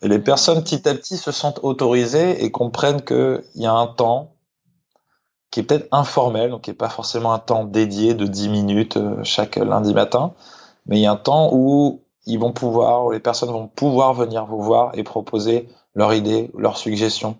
Et 0.00 0.08
les 0.08 0.18
personnes, 0.18 0.62
petit 0.62 0.88
à 0.88 0.94
petit, 0.94 1.16
se 1.16 1.30
sentent 1.30 1.60
autorisées 1.62 2.44
et 2.44 2.50
comprennent 2.50 3.02
qu'il 3.02 3.42
y 3.54 3.66
a 3.66 3.72
un 3.72 3.86
temps 3.86 4.32
qui 5.50 5.60
est 5.60 5.62
peut-être 5.62 5.88
informel, 5.92 6.50
donc 6.50 6.62
qui 6.62 6.70
n'est 6.70 6.76
pas 6.76 6.88
forcément 6.88 7.34
un 7.34 7.38
temps 7.38 7.64
dédié 7.64 8.14
de 8.14 8.26
10 8.26 8.48
minutes 8.48 8.96
euh, 8.96 9.22
chaque 9.22 9.56
lundi 9.56 9.92
matin, 9.92 10.32
mais 10.86 10.98
il 10.98 11.02
y 11.02 11.06
a 11.06 11.12
un 11.12 11.16
temps 11.16 11.50
où 11.52 12.00
ils 12.24 12.38
vont 12.38 12.52
pouvoir, 12.52 13.04
où 13.04 13.10
les 13.12 13.20
personnes 13.20 13.50
vont 13.50 13.68
pouvoir 13.68 14.14
venir 14.14 14.46
vous 14.46 14.62
voir 14.62 14.92
et 14.94 15.02
proposer 15.02 15.68
leurs 15.94 16.14
idées, 16.14 16.50
leurs 16.56 16.78
suggestions. 16.78 17.36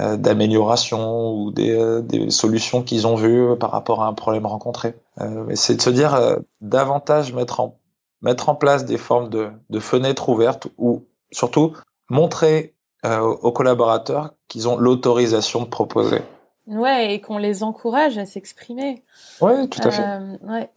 Euh, 0.00 0.16
d'amélioration 0.16 1.32
ou 1.32 1.50
des, 1.50 1.72
euh, 1.76 2.00
des 2.02 2.30
solutions 2.30 2.84
qu'ils 2.84 3.08
ont 3.08 3.16
vues 3.16 3.56
par 3.58 3.72
rapport 3.72 4.00
à 4.00 4.06
un 4.06 4.12
problème 4.12 4.46
rencontré. 4.46 4.94
Euh, 5.20 5.44
c'est 5.54 5.74
de 5.74 5.82
se 5.82 5.90
dire 5.90 6.38
davantage 6.60 7.32
mettre 7.32 7.58
en 7.58 7.78
mettre 8.22 8.48
en 8.48 8.54
place 8.54 8.84
des 8.84 8.98
formes 8.98 9.28
de, 9.28 9.50
de 9.70 9.80
fenêtres 9.80 10.28
ouvertes 10.28 10.68
ou 10.76 11.04
surtout 11.32 11.72
montrer 12.08 12.74
aux 13.04 13.52
collaborateurs 13.52 14.34
qu'ils 14.48 14.68
ont 14.68 14.76
l'autorisation 14.76 15.62
de 15.62 15.68
proposer. 15.68 16.20
Ouais, 16.66 17.14
et 17.14 17.20
qu'on 17.20 17.38
les 17.38 17.62
encourage 17.62 18.18
à 18.18 18.26
s'exprimer. 18.26 19.04
Ouais, 19.40 19.68
tout 19.68 19.80
à 19.84 19.90
fait. 19.90 20.02
ouais. 20.42 20.68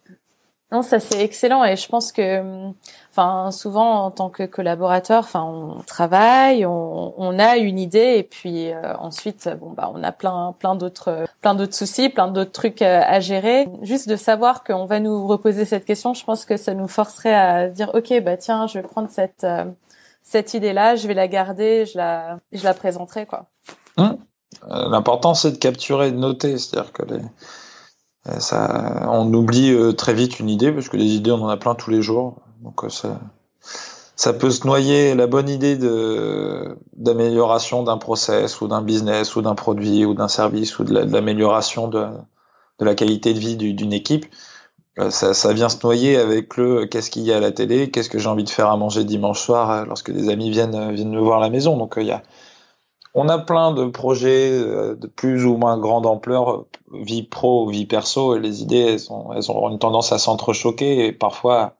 Non, 0.72 0.84
ça 0.84 1.02
c'est 1.02 1.22
excellent 1.22 1.66
et 1.66 1.76
je 1.76 1.86
pense 1.90 2.14
que, 2.14 2.70
enfin, 3.10 3.52
souvent 3.52 4.06
en 4.06 4.12
tant 4.12 4.30
que 4.30 4.44
collaborateur, 4.44 5.20
enfin, 5.20 5.44
on 5.44 5.82
travaille, 5.82 6.66
on, 6.66 7.14
on, 7.18 7.40
a 7.40 7.58
une 7.58 7.78
idée 7.78 8.16
et 8.16 8.24
puis 8.24 8.72
euh, 8.72 8.96
ensuite, 8.98 9.50
bon 9.60 9.72
bah, 9.72 9.92
on 9.94 10.02
a 10.02 10.14
plein, 10.14 10.56
plein 10.58 10.76
d'autres, 10.76 11.26
plein 11.42 11.56
d'autres 11.56 11.76
soucis, 11.76 12.08
plein 12.08 12.30
d'autres 12.30 12.54
trucs 12.54 12.82
euh, 12.82 13.02
à, 13.06 13.20
gérer. 13.20 13.68
Juste 13.82 14.08
de 14.08 14.16
savoir 14.16 14.64
qu'on 14.64 14.86
va 14.86 15.02
nous 15.02 15.28
reposer 15.28 15.66
cette 15.66 15.84
question, 15.84 16.14
je 16.14 16.24
pense 16.24 16.46
que 16.46 16.56
ça 16.56 16.74
nous 16.74 16.88
forcerait 16.88 17.36
à 17.36 17.68
dire, 17.68 17.92
ok, 17.94 18.22
bah 18.24 18.38
tiens, 18.38 18.66
je 18.68 18.80
vais 18.80 18.88
prendre 18.88 19.10
cette, 19.10 19.44
euh, 19.44 19.66
cette 20.24 20.54
idée-là, 20.54 20.96
je 20.96 21.06
vais 21.06 21.14
la 21.14 21.28
garder, 21.28 21.86
je 21.86 21.98
la, 21.98 22.40
je 22.54 22.64
la 22.64 22.74
présenterai 22.74 23.26
quoi. 23.26 23.48
Hum. 23.98 24.18
L'important 24.70 25.34
c'est 25.34 25.52
de 25.52 25.58
capturer, 25.58 26.12
de 26.12 26.18
noter, 26.18 26.58
c'est-à-dire 26.58 26.94
que 26.94 27.04
les 27.04 27.16
euh, 27.16 27.20
ça, 28.40 29.08
on 29.10 29.34
oublie 29.34 29.72
euh, 29.72 29.94
très 29.94 30.14
vite 30.14 30.40
une 30.40 30.50
idée 30.50 30.72
parce 30.72 30.90
que 30.90 30.98
des 30.98 31.16
idées 31.16 31.32
on 31.32 31.44
en 31.44 31.48
a 31.48 31.58
plein 31.58 31.76
tous 31.76 31.90
les 31.90 32.02
jours. 32.02 32.42
Donc 32.62 32.84
euh, 32.84 32.90
ça, 32.90 33.20
ça 34.16 34.34
peut 34.34 34.52
se 34.52 34.68
noyer 34.68 35.16
la 35.16 35.26
bonne 35.26 35.50
idée 35.50 35.76
de 35.76 36.78
d'amélioration 36.96 37.84
d'un 37.84 37.98
process 37.98 38.62
ou 38.62 38.68
d'un 38.68 38.84
business 38.84 39.36
ou 39.36 39.42
d'un 39.42 39.56
produit 39.56 40.06
ou 40.06 40.14
d'un 40.14 40.28
service 40.28 40.78
ou 40.78 40.84
de 40.84 40.94
l'amélioration 40.94 41.88
de, 41.88 42.06
de, 42.80 42.86
la 42.86 42.94
qualité 42.94 43.34
de 43.34 43.40
vie 43.40 43.56
d'une 43.56 43.94
équipe. 43.94 44.28
Ça, 45.10 45.34
ça, 45.34 45.54
vient 45.54 45.70
se 45.70 45.78
noyer 45.84 46.18
avec 46.18 46.58
le 46.58 46.86
qu'est-ce 46.86 47.10
qu'il 47.10 47.24
y 47.24 47.32
a 47.32 47.38
à 47.38 47.40
la 47.40 47.52
télé, 47.52 47.90
qu'est-ce 47.90 48.10
que 48.10 48.20
j'ai 48.20 48.28
envie 48.28 48.44
de 48.44 48.50
faire 48.50 48.68
à 48.68 48.78
manger 48.78 49.06
dimanche 49.06 49.40
soir 49.40 49.86
lorsque 49.86 50.12
des 50.12 50.30
amis 50.30 50.52
viennent 50.52 50.94
viennent 50.94 51.12
me 51.12 51.20
voir 51.20 51.40
à 51.40 51.42
la 51.42 51.50
maison. 51.50 51.78
Donc 51.78 51.94
il 51.98 52.04
y 52.04 52.12
a 52.12 52.22
on 53.14 53.30
a 53.30 53.38
plein 53.40 53.72
de 53.72 53.86
projets 53.86 54.52
euh, 54.52 54.96
de 54.96 55.08
plus 55.08 55.46
ou 55.46 55.58
moins 55.58 55.78
grande 55.78 56.06
ampleur, 56.06 56.66
vie 56.94 57.24
pro, 57.24 57.68
vie 57.68 57.86
perso, 57.86 58.36
et 58.36 58.40
les 58.40 58.62
idées, 58.62 58.98
elles, 58.98 59.52
ont, 59.52 59.70
une 59.70 59.80
tendance 59.80 60.12
à 60.12 60.18
s'entrechoquer 60.18 61.06
et 61.06 61.12
parfois 61.12 61.74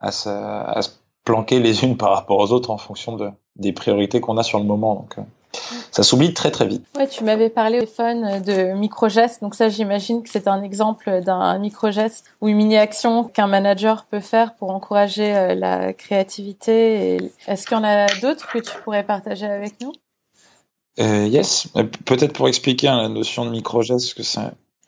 à 0.00 0.12
se, 0.12 0.28
planquer 1.24 1.60
les 1.60 1.84
unes 1.84 1.96
par 1.96 2.10
rapport 2.14 2.38
aux 2.38 2.52
autres 2.52 2.70
en 2.70 2.78
fonction 2.78 3.16
de, 3.16 3.30
des 3.56 3.72
priorités 3.72 4.20
qu'on 4.20 4.38
a 4.38 4.42
sur 4.42 4.58
le 4.58 4.64
moment. 4.64 4.94
Donc, 4.94 5.18
euh, 5.18 5.22
ça 5.90 6.02
s'oublie 6.02 6.32
très 6.32 6.50
très 6.50 6.66
vite. 6.66 6.86
Ouais, 6.96 7.08
tu 7.08 7.24
m'avais 7.24 7.50
parlé 7.50 7.78
au 7.78 7.84
téléphone 7.84 8.42
de 8.42 8.72
micro-gestes, 8.74 9.42
donc 9.42 9.54
ça 9.54 9.68
j'imagine 9.68 10.22
que 10.22 10.28
c'est 10.28 10.46
un 10.46 10.62
exemple 10.62 11.20
d'un 11.22 11.58
micro-geste 11.58 12.24
ou 12.40 12.48
une 12.48 12.56
mini-action 12.56 13.24
qu'un 13.24 13.46
manager 13.46 14.04
peut 14.04 14.20
faire 14.20 14.54
pour 14.54 14.70
encourager 14.70 15.36
euh, 15.36 15.54
la 15.54 15.92
créativité. 15.92 17.32
Est-ce 17.46 17.66
qu'il 17.66 17.76
y 17.76 17.80
en 17.80 17.84
a 17.84 18.06
d'autres 18.20 18.48
que 18.50 18.58
tu 18.58 18.70
pourrais 18.84 19.04
partager 19.04 19.46
avec 19.46 19.80
nous? 19.80 19.92
Euh, 21.00 21.26
Yes, 21.26 21.68
euh, 21.76 21.84
peut-être 22.04 22.32
pour 22.32 22.48
expliquer 22.48 22.88
hein, 22.88 23.02
la 23.02 23.08
notion 23.08 23.44
de 23.44 23.50
micro-geste, 23.50 24.06
parce 24.06 24.14
que 24.14 24.22
c'est 24.22 24.40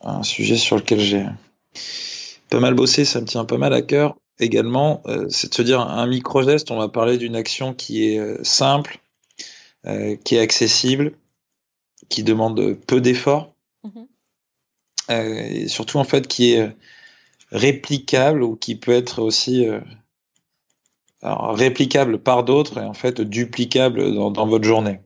un 0.03 0.23
sujet 0.23 0.57
sur 0.57 0.77
lequel 0.77 1.01
j'ai 1.01 1.27
pas 2.49 2.61
mal 2.61 2.75
bossé, 2.75 3.05
ça 3.05 3.21
me 3.21 3.27
tient 3.27 3.45
pas 3.45 3.59
mal 3.59 3.73
à 3.73 3.83
cœur 3.83 4.17
également, 4.39 5.03
euh, 5.07 5.27
c'est 5.29 5.51
de 5.51 5.55
se 5.55 5.63
dire 5.63 5.81
un 5.81 6.07
micro-geste, 6.07 6.71
on 6.71 6.79
va 6.79 6.89
parler 6.89 7.19
d'une 7.19 7.37
action 7.37 7.75
qui 7.75 8.05
est 8.05 8.45
simple, 8.45 8.99
euh, 9.87 10.15
qui 10.25 10.35
est 10.37 10.41
accessible, 10.41 11.13
qui 12.11 12.23
demande 12.23 12.77
peu 12.87 13.01
d'efforts, 13.01 13.55
mhm. 13.83 14.07
euh, 15.11 15.35
et 15.35 15.69
surtout 15.69 15.97
en 15.97 16.05
fait 16.05 16.29
qui 16.29 16.53
est 16.53 16.77
réplicable 17.51 18.43
ou 18.43 18.57
qui 18.57 18.75
peut 18.75 18.93
être 18.93 19.23
aussi 19.23 19.67
euh, 19.67 19.81
alors, 21.23 21.57
réplicable 21.57 22.19
par 22.19 22.45
d'autres 22.45 22.77
et 22.77 22.85
en 22.85 22.93
fait 22.93 23.23
duplicable 23.23 24.15
dans, 24.15 24.31
dans 24.31 24.47
votre 24.47 24.65
journée. 24.65 25.01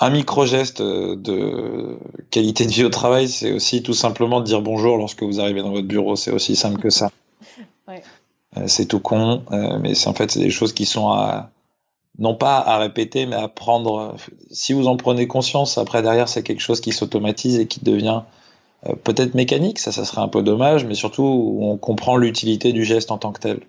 Un 0.00 0.10
micro-geste 0.10 0.80
de 0.80 1.98
qualité 2.30 2.64
de 2.64 2.70
vie 2.70 2.84
au 2.84 2.88
travail, 2.88 3.28
c'est 3.28 3.52
aussi 3.52 3.82
tout 3.82 3.92
simplement 3.92 4.40
de 4.40 4.46
dire 4.46 4.62
bonjour 4.62 4.96
lorsque 4.96 5.22
vous 5.22 5.40
arrivez 5.40 5.60
dans 5.60 5.72
votre 5.72 5.86
bureau. 5.86 6.16
C'est 6.16 6.30
aussi 6.30 6.56
simple 6.56 6.80
que 6.80 6.90
ça. 6.90 7.10
Ouais. 7.88 8.68
c'est 8.68 8.86
tout 8.86 9.00
con, 9.00 9.42
mais 9.80 9.94
c'est 9.94 10.08
en 10.08 10.14
fait 10.14 10.30
c'est 10.30 10.38
des 10.38 10.50
choses 10.50 10.72
qui 10.72 10.86
sont 10.86 11.08
à, 11.08 11.50
non 12.20 12.34
pas 12.34 12.58
à 12.58 12.78
répéter, 12.78 13.26
mais 13.26 13.36
à 13.36 13.48
prendre. 13.48 14.14
Si 14.50 14.72
vous 14.72 14.86
en 14.86 14.96
prenez 14.96 15.26
conscience, 15.26 15.78
après 15.78 16.02
derrière, 16.02 16.28
c'est 16.28 16.42
quelque 16.42 16.60
chose 16.60 16.80
qui 16.80 16.92
s'automatise 16.92 17.58
et 17.58 17.66
qui 17.66 17.80
devient 17.82 18.22
euh, 18.86 18.94
peut-être 18.94 19.34
mécanique. 19.34 19.78
Ça, 19.78 19.90
ça 19.90 20.04
serait 20.04 20.20
un 20.20 20.28
peu 20.28 20.42
dommage, 20.42 20.84
mais 20.84 20.94
surtout 20.94 21.58
on 21.60 21.76
comprend 21.78 22.16
l'utilité 22.16 22.72
du 22.72 22.84
geste 22.84 23.10
en 23.10 23.18
tant 23.18 23.32
que 23.32 23.40
tel. 23.40 23.60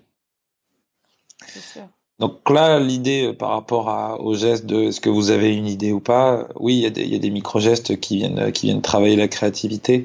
Donc 2.18 2.48
là, 2.50 2.78
l'idée 2.78 3.28
euh, 3.28 3.32
par 3.32 3.50
rapport 3.50 3.88
à, 3.88 4.20
au 4.20 4.34
geste 4.34 4.66
de 4.66 4.82
est-ce 4.82 5.00
que 5.00 5.10
vous 5.10 5.30
avez 5.30 5.54
une 5.54 5.66
idée 5.66 5.92
ou 5.92 6.00
pas, 6.00 6.48
oui, 6.58 6.74
il 6.76 6.80
y 6.80 6.86
a 6.86 6.90
des, 6.90 7.18
des 7.18 7.30
micro-gestes 7.30 7.98
qui 8.00 8.18
viennent, 8.18 8.52
qui 8.52 8.66
viennent 8.66 8.82
travailler 8.82 9.16
la 9.16 9.28
créativité. 9.28 10.04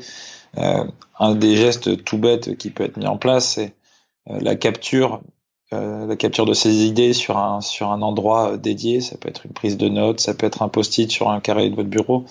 Euh, 0.58 0.86
un 1.20 1.36
des 1.36 1.56
gestes 1.56 2.04
tout 2.04 2.18
bêtes 2.18 2.58
qui 2.58 2.70
peut 2.70 2.84
être 2.84 2.98
mis 2.98 3.08
en 3.08 3.18
place, 3.18 3.54
c'est 3.56 3.74
la 4.28 4.56
capture 4.56 5.22
euh, 5.74 6.06
la 6.06 6.16
capture 6.16 6.46
de 6.46 6.54
ses 6.54 6.86
idées 6.86 7.12
sur 7.12 7.38
un 7.38 7.60
sur 7.60 7.92
un 7.92 8.02
endroit 8.02 8.54
euh, 8.54 8.58
dédié. 8.58 9.02
Ça 9.02 9.18
peut 9.18 9.28
être 9.28 9.46
une 9.46 9.52
prise 9.52 9.76
de 9.76 9.90
notes, 9.90 10.22
ça 10.22 10.34
peut 10.34 10.46
être 10.46 10.62
un 10.62 10.70
post-it 10.70 11.12
sur 11.12 11.30
un 11.30 11.42
carré 11.42 11.70
de 11.70 11.76
votre 11.76 11.90
bureau, 11.90 12.24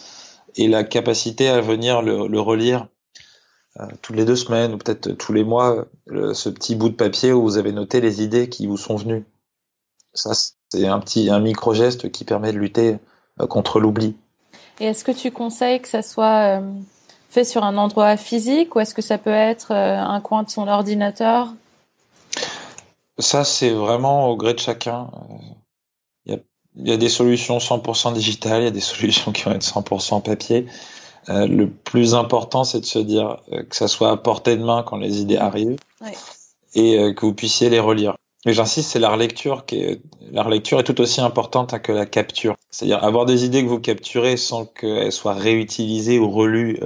et 0.56 0.68
la 0.68 0.84
capacité 0.84 1.48
à 1.48 1.60
venir 1.60 2.00
le, 2.00 2.28
le 2.28 2.40
relire 2.40 2.88
euh, 3.78 3.86
toutes 4.00 4.16
les 4.16 4.24
deux 4.24 4.36
semaines 4.36 4.72
ou 4.72 4.78
peut-être 4.78 5.10
tous 5.12 5.34
les 5.34 5.44
mois, 5.44 5.84
ce 6.06 6.48
petit 6.48 6.76
bout 6.76 6.88
de 6.88 6.94
papier 6.94 7.32
où 7.32 7.42
vous 7.42 7.58
avez 7.58 7.72
noté 7.72 8.00
les 8.00 8.22
idées 8.22 8.48
qui 8.48 8.66
vous 8.66 8.78
sont 8.78 8.96
venues. 8.96 9.26
Ça, 10.16 10.32
c'est 10.70 10.86
un 10.86 10.98
petit 10.98 11.30
un 11.30 11.40
micro 11.40 11.74
geste 11.74 12.10
qui 12.10 12.24
permet 12.24 12.52
de 12.52 12.58
lutter 12.58 12.96
contre 13.48 13.80
l'oubli. 13.80 14.16
Et 14.80 14.86
est-ce 14.86 15.04
que 15.04 15.12
tu 15.12 15.30
conseilles 15.30 15.80
que 15.80 15.88
ça 15.88 16.02
soit 16.02 16.60
fait 17.30 17.44
sur 17.44 17.64
un 17.64 17.76
endroit 17.76 18.16
physique 18.16 18.74
ou 18.74 18.80
est-ce 18.80 18.94
que 18.94 19.02
ça 19.02 19.18
peut 19.18 19.30
être 19.30 19.72
un 19.72 20.20
coin 20.20 20.42
de 20.42 20.50
son 20.50 20.68
ordinateur? 20.68 21.48
Ça, 23.18 23.44
c'est 23.44 23.70
vraiment 23.70 24.28
au 24.28 24.36
gré 24.36 24.54
de 24.54 24.58
chacun. 24.58 25.10
Il 26.26 26.32
y 26.32 26.36
a, 26.36 26.38
y 26.76 26.92
a, 26.92 26.96
des 26.96 27.08
solutions 27.08 27.58
100% 27.58 28.12
digitales, 28.12 28.62
il 28.62 28.64
y 28.64 28.68
a 28.68 28.70
des 28.70 28.80
solutions 28.80 29.32
qui 29.32 29.42
vont 29.42 29.52
être 29.52 29.62
100% 29.62 30.22
papier. 30.22 30.66
Euh, 31.28 31.46
le 31.46 31.68
plus 31.68 32.14
important, 32.14 32.64
c'est 32.64 32.80
de 32.80 32.86
se 32.86 32.98
dire 32.98 33.38
euh, 33.52 33.64
que 33.64 33.74
ça 33.74 33.88
soit 33.88 34.10
à 34.12 34.16
portée 34.16 34.56
de 34.56 34.62
main 34.62 34.84
quand 34.84 34.96
les 34.96 35.20
idées 35.20 35.38
arrivent 35.38 35.76
et 36.74 36.98
euh, 36.98 37.12
que 37.12 37.26
vous 37.26 37.34
puissiez 37.34 37.68
les 37.68 37.80
relire. 37.80 38.16
Mais 38.46 38.54
j'insiste, 38.54 38.92
c'est 38.92 39.00
la 39.00 39.10
relecture 39.10 39.66
qui 39.66 39.80
est 39.80 40.00
la 40.32 40.42
relecture 40.42 40.80
est 40.80 40.84
tout 40.84 41.00
aussi 41.00 41.20
importante 41.20 41.78
que 41.82 41.92
la 41.92 42.06
capture. 42.06 42.56
C'est-à-dire 42.70 43.02
avoir 43.04 43.26
des 43.26 43.44
idées 43.44 43.62
que 43.62 43.68
vous 43.68 43.80
capturez 43.80 44.36
sans 44.36 44.64
qu'elles 44.64 45.12
soient 45.12 45.34
réutilisées 45.34 46.18
ou 46.18 46.30
relues 46.30 46.80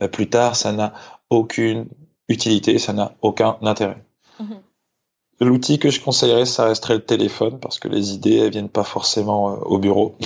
euh, 0.00 0.08
plus 0.08 0.28
tard, 0.28 0.56
ça 0.56 0.72
n'a 0.72 0.94
aucune 1.28 1.88
utilité, 2.28 2.78
ça 2.78 2.92
n'a 2.92 3.12
aucun 3.22 3.58
intérêt. 3.62 4.02
Mmh. 4.38 4.54
L'outil 5.40 5.78
que 5.78 5.90
je 5.90 6.00
conseillerais, 6.00 6.44
ça 6.44 6.66
resterait 6.66 6.94
le 6.94 7.04
téléphone, 7.04 7.58
parce 7.60 7.78
que 7.78 7.88
les 7.88 8.12
idées, 8.12 8.36
elles 8.36 8.50
viennent 8.50 8.68
pas 8.68 8.84
forcément 8.84 9.50
euh, 9.50 9.56
au 9.56 9.78
bureau. 9.78 10.16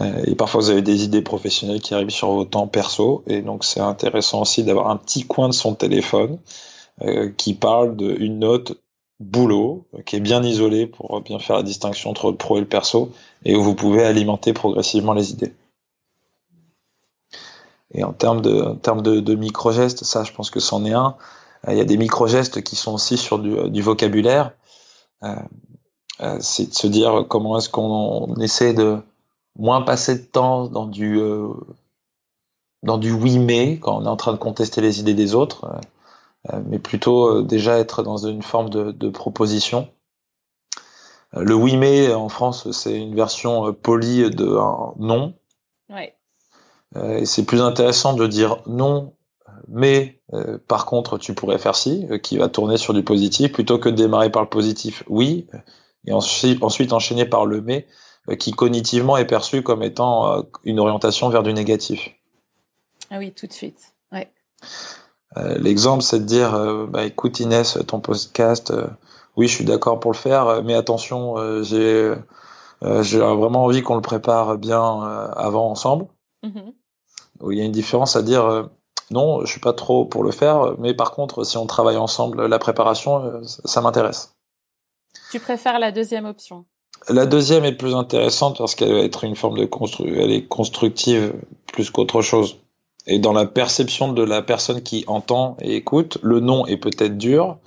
Euh, 0.00 0.24
et 0.26 0.34
parfois, 0.34 0.60
vous 0.60 0.70
avez 0.70 0.82
des 0.82 1.04
idées 1.04 1.22
professionnelles 1.22 1.80
qui 1.80 1.94
arrivent 1.94 2.10
sur 2.10 2.28
vos 2.32 2.44
temps 2.44 2.66
perso, 2.66 3.22
et 3.28 3.42
donc 3.42 3.64
c'est 3.64 3.78
intéressant 3.78 4.40
aussi 4.40 4.64
d'avoir 4.64 4.90
un 4.90 4.96
petit 4.96 5.22
coin 5.22 5.48
de 5.48 5.54
son 5.54 5.76
téléphone 5.76 6.40
euh, 7.02 7.30
qui 7.36 7.54
parle 7.54 7.96
d'une 7.96 8.40
note 8.40 8.76
boulot, 9.20 9.86
qui 10.06 10.16
est 10.16 10.20
bien 10.20 10.42
isolée 10.42 10.86
pour 10.86 11.20
bien 11.20 11.38
faire 11.38 11.56
la 11.56 11.62
distinction 11.62 12.10
entre 12.10 12.30
le 12.30 12.36
pro 12.36 12.56
et 12.56 12.60
le 12.60 12.66
perso, 12.66 13.12
et 13.44 13.54
où 13.54 13.62
vous 13.62 13.74
pouvez 13.74 14.04
alimenter 14.04 14.52
progressivement 14.52 15.12
les 15.12 15.30
idées. 15.30 15.54
Et 17.94 18.02
en 18.02 18.12
termes 18.12 18.42
de, 18.42 18.74
termes 18.82 19.02
de, 19.02 19.34
micro-gestes, 19.34 20.04
ça, 20.04 20.24
je 20.24 20.32
pense 20.32 20.50
que 20.50 20.60
c'en 20.60 20.84
est 20.84 20.92
un. 20.92 21.16
Euh, 21.68 21.72
il 21.72 21.78
y 21.78 21.80
a 21.80 21.84
des 21.84 21.96
micro-gestes 21.96 22.62
qui 22.62 22.76
sont 22.76 22.92
aussi 22.92 23.16
sur 23.16 23.38
du, 23.38 23.70
du 23.70 23.82
vocabulaire. 23.82 24.52
Euh, 25.22 25.36
euh, 26.20 26.36
c'est 26.40 26.70
de 26.70 26.74
se 26.74 26.86
dire 26.88 27.24
comment 27.28 27.58
est-ce 27.58 27.68
qu'on 27.68 28.34
essaie 28.36 28.74
de 28.74 28.98
moins 29.56 29.82
passer 29.82 30.18
de 30.18 30.24
temps 30.24 30.66
dans 30.66 30.86
du 30.86 31.20
dans 32.82 32.98
du 32.98 33.12
oui 33.12 33.38
mais 33.38 33.78
quand 33.78 33.96
on 33.96 34.04
est 34.04 34.08
en 34.08 34.16
train 34.16 34.32
de 34.32 34.38
contester 34.38 34.80
les 34.80 35.00
idées 35.00 35.14
des 35.14 35.34
autres, 35.34 35.80
mais 36.66 36.78
plutôt 36.78 37.42
déjà 37.42 37.78
être 37.78 38.02
dans 38.02 38.18
une 38.18 38.42
forme 38.42 38.68
de, 38.68 38.92
de 38.92 39.08
proposition. 39.08 39.88
Le 41.32 41.54
oui 41.54 41.76
mais 41.76 42.12
en 42.12 42.28
France 42.28 42.70
c'est 42.70 42.96
une 42.96 43.14
version 43.14 43.72
polie 43.72 44.30
de 44.30 44.56
un 44.56 44.94
non. 44.98 45.34
Ouais. 45.90 46.14
et 46.96 47.26
c'est 47.26 47.44
plus 47.44 47.60
intéressant 47.60 48.14
de 48.14 48.26
dire 48.26 48.58
non 48.66 49.14
mais 49.68 50.20
euh, 50.32 50.58
par 50.68 50.86
contre 50.86 51.18
tu 51.18 51.34
pourrais 51.34 51.58
faire 51.58 51.76
ci, 51.76 52.06
euh, 52.10 52.18
qui 52.18 52.38
va 52.38 52.48
tourner 52.48 52.76
sur 52.76 52.94
du 52.94 53.02
positif, 53.02 53.52
plutôt 53.52 53.78
que 53.78 53.88
de 53.88 53.96
démarrer 53.96 54.30
par 54.30 54.42
le 54.42 54.48
positif, 54.48 55.04
oui, 55.08 55.46
et 56.06 56.12
ensuite, 56.12 56.62
ensuite 56.62 56.92
enchaîner 56.92 57.24
par 57.24 57.46
le 57.46 57.60
mais, 57.60 57.86
euh, 58.28 58.36
qui 58.36 58.52
cognitivement 58.52 59.16
est 59.16 59.26
perçu 59.26 59.62
comme 59.62 59.82
étant 59.82 60.44
une 60.64 60.80
orientation 60.80 61.28
vers 61.28 61.42
du 61.42 61.52
négatif. 61.52 62.10
Ah 63.10 63.18
oui, 63.18 63.32
tout 63.32 63.46
de 63.46 63.52
suite. 63.52 63.94
Ouais. 64.12 64.30
L'exemple, 65.36 66.02
c'est 66.02 66.20
de 66.20 66.24
dire, 66.24 66.86
bah, 66.88 67.04
écoute 67.04 67.40
Inès, 67.40 67.78
ton 67.86 68.00
podcast, 68.00 68.72
oui, 69.36 69.48
je 69.48 69.54
suis 69.54 69.64
d'accord 69.64 69.98
pour 69.98 70.12
le 70.12 70.16
faire, 70.16 70.62
mais 70.62 70.74
attention, 70.74 71.62
j'ai 71.62 72.14
j'ai 73.00 73.18
vraiment 73.18 73.64
envie 73.64 73.82
qu'on 73.82 73.96
le 73.96 74.00
prépare 74.00 74.58
bien 74.58 75.02
avant 75.36 75.70
ensemble. 75.70 76.06
Mm-hmm. 76.44 76.72
Il 77.50 77.58
y 77.58 77.60
a 77.60 77.64
une 77.64 77.72
différence 77.72 78.14
à 78.14 78.22
dire 78.22 78.68
non, 79.10 79.44
je 79.44 79.50
suis 79.50 79.60
pas 79.60 79.72
trop 79.72 80.04
pour 80.04 80.22
le 80.22 80.30
faire, 80.30 80.74
mais 80.78 80.94
par 80.94 81.12
contre, 81.12 81.44
si 81.44 81.56
on 81.56 81.66
travaille 81.66 81.96
ensemble 81.96 82.46
la 82.46 82.58
préparation, 82.58 83.24
euh, 83.24 83.42
ça 83.42 83.80
m'intéresse. 83.80 84.34
Tu 85.30 85.40
préfères 85.40 85.78
la 85.78 85.92
deuxième 85.92 86.24
option? 86.24 86.64
La 87.08 87.26
deuxième 87.26 87.64
est 87.64 87.76
plus 87.76 87.94
intéressante 87.94 88.58
parce 88.58 88.74
qu'elle 88.74 88.92
va 88.92 89.00
être 89.00 89.24
une 89.24 89.36
forme 89.36 89.58
de 89.58 89.66
constru 89.66 90.06
elle 90.16 90.30
est 90.30 90.46
constructive 90.46 91.34
plus 91.66 91.90
qu'autre 91.90 92.22
chose. 92.22 92.56
Et 93.06 93.18
dans 93.18 93.32
la 93.32 93.46
perception 93.46 94.12
de 94.12 94.22
la 94.22 94.42
personne 94.42 94.82
qui 94.82 95.04
entend 95.06 95.56
et 95.60 95.76
écoute, 95.76 96.18
le 96.22 96.40
non 96.40 96.66
est 96.66 96.78
peut-être 96.78 97.18
dur, 97.18 97.58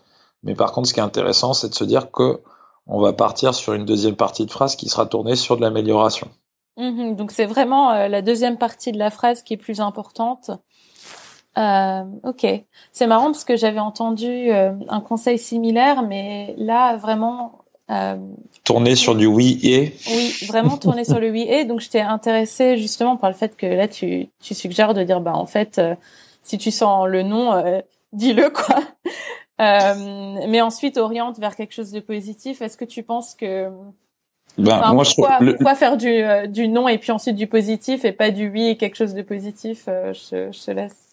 mais 0.43 0.55
par 0.55 0.71
contre, 0.71 0.87
ce 0.87 0.93
qui 0.93 0.99
est 0.99 1.03
intéressant, 1.03 1.53
c'est 1.53 1.69
de 1.69 1.75
se 1.75 1.83
dire 1.83 2.11
que 2.11 2.41
on 2.87 3.01
va 3.01 3.13
partir 3.13 3.53
sur 3.53 3.73
une 3.73 3.85
deuxième 3.85 4.15
partie 4.15 4.45
de 4.45 4.51
phrase 4.51 4.75
qui 4.75 4.89
sera 4.89 5.05
tournée 5.05 5.35
sur 5.35 5.57
de 5.57 5.61
l'amélioration. 5.61 6.29
Mmh 6.77 7.15
donc 7.15 7.31
c'est 7.31 7.47
vraiment 7.47 7.91
euh, 7.91 8.07
la 8.07 8.21
deuxième 8.21 8.57
partie 8.57 8.91
de 8.91 8.99
la 8.99 9.09
phrase 9.09 9.41
qui 9.41 9.55
est 9.55 9.57
plus 9.57 9.81
importante 9.81 10.51
euh, 11.57 12.03
ok, 12.23 12.45
c'est 12.91 13.07
marrant 13.07 13.25
parce 13.25 13.43
que 13.43 13.55
j'avais 13.55 13.79
entendu 13.79 14.51
euh, 14.51 14.73
un 14.89 15.01
conseil 15.01 15.39
similaire, 15.39 16.03
mais 16.03 16.53
là 16.57 16.97
vraiment. 16.97 17.56
Euh, 17.89 18.17
tourner 18.65 18.95
sur 18.95 19.15
du 19.15 19.27
oui 19.27 19.59
et. 19.63 19.93
Oui, 20.09 20.35
vraiment 20.47 20.77
tourner 20.77 21.05
sur 21.05 21.19
le 21.19 21.29
oui 21.31 21.45
et. 21.47 21.63
Donc 21.63 21.79
j'étais 21.79 22.01
intéressée 22.01 22.77
justement 22.77 23.15
par 23.15 23.29
le 23.29 23.35
fait 23.35 23.55
que 23.55 23.65
là 23.65 23.87
tu 23.87 24.27
tu 24.41 24.53
suggères 24.53 24.93
de 24.93 25.03
dire 25.03 25.21
bah 25.21 25.33
en 25.33 25.45
fait 25.45 25.77
euh, 25.77 25.95
si 26.43 26.57
tu 26.57 26.69
sens 26.69 27.07
le 27.07 27.23
non, 27.23 27.53
euh, 27.53 27.79
dis-le 28.11 28.49
quoi. 28.49 28.75
mais 30.47 30.61
ensuite 30.61 30.97
oriente 30.97 31.39
vers 31.39 31.55
quelque 31.55 31.73
chose 31.73 31.91
de 31.91 32.01
positif. 32.01 32.61
Est-ce 32.61 32.75
que 32.75 32.85
tu 32.85 33.03
penses 33.03 33.35
que 33.35 33.69
ben, 34.57 34.93
moi, 34.93 35.03
pourquoi, 35.05 35.37
je 35.39 35.51
pourquoi 35.51 35.75
faire 35.75 35.97
du, 35.97 36.23
du 36.49 36.67
non 36.67 36.89
et 36.89 36.97
puis 36.97 37.11
ensuite 37.11 37.35
du 37.35 37.47
positif 37.47 38.03
et 38.03 38.11
pas 38.11 38.31
du 38.31 38.49
oui 38.49 38.67
et 38.67 38.77
quelque 38.77 38.95
chose 38.95 39.13
de 39.13 39.21
positif 39.21 39.83
je, 39.87 40.49
je 40.51 40.65
te 40.65 40.71
laisse. 40.71 41.07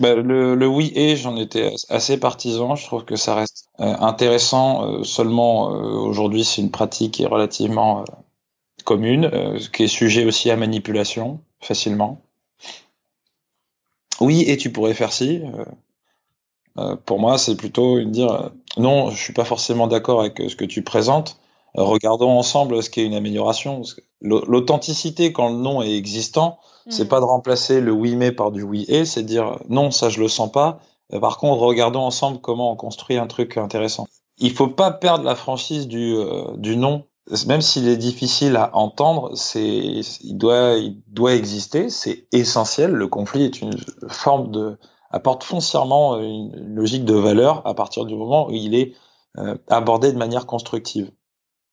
Ben, 0.00 0.20
le, 0.20 0.56
le, 0.56 0.66
oui 0.66 0.92
et 0.96 1.14
j'en 1.14 1.36
étais 1.36 1.72
assez 1.88 2.18
partisan. 2.18 2.74
Je 2.74 2.84
trouve 2.84 3.04
que 3.04 3.16
ça 3.16 3.34
reste 3.36 3.65
intéressant. 3.78 5.04
seulement 5.04 5.68
aujourd'hui, 5.68 6.44
c'est 6.44 6.62
une 6.62 6.70
pratique 6.70 7.14
qui 7.14 7.22
est 7.22 7.26
relativement 7.26 8.04
commune, 8.84 9.30
qui 9.72 9.84
est 9.84 9.88
sujet 9.88 10.24
aussi 10.24 10.50
à 10.50 10.56
manipulation 10.56 11.40
facilement. 11.60 12.20
Oui 14.20 14.44
et 14.46 14.56
tu 14.56 14.70
pourrais 14.70 14.94
faire 14.94 15.12
ci. 15.12 15.42
pour 17.04 17.18
moi, 17.18 17.38
c'est 17.38 17.56
plutôt 17.56 17.98
une 17.98 18.12
dire 18.12 18.50
non, 18.78 19.10
je 19.10 19.22
suis 19.22 19.32
pas 19.32 19.44
forcément 19.44 19.86
d'accord 19.86 20.20
avec 20.20 20.42
ce 20.48 20.56
que 20.56 20.64
tu 20.64 20.82
présentes 20.82 21.38
regardons 21.76 22.30
ensemble 22.30 22.82
ce 22.82 22.90
qui 22.90 23.00
est 23.00 23.06
une 23.06 23.14
amélioration. 23.14 23.82
L'authenticité 24.20 25.32
quand 25.32 25.50
le 25.50 25.56
non 25.56 25.82
est 25.82 25.94
existant, 25.94 26.58
c'est 26.88 27.04
mm. 27.04 27.08
pas 27.08 27.20
de 27.20 27.24
remplacer 27.24 27.80
le 27.80 27.92
oui 27.92 28.16
mais 28.16 28.32
par 28.32 28.50
du 28.50 28.62
oui 28.62 28.84
et, 28.88 29.04
c'est 29.04 29.22
dire 29.22 29.58
non, 29.68 29.90
ça 29.90 30.08
je 30.08 30.20
le 30.20 30.28
sens 30.28 30.50
pas. 30.50 30.80
Euh, 31.12 31.20
par 31.20 31.38
contre, 31.38 31.60
regardons 31.60 32.02
ensemble 32.02 32.40
comment 32.40 32.72
on 32.72 32.76
construit 32.76 33.16
un 33.16 33.26
truc 33.26 33.56
intéressant. 33.56 34.06
Il 34.38 34.52
faut 34.52 34.68
pas 34.68 34.90
perdre 34.90 35.24
la 35.24 35.34
franchise 35.34 35.88
du, 35.88 36.14
euh, 36.14 36.56
du 36.56 36.76
non, 36.76 37.04
même 37.46 37.62
s'il 37.62 37.88
est 37.88 37.96
difficile 37.96 38.56
à 38.56 38.76
entendre, 38.76 39.34
c'est 39.34 40.00
il 40.20 40.36
doit 40.36 40.76
il 40.76 41.00
doit 41.08 41.34
exister, 41.34 41.90
c'est 41.90 42.26
essentiel. 42.32 42.92
Le 42.92 43.08
conflit 43.08 43.44
est 43.44 43.60
une 43.60 43.76
forme 44.08 44.50
de 44.50 44.78
apporte 45.10 45.44
foncièrement 45.44 46.20
une 46.20 46.74
logique 46.74 47.04
de 47.04 47.14
valeur 47.14 47.66
à 47.66 47.74
partir 47.74 48.04
du 48.04 48.14
moment 48.14 48.48
où 48.48 48.52
il 48.52 48.74
est 48.74 48.94
euh, 49.38 49.56
abordé 49.68 50.12
de 50.12 50.18
manière 50.18 50.46
constructive. 50.46 51.10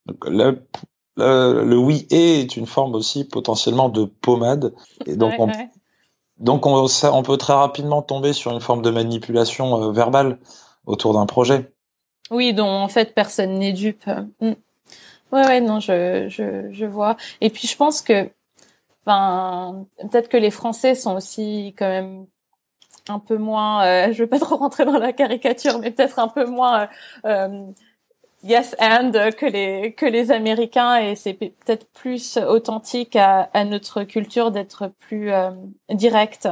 Donc, 0.05 0.25
le, 0.27 0.65
le, 1.17 1.77
oui 1.77 2.07
et 2.09 2.41
est 2.41 2.57
une 2.57 2.65
forme 2.65 2.95
aussi 2.95 3.23
potentiellement 3.23 3.89
de 3.89 4.05
pommade. 4.05 4.73
Et 5.05 5.15
donc, 5.15 5.33
on, 5.37 5.49
donc 6.43 6.65
on, 6.65 7.23
peut 7.23 7.37
très 7.37 7.53
rapidement 7.53 8.01
tomber 8.01 8.33
sur 8.33 8.51
une 8.51 8.59
forme 8.59 8.81
de 8.81 8.91
manipulation 8.91 9.81
euh, 9.81 9.91
verbale 9.91 10.37
autour 10.85 11.13
d'un 11.13 11.25
projet. 11.25 11.71
Oui, 12.31 12.53
dont 12.53 12.67
en 12.67 12.89
fait 12.89 13.15
personne 13.15 13.59
n'est 13.59 13.71
dupe. 13.71 14.05
Mm. 14.41 14.51
Ouais, 15.31 15.47
ouais, 15.47 15.61
non, 15.61 15.79
je, 15.79 16.27
je, 16.29 16.85
vois. 16.85 17.15
Et 17.39 17.49
puis 17.49 17.67
je 17.67 17.75
pense 17.77 18.01
que, 18.01 18.29
enfin, 19.05 19.85
peut-être 19.99 20.27
que 20.27 20.37
les 20.37 20.51
Français 20.51 20.95
sont 20.95 21.15
aussi 21.15 21.73
quand 21.77 21.87
même 21.87 22.27
un 23.07 23.19
peu 23.19 23.37
moins. 23.37 23.85
Euh, 23.85 24.13
je 24.13 24.23
veux 24.23 24.29
pas 24.29 24.39
trop 24.39 24.57
rentrer 24.57 24.85
dans 24.85 24.99
la 24.99 25.13
caricature, 25.13 25.79
mais 25.79 25.91
peut-être 25.91 26.19
un 26.19 26.27
peu 26.27 26.45
moins. 26.45 26.89
Euh, 27.25 27.67
yes 28.43 28.75
and 28.79 29.11
que 29.37 29.45
les 29.45 29.93
que 29.93 30.05
les 30.05 30.31
Américains 30.31 30.97
et 30.97 31.15
c'est 31.15 31.33
peut-être 31.33 31.87
plus 31.93 32.37
authentique 32.37 33.15
à, 33.15 33.49
à 33.53 33.65
notre 33.65 34.03
culture 34.03 34.51
d'être 34.51 34.91
plus 34.99 35.31
euh, 35.31 35.51
direct. 35.89 36.47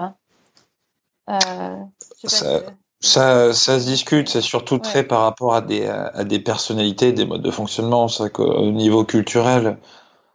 Euh, 1.29 1.75
ça, 2.23 2.61
ça, 2.99 3.53
ça, 3.53 3.79
se 3.79 3.85
discute, 3.85 4.29
c'est 4.29 4.41
surtout 4.41 4.79
très 4.79 5.03
par 5.03 5.21
rapport 5.21 5.53
à 5.53 5.61
des 5.61 5.85
à 5.85 6.23
des 6.23 6.39
personnalités, 6.39 7.13
des 7.13 7.25
modes 7.25 7.41
de 7.41 7.51
fonctionnement. 7.51 8.07
C'est 8.07 8.31
qu'au 8.31 8.71
niveau 8.71 9.03
culturel, 9.05 9.77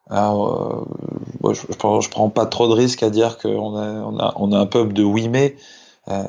alors, 0.08 0.86
euh, 1.44 1.52
je, 1.52 1.60
je, 1.68 1.76
prends, 1.76 2.00
je 2.00 2.10
prends 2.10 2.30
pas 2.30 2.46
trop 2.46 2.68
de 2.68 2.72
risques 2.72 3.02
à 3.02 3.10
dire 3.10 3.38
qu'on 3.38 3.76
a 3.76 3.86
on 3.86 4.18
a 4.18 4.32
on 4.36 4.52
a 4.52 4.58
un 4.58 4.66
peuple 4.66 4.92
de 4.92 5.02
oui 5.02 5.28
mais. 5.28 5.56
Euh, 6.08 6.22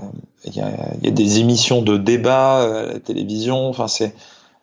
il 0.45 0.55
y, 0.55 0.61
a, 0.61 0.71
y 1.03 1.07
a 1.07 1.11
des 1.11 1.37
émissions 1.37 1.83
de 1.83 1.97
débat 1.97 2.61
à 2.61 2.85
la 2.93 2.99
télévision. 2.99 3.69
Enfin, 3.69 3.87
c'est 3.87 4.15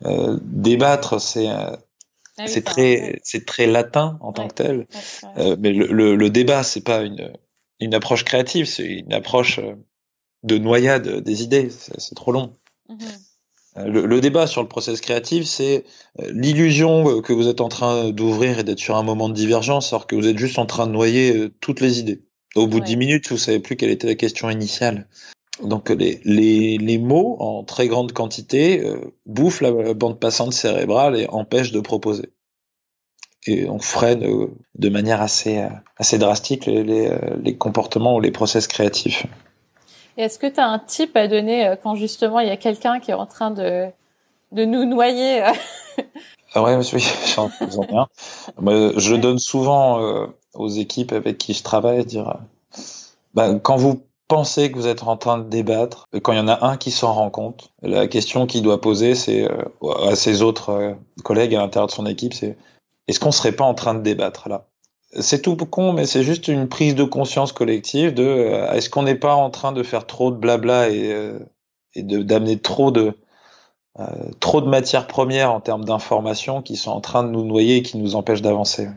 euh, 0.05 0.39
débattre, 0.43 1.21
c'est 1.21 1.49
euh, 1.49 1.77
ah 2.39 2.45
très 2.65 3.21
c'est 3.23 3.47
très 3.47 3.67
latin 3.67 4.19
en 4.21 4.33
tant 4.33 4.49
que 4.49 4.55
tel. 4.55 4.87
Euh, 5.39 5.57
mais 5.59 5.73
le, 5.73 5.87
le, 5.87 6.17
le 6.17 6.31
débat, 6.31 6.63
c'est 6.63 6.83
pas 6.83 7.03
une 7.03 7.33
une 7.81 7.95
approche 7.95 8.25
créative, 8.25 8.67
c'est 8.67 8.87
une 8.87 9.13
approche 9.13 9.61
de 10.43 10.59
noyade 10.59 11.21
des 11.21 11.43
idées. 11.43 11.71
C'est 11.71 12.15
trop 12.15 12.33
long. 12.33 12.55
Mm-hmm. 12.89 13.87
Le, 13.87 14.07
le, 14.07 14.21
débat 14.21 14.47
sur 14.47 14.63
le 14.63 14.69
process 14.69 15.01
créatif, 15.01 15.47
c'est 15.47 15.85
l'illusion 16.31 17.21
que 17.23 17.33
vous 17.33 17.49
êtes 17.49 17.61
en 17.61 17.69
train 17.69 18.11
d'ouvrir 18.11 18.61
et 18.61 18.63
d'être 18.63 18.79
sur 18.79 18.97
un 18.97 19.03
moment 19.03 19.29
de 19.29 19.35
divergence, 19.35 19.93
alors 19.93 20.07
que 20.07 20.15
vous 20.15 20.29
êtes 20.29 20.39
juste 20.39 20.61
en 20.61 20.67
train 20.67 20.87
de 20.87 20.93
noyer 20.93 21.49
toutes 21.61 21.81
les 21.81 21.99
idées. 21.99 22.23
Au 22.55 22.69
bout 22.69 22.79
de 22.79 22.85
dix 22.85 22.97
minutes, 22.97 23.31
vous 23.31 23.37
savez 23.37 23.59
plus 23.59 23.75
quelle 23.75 23.91
était 23.91 24.07
la 24.07 24.15
question 24.15 24.49
initiale. 24.49 25.09
Donc 25.63 25.89
les, 25.91 26.21
les, 26.25 26.79
les, 26.79 26.99
mots 26.99 27.37
en 27.39 27.63
très 27.63 27.87
grande 27.87 28.13
quantité 28.13 28.85
euh, 28.85 29.13
bouffent 29.25 29.61
la 29.61 29.95
bande 29.95 30.19
passante 30.19 30.53
cérébrale 30.53 31.17
et 31.17 31.29
empêchent 31.29 31.71
de 31.71 31.81
proposer. 31.81 32.31
Et 33.47 33.69
on 33.69 33.79
freine 33.79 34.25
euh, 34.25 34.49
de 34.75 34.89
manière 34.89 35.23
assez, 35.23 35.59
euh, 35.59 35.69
assez 35.97 36.19
drastique 36.19 36.67
les, 36.67 36.83
les, 36.83 37.57
comportements 37.57 38.17
ou 38.17 38.21
les 38.21 38.33
process 38.33 38.67
créatifs. 38.67 39.27
Est-ce 40.17 40.41
que 40.41 40.49
tu 40.49 40.59
as 40.59 40.67
un 40.67 40.81
type 40.81 41.17
à 41.17 41.29
donner 41.29 41.75
quand 41.83 41.95
justement 41.95 42.41
il 42.41 42.49
y 42.49 42.53
a 42.53 42.57
quelqu'un 42.57 42.99
qui 42.99 43.13
est 43.13 43.15
en 43.15 43.27
train 43.27 43.51
de, 43.51 43.87
de 44.51 44.65
nous 44.65 44.85
noyer 44.85 45.43
ah 46.55 46.63
Ouais, 46.63 46.77
oui, 46.77 47.07
j'en 47.35 47.49
bien. 47.87 48.09
je 48.97 49.15
donne 49.15 49.39
souvent 49.39 50.29
aux 50.55 50.69
équipes 50.69 51.13
avec 51.13 51.39
qui 51.39 51.53
je 51.53 51.63
travaille 51.63 52.05
dire 52.05 52.39
bah, 53.35 53.55
quand 53.61 53.77
vous 53.77 54.05
pensez 54.35 54.73
que 54.73 54.77
vous 54.77 54.89
êtes 54.89 55.05
en 55.05 55.17
train 55.17 55.39
de 55.39 55.49
débattre, 55.49 56.09
quand 56.21 56.33
il 56.33 56.39
y 56.39 56.41
en 56.41 56.49
a 56.49 56.67
un 56.67 56.77
qui 56.77 56.91
s'en 56.91 57.13
rend 57.13 57.31
compte, 57.31 57.71
la 57.83 58.09
question 58.09 58.49
qu'il 58.49 58.65
doit 58.65 58.81
poser, 58.81 59.15
c'est 59.15 59.49
euh, 59.49 59.63
à 60.11 60.17
ses 60.17 60.43
autres 60.43 60.71
euh, 60.71 60.95
collègues 61.23 61.55
à 61.55 61.61
l'intérieur 61.61 61.87
de 61.87 61.93
son 61.93 62.05
équipe, 62.05 62.35
c'est 62.35 62.59
est-ce 63.07 63.21
qu'on 63.21 63.31
serait 63.31 63.53
pas 63.53 63.63
en 63.63 63.75
train 63.75 63.95
de 63.95 64.01
débattre 64.01 64.49
là? 64.49 64.67
C'est 65.21 65.41
tout 65.41 65.55
con, 65.55 65.93
mais 65.93 66.05
c'est 66.05 66.25
juste 66.25 66.49
une 66.49 66.69
prise 66.69 66.97
de 66.97 67.05
conscience 67.05 67.53
collective 67.53 68.13
de 68.13 68.25
euh, 68.25 68.73
est-ce 68.73 68.91
qu'on 68.91 69.05
n'est 69.05 69.15
pas 69.15 69.37
en 69.37 69.51
train 69.51 69.71
de 69.71 69.85
faire 69.85 70.05
trop 70.05 70.33
de 70.33 70.37
blabla 70.37 70.91
et, 70.91 71.33
et 71.95 72.03
d'amener 72.03 72.59
trop 72.59 72.91
de 72.91 73.17
trop 74.41 74.61
de 74.61 74.69
matières 74.69 75.07
premières 75.07 75.53
en 75.53 75.61
termes 75.61 75.85
d'informations 75.85 76.61
qui 76.61 76.75
sont 76.75 76.91
en 76.91 77.01
train 77.01 77.23
de 77.23 77.29
nous 77.29 77.45
noyer 77.45 77.77
et 77.77 77.83
qui 77.83 77.99
nous 77.99 78.17
empêchent 78.17 78.43
d'avancer? 78.43 78.89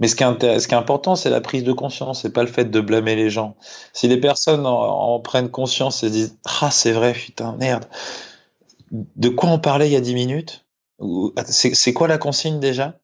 Mais 0.00 0.08
ce 0.08 0.16
qui 0.16 0.22
est, 0.24 0.72
important, 0.72 1.16
c'est 1.16 1.30
la 1.30 1.40
prise 1.40 1.64
de 1.64 1.72
conscience, 1.72 2.22
c'est 2.22 2.32
pas 2.32 2.42
le 2.42 2.48
fait 2.48 2.70
de 2.70 2.80
blâmer 2.80 3.16
les 3.16 3.30
gens. 3.30 3.56
Si 3.92 4.08
les 4.08 4.18
personnes 4.18 4.66
en, 4.66 5.20
prennent 5.20 5.50
conscience 5.50 6.02
et 6.02 6.08
se 6.08 6.12
disent 6.12 6.38
ah 6.60 6.70
c'est 6.70 6.92
vrai 6.92 7.12
putain 7.12 7.56
merde, 7.58 7.86
de 8.90 9.28
quoi 9.28 9.50
on 9.50 9.58
parlait 9.58 9.88
il 9.88 9.92
y 9.92 9.96
a 9.96 10.00
dix 10.00 10.14
minutes? 10.14 10.64
C'est 11.46 11.92
quoi 11.92 12.08
la 12.08 12.18
consigne 12.18 12.60
déjà? 12.60 12.98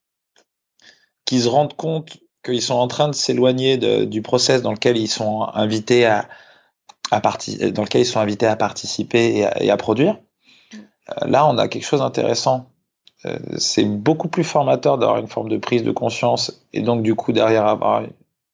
Qu'ils 1.24 1.42
se 1.42 1.48
rendent 1.48 1.74
compte 1.74 2.18
qu'ils 2.44 2.62
sont 2.62 2.74
en 2.74 2.88
train 2.88 3.08
de 3.08 3.14
s'éloigner 3.14 3.76
du 4.06 4.22
process 4.22 4.62
dans 4.62 4.72
lequel 4.72 4.96
ils 4.96 5.08
sont 5.08 5.42
invités 5.52 6.06
à, 6.06 6.28
à 7.10 7.20
dans 7.20 7.82
lequel 7.82 8.02
ils 8.02 8.06
sont 8.06 8.20
invités 8.20 8.46
à 8.46 8.56
participer 8.56 9.46
et 9.60 9.70
à, 9.70 9.76
produire. 9.76 10.18
Là, 11.22 11.46
on 11.46 11.58
a 11.58 11.68
quelque 11.68 11.84
chose 11.84 12.00
d'intéressant 12.00 12.70
c'est 13.56 13.84
beaucoup 13.84 14.28
plus 14.28 14.44
formateur 14.44 14.98
d'avoir 14.98 15.18
une 15.18 15.26
forme 15.26 15.48
de 15.48 15.56
prise 15.56 15.82
de 15.82 15.90
conscience 15.90 16.62
et 16.72 16.82
donc 16.82 17.02
du 17.02 17.14
coup 17.14 17.32
derrière 17.32 17.66
avoir, 17.66 18.04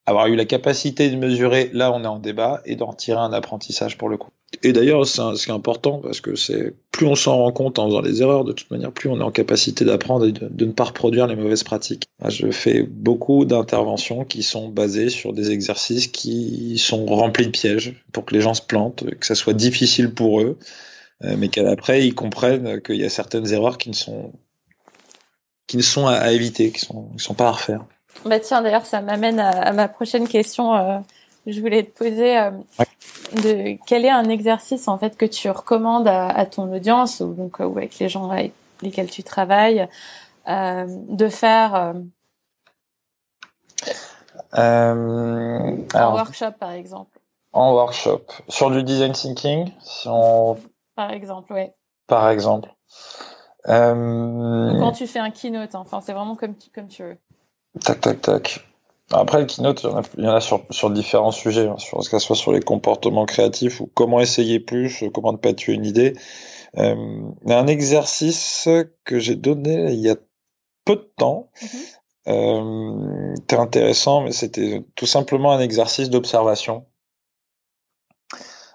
avoir 0.07 0.27
eu 0.29 0.37
la 0.37 0.46
capacité 0.46 1.11
de 1.11 1.16
mesurer 1.16 1.70
là 1.72 1.92
on 1.92 2.03
est 2.03 2.09
en 2.09 2.18
débat 2.18 2.62
et 2.64 2.77
d'en 2.77 2.92
tirer 2.92 3.20
un 3.20 3.33
apprentissage 3.33 3.98
pour 3.98 4.09
le 4.09 4.16
coup. 4.16 4.31
Et 4.62 4.72
d'ailleurs 4.72 5.05
c'est 5.07 5.50
important 5.50 5.98
parce 5.98 6.20
que 6.20 6.35
c'est 6.37 6.74
plus 6.92 7.07
on 7.07 7.14
s'en 7.14 7.37
rend 7.37 7.53
compte 7.53 7.79
en 7.79 7.88
faisant 7.88 8.00
les 8.00 8.22
erreurs 8.22 8.44
de 8.44 8.53
toute 8.53 8.70
manière 8.70 8.92
plus 8.92 9.11
on 9.11 9.20
est 9.20 9.24
en 9.24 9.33
capacité 9.33 9.85
d'apprendre 9.85 10.27
et 10.27 10.33
de, 10.33 10.48
de, 10.48 10.64
ne 10.64 10.72
pas 10.72 10.85
reproduire 10.85 11.27
les 11.27 11.37
mauvaises 11.37 11.64
pratiques. 11.64 12.05
Je 12.27 12.50
fais 12.50 12.83
beaucoup 12.83 13.44
d'interventions 13.44 14.24
qui 14.24 14.42
sont 14.42 14.68
basées 14.68 15.11
sur 15.11 15.35
des 15.35 15.50
exercices 15.50 16.07
qui 16.07 16.79
sont 16.79 17.05
remplis 17.05 17.46
de 17.46 17.50
pièges 17.50 18.03
pour 18.12 18.24
que 18.24 18.35
les 18.35 18.40
gens 18.40 18.55
se 18.55 18.62
plantent, 18.62 19.05
que 19.18 19.27
ça 19.27 19.35
soit 19.35 19.55
difficile 19.55 20.14
pour 20.14 20.40
eux 20.40 20.57
euh, 21.22 21.37
mais 21.38 21.48
qu'après 21.48 22.07
ils 22.07 22.14
comprennent 22.14 22.81
qu'il 22.81 22.96
y 22.96 23.05
a 23.05 23.09
certaines 23.09 23.53
erreurs 23.53 23.79
qui 23.79 23.90
ne 23.90 23.94
sont 23.94 24.33
qui 25.66 25.77
ne 25.77 25.83
sont 25.83 26.07
à, 26.07 26.31
éviter, 26.33 26.70
qui 26.72 26.81
sont, 26.81 27.09
qui 27.16 27.24
sont 27.24 27.35
pas 27.35 27.48
à 27.48 27.53
refaire. 27.53 27.85
Bah 28.24 28.38
tiens, 28.40 28.62
d'ailleurs, 28.62 28.87
ça 28.87 29.00
m'amène 29.00 29.40
à, 29.40 29.72
ma 29.72 29.88
prochaine 29.88 30.29
question. 30.29 30.74
Euh, 30.74 30.98
je 31.46 31.61
voulais 31.61 31.83
te 31.83 31.96
poser 31.96 32.38
euh, 32.38 32.50
de 33.42 33.77
quel 33.87 34.05
est 34.05 34.11
un 34.11 34.29
exercice 34.29 34.88
en 34.88 34.98
fait 34.98 35.16
que 35.16 35.27
tu 35.27 35.50
recommandes 35.50 36.09
à, 36.09 36.29
à 36.29 36.46
ton 36.46 36.72
audience 36.72 37.20
ou 37.20 37.35
donc 37.35 37.61
euh, 37.61 37.66
ou 37.66 37.77
avec 37.79 37.98
les 37.98 38.09
gens 38.09 38.31
avec 38.31 38.53
lesquels 38.83 39.11
tu 39.11 39.22
travailles 39.22 39.88
euh, 40.48 40.87
de 40.88 41.29
faire 41.29 41.94
en 44.53 45.74
workshop 45.92 46.53
par 46.59 46.70
exemple? 46.70 47.20
En 47.53 47.72
workshop 47.72 48.22
sur 48.48 48.70
du 48.70 48.83
design 48.83 49.12
thinking, 49.12 49.70
si 49.81 50.09
on... 50.09 50.57
par 50.96 51.12
exemple, 51.12 51.53
oui. 51.53 51.66
Par 52.07 52.29
exemple. 52.31 52.68
Euh... 53.68 54.79
Quand 54.79 54.92
tu 54.92 55.07
fais 55.07 55.18
un 55.18 55.31
keynote, 55.31 55.74
hein. 55.74 55.81
enfin, 55.81 56.00
c'est 56.00 56.12
vraiment 56.12 56.37
comme 56.37 56.57
tu, 56.57 56.70
comme 56.70 56.88
tu 56.88 57.03
veux. 57.03 57.16
Tac, 57.81 58.00
tac, 58.00 58.20
tac. 58.20 58.61
Après, 59.12 59.40
le 59.40 59.46
keynote, 59.46 59.83
il 59.83 59.90
y 59.90 59.92
en 59.92 59.98
a, 59.98 60.03
il 60.16 60.24
y 60.24 60.29
en 60.29 60.35
a 60.35 60.40
sur, 60.40 60.62
sur 60.70 60.90
différents 60.90 61.31
sujets, 61.31 61.68
hein, 61.68 61.77
sur, 61.79 61.98
que 61.98 62.05
ce 62.05 62.18
soit 62.18 62.37
sur 62.37 62.53
les 62.53 62.61
comportements 62.61 63.27
créatifs 63.27 63.81
ou 63.81 63.90
comment 63.94 64.20
essayer 64.20 64.61
plus, 64.61 65.05
comment 65.12 65.33
ne 65.33 65.38
pas 65.38 65.53
tuer 65.53 65.74
une 65.74 65.85
idée. 65.85 66.14
Euh, 66.77 67.22
un 67.46 67.66
exercice 67.66 68.68
que 69.05 69.18
j'ai 69.18 69.37
donné 69.37 69.92
il 69.92 70.00
y 70.00 70.09
a 70.09 70.16
peu 70.85 70.96
de 70.96 71.11
temps, 71.16 71.50
mm-hmm. 71.62 71.98
euh, 72.29 73.35
c'était 73.37 73.57
intéressant, 73.57 74.22
mais 74.22 74.33
c'était 74.33 74.85
tout 74.94 75.07
simplement 75.07 75.53
un 75.53 75.61
exercice 75.61 76.11
d'observation. 76.11 76.85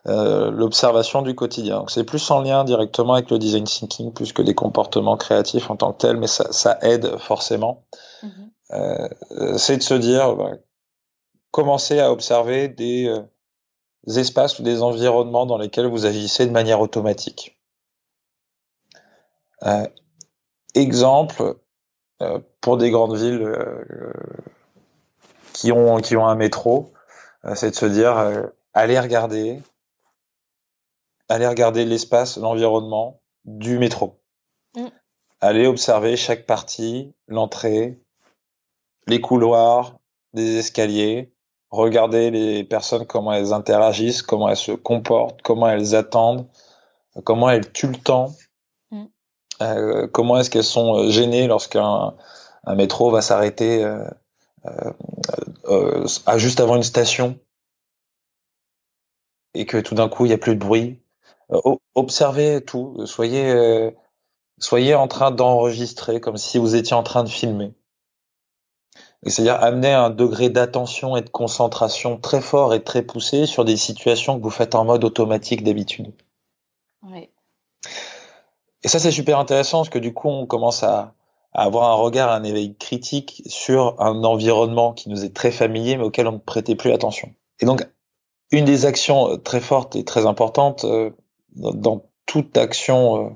Euh, 0.08 0.50
l'observation 0.50 1.22
du 1.22 1.36
quotidien. 1.36 1.84
C'est 1.90 2.06
plus 2.06 2.32
en 2.32 2.42
lien 2.42 2.64
directement 2.64 3.14
avec 3.16 3.30
le 3.30 3.38
design 3.38 3.66
thinking 3.66 4.14
plus 4.14 4.32
que 4.32 4.42
des 4.42 4.56
comportements 4.56 5.18
créatifs 5.18 5.70
en 5.70 5.76
tant 5.76 5.92
que 5.92 5.98
tels, 5.98 6.16
mais 6.16 6.28
ça, 6.28 6.52
ça 6.54 6.78
aide 6.82 7.18
forcément. 7.18 7.84
Mhm. 8.24 8.52
Euh, 8.72 9.58
c'est 9.58 9.78
de 9.78 9.84
se 9.84 9.94
dire, 9.94 10.36
bah, 10.38 10.52
commencez 11.52 12.00
à 12.00 12.14
observer 12.14 12.70
des, 12.70 13.08
euh, 13.08 13.22
des, 14.06 14.20
espaces 14.20 14.58
ou 14.60 14.64
des 14.64 14.82
environnements 14.84 15.46
dans 15.46 15.58
lesquels 15.58 15.88
vous 15.88 16.06
agissez 16.06 16.46
de 16.46 16.52
manière 16.52 16.80
automatique. 16.80 17.60
Euh, 19.64 19.86
exemple, 20.76 21.56
euh, 22.22 22.40
pour 22.62 22.78
des 22.78 22.90
grandes 22.90 23.18
villes 23.18 23.42
euh, 23.42 24.14
qui 25.52 25.74
ont 25.74 25.98
qui 25.98 26.16
ont 26.16 26.26
un 26.26 26.36
métro, 26.36 26.94
c'est 27.56 27.72
de 27.72 27.76
se 27.76 27.86
dire 27.86 28.16
allez 28.74 29.00
regarder, 29.00 29.62
allez 31.30 31.48
regarder 31.48 31.86
l'espace, 31.86 32.38
l'environnement 32.38 33.22
du 33.46 33.80
métro. 33.80 34.20
Mm. 34.76 34.88
Allez 35.42 35.68
observer 35.68 36.18
chaque 36.18 36.46
partie, 36.46 37.14
l'entrée, 37.28 38.02
les 39.08 39.22
couloirs, 39.22 39.98
des 40.34 40.58
escaliers, 40.58 41.34
regarder 41.70 42.32
les 42.32 42.64
personnes 42.64 43.06
comment 43.06 43.34
elles 43.34 43.54
interagissent, 43.54 44.22
comment 44.22 44.50
elles 44.50 44.58
se 44.58 44.72
comportent, 44.72 45.42
comment 45.42 45.70
elles 45.70 45.96
attendent, 45.96 46.48
comment 47.24 47.50
elles 47.50 47.72
tuent 47.72 47.88
le 47.88 47.98
temps, 47.98 48.34
euh, 49.62 50.08
comment 50.08 50.38
est-ce 50.38 50.50
qu'elles 50.50 50.64
sont 50.64 50.96
euh, 50.96 51.10
gênées 51.10 51.48
lorsqu'un 51.48 52.16
un 52.64 52.76
métro 52.76 53.12
va 53.12 53.22
s'arrêter 53.22 53.84
euh, 53.84 54.10
euh, 55.66 56.06
juste 56.38 56.60
avant 56.60 56.76
une 56.76 56.84
station 56.84 57.38
et 59.54 59.66
que 59.66 59.78
tout 59.78 59.96
d'un 59.96 60.08
coup 60.08 60.26
il 60.26 60.30
n'y 60.30 60.34
a 60.34 60.38
plus 60.38 60.56
de 60.56 60.60
bruit? 60.60 61.02
Observez 61.96 62.62
tout, 62.64 63.06
soyez 63.06 63.92
soyez 64.60 64.94
en 64.96 65.08
train 65.08 65.32
d'enregistrer 65.32 66.20
comme 66.20 66.38
si 66.38 66.58
vous 66.58 66.76
étiez 66.76 66.96
en 66.96 67.04
train 67.04 67.24
de 67.24 67.30
filmer. 67.30 67.74
C'est-à-dire 69.24 69.62
amener 69.62 69.92
un 69.92 70.10
degré 70.10 70.50
d'attention 70.50 71.18
et 71.18 71.22
de 71.22 71.30
concentration 71.30 72.18
très 72.18 72.40
fort 72.40 72.74
et 72.74 72.84
très 72.84 73.02
poussé 73.02 73.46
sur 73.46 73.66
des 73.66 73.76
situations 73.76 74.38
que 74.38 74.44
vous 74.44 74.50
faites 74.50 74.76
en 74.76 74.86
mode 74.86 75.04
automatique 75.04 75.64
d'habitude. 75.64 76.14
Oui. 77.04 77.30
Et 78.84 78.88
ça, 78.88 79.00
c'est 79.00 79.12
super 79.12 79.40
intéressant 79.40 79.80
parce 79.80 79.90
que 79.90 80.00
du 80.00 80.14
coup, 80.14 80.30
on 80.30 80.46
commence 80.46 80.84
à, 80.84 81.14
avoir 81.52 81.92
un 81.92 81.96
regard, 81.96 82.32
un 82.32 82.44
éveil 82.44 82.76
critique 82.78 83.42
sur 83.48 84.00
un 84.00 84.24
environnement 84.24 84.94
qui 84.94 85.10
nous 85.10 85.26
est 85.26 85.36
très 85.36 85.52
familier, 85.52 85.98
mais 85.98 86.04
auquel 86.04 86.28
on 86.28 86.34
ne 86.34 86.38
prêtait 86.38 86.76
plus 86.76 86.94
attention. 86.94 87.34
Et 87.60 87.66
donc, 87.66 87.86
une 88.52 88.66
des 88.66 88.86
actions 88.86 89.34
euh, 89.34 89.38
très 89.38 89.60
fortes 89.60 89.96
et 89.96 90.06
très 90.06 90.26
importantes 90.26 90.86
euh, 91.64 91.72
dans 91.74 92.04
toute 92.26 92.58
action, 92.58 93.36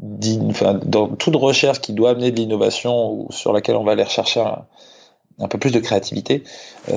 euh, 0.00 0.74
dans 0.84 1.08
toute 1.08 1.36
recherche 1.36 1.80
qui 1.80 1.92
doit 1.92 2.10
amener 2.10 2.30
de 2.30 2.36
l'innovation 2.36 3.12
ou 3.12 3.32
sur 3.32 3.52
laquelle 3.52 3.76
on 3.76 3.84
va 3.84 3.92
aller 3.92 4.02
rechercher 4.02 4.40
un, 5.38 5.48
peu 5.48 5.58
plus 5.58 5.70
de 5.70 5.80
créativité, 5.80 6.44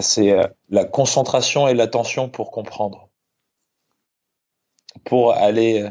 c'est 0.02 0.36
la 0.70 0.84
concentration 0.84 1.68
et 1.68 1.74
l'attention 1.74 2.28
pour 2.28 2.52
comprendre, 2.52 3.08
pour 5.06 5.34
aller 5.34 5.90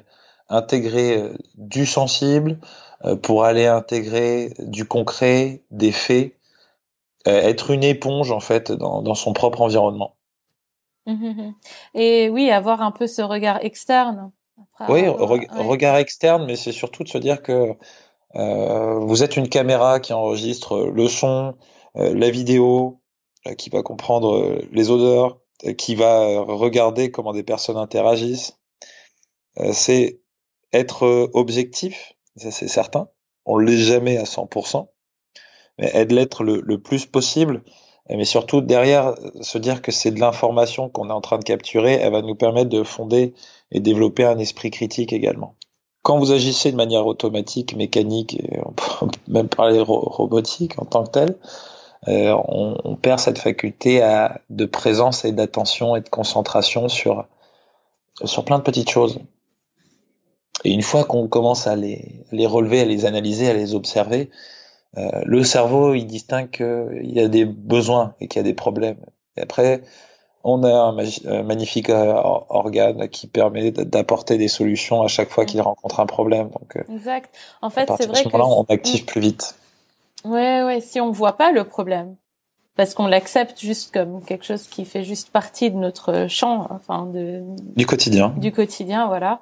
intégrer 0.50 1.16
euh, 1.16 1.36
du 1.54 1.86
sensible, 1.86 2.58
euh, 3.04 3.16
pour 3.16 3.44
aller 3.44 3.66
intégrer 3.66 4.52
du 4.58 4.84
concret, 4.84 5.62
des 5.70 5.92
faits, 5.92 6.36
euh, 7.26 7.40
être 7.40 7.70
une 7.70 7.84
éponge 7.84 8.32
en 8.32 8.40
fait 8.40 8.72
dans, 8.72 9.00
dans 9.00 9.14
son 9.14 9.32
propre 9.32 9.62
environnement. 9.62 10.16
Mmh, 11.06 11.12
mmh, 11.12 11.42
mmh. 11.42 11.54
Et 11.94 12.28
oui, 12.28 12.50
avoir 12.50 12.82
un 12.82 12.90
peu 12.90 13.06
ce 13.06 13.22
regard 13.22 13.64
externe. 13.64 14.30
Oui, 14.88 15.06
regard 15.08 15.96
externe, 15.96 16.46
mais 16.46 16.56
c'est 16.56 16.72
surtout 16.72 17.04
de 17.04 17.08
se 17.08 17.18
dire 17.18 17.42
que 17.42 17.74
euh, 18.36 18.98
vous 19.00 19.22
êtes 19.22 19.36
une 19.36 19.48
caméra 19.48 20.00
qui 20.00 20.12
enregistre 20.12 20.86
le 20.86 21.08
son, 21.08 21.56
la 21.94 22.30
vidéo, 22.30 23.00
qui 23.58 23.70
va 23.70 23.82
comprendre 23.82 24.58
les 24.70 24.90
odeurs, 24.90 25.40
qui 25.76 25.94
va 25.94 26.40
regarder 26.40 27.10
comment 27.10 27.32
des 27.32 27.42
personnes 27.42 27.76
interagissent. 27.76 28.58
c'est 29.72 30.20
être 30.72 31.04
euh, 31.04 31.30
objectif, 31.34 32.12
ça 32.36 32.50
c'est 32.50 32.68
certain. 32.68 33.08
On 33.44 33.58
l'est 33.58 33.78
jamais 33.78 34.16
à 34.16 34.24
100%, 34.24 34.88
mais 35.78 35.90
être 35.94 36.12
l'être 36.12 36.44
le, 36.44 36.60
le, 36.60 36.80
plus 36.80 37.06
possible. 37.06 37.62
Mais 38.08 38.24
surtout 38.24 38.60
derrière, 38.60 39.14
se 39.40 39.58
dire 39.58 39.82
que 39.82 39.92
c'est 39.92 40.10
de 40.10 40.20
l'information 40.20 40.88
qu'on 40.88 41.10
est 41.10 41.12
en 41.12 41.20
train 41.20 41.38
de 41.38 41.44
capturer, 41.44 41.92
elle 41.92 42.12
va 42.12 42.22
nous 42.22 42.34
permettre 42.34 42.68
de 42.68 42.82
fonder 42.82 43.34
et 43.72 43.80
développer 43.80 44.24
un 44.24 44.38
esprit 44.38 44.70
critique 44.70 45.12
également. 45.12 45.54
Quand 46.02 46.18
vous 46.18 46.32
agissez 46.32 46.72
de 46.72 46.76
manière 46.76 47.06
automatique, 47.06 47.76
mécanique, 47.76 48.40
on 49.00 49.06
peut 49.06 49.18
même 49.28 49.48
parler 49.48 49.80
robotique 49.80 50.78
en 50.78 50.84
tant 50.84 51.04
que 51.04 51.10
tel, 51.10 51.36
euh, 52.08 52.34
on, 52.48 52.78
on, 52.84 52.96
perd 52.96 53.20
cette 53.20 53.38
faculté 53.38 54.02
à, 54.02 54.40
de 54.48 54.64
présence 54.64 55.26
et 55.26 55.32
d'attention 55.32 55.96
et 55.96 56.00
de 56.00 56.08
concentration 56.08 56.88
sur, 56.88 57.26
sur 58.24 58.44
plein 58.44 58.58
de 58.58 58.62
petites 58.62 58.88
choses. 58.88 59.20
Et 60.64 60.72
une 60.72 60.82
fois 60.82 61.04
qu'on 61.04 61.28
commence 61.28 61.66
à 61.66 61.76
les, 61.76 62.24
les, 62.32 62.46
relever, 62.46 62.80
à 62.80 62.84
les 62.84 63.04
analyser, 63.04 63.48
à 63.48 63.52
les 63.52 63.74
observer, 63.74 64.30
euh, 64.96 65.22
le 65.24 65.44
cerveau, 65.44 65.94
il 65.94 66.06
distingue 66.06 66.50
qu'il 66.50 67.12
y 67.12 67.20
a 67.20 67.28
des 67.28 67.44
besoins 67.44 68.14
et 68.20 68.28
qu'il 68.28 68.40
y 68.40 68.44
a 68.44 68.48
des 68.48 68.54
problèmes. 68.54 69.04
Et 69.36 69.42
après, 69.42 69.82
on 70.44 70.62
a 70.64 70.72
un, 70.72 71.42
magnifique 71.42 71.90
euh, 71.90 72.14
organe 72.48 73.08
qui 73.08 73.26
permet 73.26 73.70
d'apporter 73.70 74.38
des 74.38 74.48
solutions 74.48 75.02
à 75.02 75.08
chaque 75.08 75.30
fois 75.30 75.44
qu'il 75.44 75.60
rencontre 75.60 76.00
un 76.00 76.06
problème. 76.06 76.48
Donc, 76.48 76.76
euh, 76.76 76.94
exact. 76.94 77.34
En 77.62 77.70
fait, 77.70 77.90
c'est 77.98 78.06
vrai 78.06 78.24
que 78.24 78.36
là, 78.36 78.46
on 78.46 78.64
active 78.64 79.04
plus 79.04 79.20
vite. 79.20 79.56
Ouais, 80.24 80.62
ouais. 80.62 80.80
Si 80.80 81.00
on 81.00 81.10
voit 81.10 81.36
pas 81.36 81.52
le 81.52 81.64
problème, 81.64 82.16
parce 82.76 82.94
qu'on 82.94 83.06
l'accepte 83.06 83.60
juste 83.60 83.92
comme 83.92 84.22
quelque 84.24 84.44
chose 84.44 84.66
qui 84.66 84.84
fait 84.84 85.04
juste 85.04 85.30
partie 85.30 85.70
de 85.70 85.76
notre 85.76 86.26
champ, 86.28 86.66
enfin 86.70 87.06
de 87.06 87.42
du 87.76 87.86
quotidien. 87.86 88.32
Du 88.36 88.52
quotidien, 88.52 89.06
voilà 89.08 89.40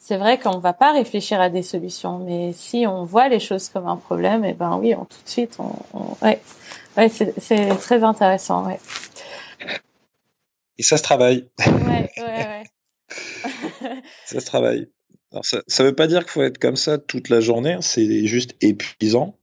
c'est 0.00 0.16
vrai 0.16 0.38
qu'on 0.38 0.58
va 0.58 0.72
pas 0.72 0.92
réfléchir 0.92 1.40
à 1.40 1.50
des 1.50 1.62
solutions, 1.62 2.18
mais 2.18 2.52
si 2.54 2.86
on 2.86 3.04
voit 3.04 3.28
les 3.28 3.38
choses 3.38 3.68
comme 3.68 3.86
un 3.86 3.96
problème, 3.96 4.46
et 4.46 4.50
eh 4.50 4.54
ben 4.54 4.78
oui, 4.80 4.94
on, 4.94 5.04
tout 5.04 5.22
de 5.22 5.28
suite, 5.28 5.58
on, 5.58 6.26
ouais, 6.26 6.40
ouais 6.96 7.10
c'est 7.10 7.68
très 7.76 8.02
intéressant, 8.02 8.66
ouais. 8.66 8.80
Et 10.80 10.82
ça 10.82 10.96
se 10.96 11.02
travaille. 11.02 11.46
Ouais, 11.58 12.10
ouais, 12.16 12.24
ouais. 12.26 12.62
ça 14.24 14.40
se 14.40 14.46
travaille. 14.46 14.88
Alors 15.30 15.44
ça, 15.44 15.60
ça 15.66 15.84
veut 15.84 15.94
pas 15.94 16.06
dire 16.06 16.20
qu'il 16.20 16.30
faut 16.30 16.42
être 16.42 16.56
comme 16.56 16.76
ça 16.76 16.96
toute 16.96 17.28
la 17.28 17.40
journée, 17.40 17.74
hein, 17.74 17.82
c'est 17.82 18.26
juste 18.26 18.56
épuisant. 18.62 19.36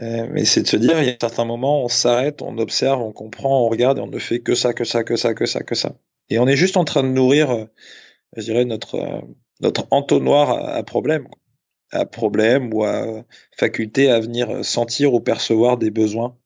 Euh, 0.00 0.26
mais 0.30 0.44
c'est 0.44 0.60
de 0.60 0.66
se 0.66 0.76
dire, 0.76 1.00
il 1.00 1.06
y 1.06 1.08
a 1.08 1.16
certains 1.18 1.46
moments, 1.46 1.82
on 1.82 1.88
s'arrête, 1.88 2.42
on 2.42 2.58
observe, 2.58 3.00
on 3.00 3.12
comprend, 3.12 3.64
on 3.64 3.70
regarde 3.70 3.96
et 3.96 4.02
on 4.02 4.08
ne 4.08 4.18
fait 4.18 4.40
que 4.40 4.54
ça, 4.54 4.74
que 4.74 4.84
ça, 4.84 5.04
que 5.04 5.16
ça, 5.16 5.32
que 5.32 5.46
ça, 5.46 5.62
que 5.62 5.74
ça. 5.74 5.94
Et 6.28 6.38
on 6.38 6.46
est 6.46 6.56
juste 6.56 6.76
en 6.76 6.84
train 6.84 7.02
de 7.02 7.08
nourrir 7.08 7.50
euh, 7.50 7.64
je 8.36 8.42
dirais, 8.42 8.66
notre, 8.66 8.96
euh, 8.96 9.22
notre 9.62 9.86
entonnoir 9.90 10.50
à, 10.50 10.82
problème, 10.82 11.28
à 11.92 12.04
problème 12.04 12.74
ou 12.74 12.84
à 12.84 13.24
faculté 13.56 14.10
à 14.10 14.20
venir 14.20 14.66
sentir 14.66 15.14
ou 15.14 15.20
percevoir 15.20 15.78
des 15.78 15.90
besoins 15.90 16.36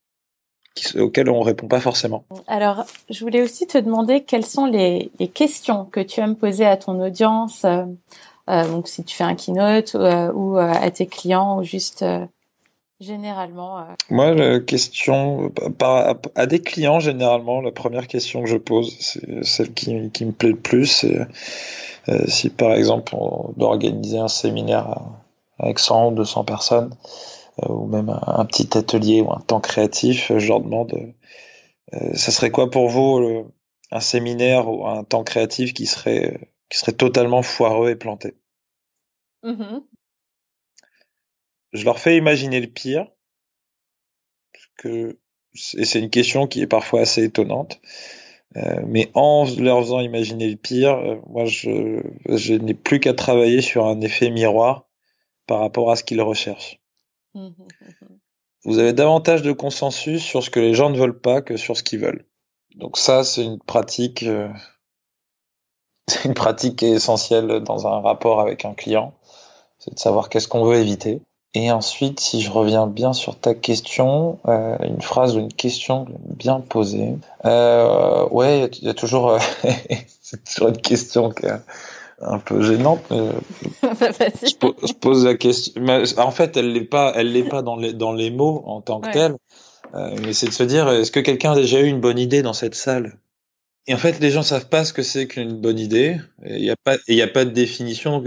auxquels 0.97 1.31
on 1.31 1.41
répond 1.41 1.69
pas 1.69 1.81
forcément. 1.81 2.25
Alors, 2.47 2.85
je 3.11 3.21
voulais 3.21 3.43
aussi 3.43 3.67
te 3.67 3.79
demander 3.79 4.23
quelles 4.23 4.47
sont 4.47 4.67
les, 4.67 5.11
les 5.19 5.29
questions 5.29 5.85
que 5.85 6.01
tu 6.01 6.21
aimes 6.21 6.37
poser 6.37 6.67
à 6.67 6.77
ton 6.77 7.01
audience, 7.01 7.65
euh, 7.65 7.85
euh 8.49 8.69
donc 8.69 8.89
si 8.89 9.05
tu 9.05 9.17
fais 9.17 9.25
un 9.25 9.35
keynote 9.35 9.95
ou, 9.95 9.99
euh, 9.99 10.33
ou 10.33 10.59
à 10.59 10.91
tes 10.91 11.07
clients 11.07 11.59
ou 11.59 11.65
juste 11.65 12.05
généralement. 13.01 13.87
Moi, 14.11 14.35
la 14.35 14.59
question 14.59 15.53
par, 15.79 16.17
à 16.35 16.47
des 16.47 16.61
clients 16.61 16.99
généralement, 16.99 17.61
la 17.61 17.71
première 17.71 18.07
question 18.09 18.43
que 18.43 18.49
je 18.49 18.57
pose, 18.57 18.97
c'est 18.99 19.45
celle 19.45 19.73
qui, 19.73 20.11
qui 20.11 20.25
me 20.25 20.33
plaît 20.33 20.51
le 20.51 20.57
plus, 20.57 20.87
c'est 20.87 21.27
si 22.27 22.49
par 22.49 22.73
exemple 22.73 23.15
on 23.15 23.53
doit 23.57 23.69
organiser 23.69 24.19
un 24.19 24.29
séminaire 24.29 24.99
avec 25.59 25.79
100 25.79 26.09
ou 26.09 26.15
200 26.15 26.45
personnes, 26.45 26.91
ou 27.69 27.87
même 27.87 28.09
un, 28.09 28.45
petit 28.45 28.77
atelier 28.77 29.21
ou 29.21 29.33
un 29.33 29.41
temps 29.41 29.61
créatif, 29.61 30.33
je 30.37 30.49
leur 30.49 30.61
demande, 30.61 31.15
euh, 31.95 32.15
ça 32.15 32.31
serait 32.31 32.51
quoi 32.51 32.71
pour 32.71 32.89
vous 32.89 33.51
un 33.91 34.01
séminaire 34.01 34.69
ou 34.69 34.87
un 34.87 35.05
temps 35.05 35.25
créatif 35.25 35.73
qui 35.73 35.87
serait, 35.87 36.53
qui 36.69 36.79
serait 36.79 36.93
totalement 36.93 37.43
foireux 37.43 37.91
et 37.91 37.97
planté? 37.97 38.35
Mmh 39.43 39.81
Je 41.73 41.85
leur 41.85 41.99
fais 41.99 42.17
imaginer 42.17 42.61
le 42.61 42.67
pire, 42.67 43.07
que, 44.77 45.19
et 45.77 45.85
c'est 45.85 45.99
une 45.99 46.11
question 46.11 46.47
qui 46.47 46.63
est 46.63 46.67
parfois 46.67 47.01
assez 47.03 47.25
étonnante. 47.25 47.81
Euh, 48.57 48.81
mais 48.87 49.11
en 49.15 49.47
leur 49.59 49.81
faisant 49.81 50.01
imaginer 50.01 50.49
le 50.49 50.57
pire, 50.57 50.95
euh, 50.95 51.17
moi 51.29 51.45
je, 51.45 52.03
je 52.27 52.55
n'ai 52.55 52.73
plus 52.73 52.99
qu'à 52.99 53.13
travailler 53.13 53.61
sur 53.61 53.85
un 53.87 54.01
effet 54.01 54.31
miroir 54.31 54.89
par 55.47 55.61
rapport 55.61 55.91
à 55.91 55.97
ce 55.97 56.05
qu'ils 56.05 56.23
recherchent. 56.23 56.78
Vous 58.65 58.79
avez 58.79 58.93
davantage 58.93 59.43
de 59.43 59.53
consensus 59.53 60.23
sur 60.23 60.43
ce 60.43 60.51
que 60.51 60.61
les 60.61 60.75
gens 60.75 60.91
ne 60.91 60.99
veulent 60.99 61.21
pas 61.21 61.43
que 61.43 61.57
sur 61.57 61.77
ce 61.77 61.83
qu'ils 61.83 62.01
veulent. 62.01 62.27
Donc 62.75 62.99
ça, 62.99 63.25
c'est 63.25 63.45
une 63.45 63.59
pratique, 63.59 64.25
euh, 64.25 64.49
une 66.25 66.35
pratique 66.35 66.77
qui 66.77 66.87
est 66.87 66.91
essentielle 66.91 67.61
dans 67.61 67.87
un 67.87 68.01
rapport 68.01 68.41
avec 68.41 68.65
un 68.65 68.75
client, 68.75 69.15
c'est 69.79 69.95
de 69.95 69.99
savoir 69.99 70.29
qu'est-ce 70.29 70.49
qu'on 70.49 70.65
veut 70.65 70.77
éviter. 70.77 71.23
Et 71.55 71.73
ensuite, 71.73 72.21
si 72.21 72.43
je 72.43 72.51
reviens 72.51 72.87
bien 72.87 73.13
sur 73.15 73.39
ta 73.39 73.55
question, 73.55 74.39
euh, 74.47 74.77
une 74.83 75.01
phrase 75.01 75.37
ou 75.37 75.41
une 75.41 75.53
question 75.53 76.07
bien 76.23 76.61
posée. 76.61 77.17
Euh, 77.47 78.29
ouais, 78.29 78.69
il 78.81 78.85
y, 78.85 78.89
a 78.89 78.95
toujours, 78.95 79.31
euh, 79.31 79.39
c'est 80.21 80.45
toujours 80.45 80.69
une 80.69 80.81
question 80.81 81.31
qui 81.31 81.47
est 81.47 81.53
un 82.21 82.39
peu 82.39 82.63
gênante. 82.63 83.01
Mais 83.11 83.31
je, 83.83 84.93
pose 84.95 85.25
la 85.25 85.35
question. 85.35 85.81
Mais 85.81 86.19
en 86.19 86.31
fait, 86.31 86.57
elle 86.57 86.73
l'est 86.73 86.85
pas, 86.85 87.13
elle 87.15 87.33
l'est 87.33 87.49
pas 87.49 87.63
dans 87.63 87.77
les 87.77 87.93
dans 87.93 88.13
les 88.13 88.31
mots 88.31 88.63
en 88.67 88.81
tant 88.81 89.01
que 89.01 89.11
tel. 89.11 89.37
Euh, 89.95 90.15
mais 90.23 90.33
c'est 90.33 90.47
de 90.47 90.53
se 90.53 90.65
dire, 90.65 90.89
est-ce 90.91 91.11
que 91.11 91.21
quelqu'un 91.21 91.53
a 91.53 91.57
déjà 91.57 91.81
eu 91.81 91.87
une 91.87 92.01
bonne 92.01 92.19
idée 92.19 92.43
dans 92.43 92.53
cette 92.53 92.75
salle? 92.75 93.19
Et 93.87 93.95
en 93.95 93.97
fait, 93.97 94.21
les 94.21 94.31
gens 94.31 94.43
savent 94.43 94.69
pas 94.69 94.85
ce 94.85 94.93
que 94.93 95.03
c'est 95.03 95.27
qu'une 95.27 95.61
bonne 95.61 95.79
idée. 95.79 96.19
Il 96.45 96.61
n'y 96.61 96.71
a 96.71 96.77
pas, 96.77 96.97
il 97.07 97.17
y 97.17 97.23
a 97.23 97.29
pas 97.29 97.47
de 97.47 97.51
définition 97.51 98.23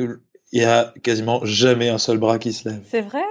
il 0.51 0.61
y 0.61 0.65
a 0.65 0.93
quasiment 1.03 1.45
jamais 1.45 1.89
un 1.89 1.97
seul 1.97 2.17
bras 2.17 2.39
qui 2.39 2.51
se 2.51 2.67
lève. 2.67 2.83
C'est 2.89 3.01
vrai? 3.01 3.23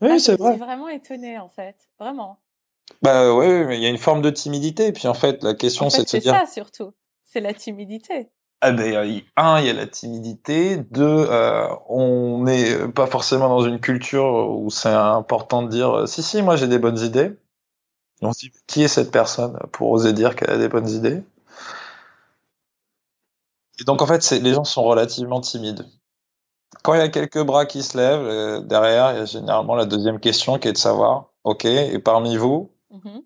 Oui, 0.00 0.10
ah, 0.12 0.18
c'est 0.18 0.36
vrai. 0.36 0.52
Je 0.52 0.56
suis 0.56 0.64
vraiment 0.64 0.88
étonné 0.88 1.38
en 1.38 1.48
fait, 1.48 1.76
vraiment. 1.98 2.38
Bah 3.00 3.34
oui, 3.34 3.46
mais 3.64 3.78
il 3.78 3.82
y 3.82 3.86
a 3.86 3.88
une 3.88 3.98
forme 3.98 4.22
de 4.22 4.30
timidité. 4.30 4.88
Et 4.88 4.92
puis 4.92 5.08
en 5.08 5.14
fait, 5.14 5.42
la 5.42 5.54
question 5.54 5.90
c'est 5.90 6.04
de 6.04 6.08
se 6.08 6.16
dire. 6.18 6.34
C'est 6.34 6.46
ça 6.46 6.52
surtout. 6.52 6.92
C'est 7.24 7.40
la 7.40 7.54
timidité. 7.54 8.28
Ah 8.64 8.70
ben, 8.72 9.22
un, 9.36 9.58
il 9.60 9.66
y 9.66 9.70
a 9.70 9.72
la 9.72 9.86
timidité. 9.86 10.76
Deux, 10.76 11.26
euh, 11.28 11.68
on 11.88 12.44
n'est 12.44 12.88
pas 12.88 13.06
forcément 13.06 13.48
dans 13.48 13.62
une 13.62 13.80
culture 13.80 14.24
où 14.50 14.70
c'est 14.70 14.88
important 14.88 15.62
de 15.62 15.68
dire 15.68 16.08
si 16.08 16.22
si, 16.22 16.42
moi 16.42 16.56
j'ai 16.56 16.68
des 16.68 16.78
bonnes 16.78 17.00
idées. 17.00 17.36
on 18.22 18.32
se 18.32 18.40
dit 18.40 18.52
qui 18.68 18.82
est 18.84 18.88
cette 18.88 19.10
personne 19.10 19.58
pour 19.72 19.90
oser 19.90 20.12
dire 20.12 20.36
qu'elle 20.36 20.50
a 20.50 20.58
des 20.58 20.68
bonnes 20.68 20.88
idées? 20.88 21.22
Et 23.80 23.84
donc 23.84 24.00
en 24.00 24.06
fait, 24.06 24.30
les 24.30 24.54
gens 24.54 24.64
sont 24.64 24.84
relativement 24.84 25.40
timides 25.40 25.86
quand 26.82 26.94
il 26.94 26.98
y 26.98 27.02
a 27.02 27.08
quelques 27.08 27.42
bras 27.42 27.66
qui 27.66 27.82
se 27.82 27.96
lèvent, 27.96 28.26
euh, 28.26 28.60
derrière, 28.60 29.12
il 29.12 29.18
y 29.18 29.20
a 29.20 29.24
généralement 29.24 29.74
la 29.74 29.86
deuxième 29.86 30.20
question 30.20 30.58
qui 30.58 30.68
est 30.68 30.72
de 30.72 30.78
savoir, 30.78 31.26
ok, 31.44 31.64
et 31.64 31.98
parmi 31.98 32.36
vous, 32.36 32.70
mm-hmm. 32.92 33.16
euh, 33.16 33.20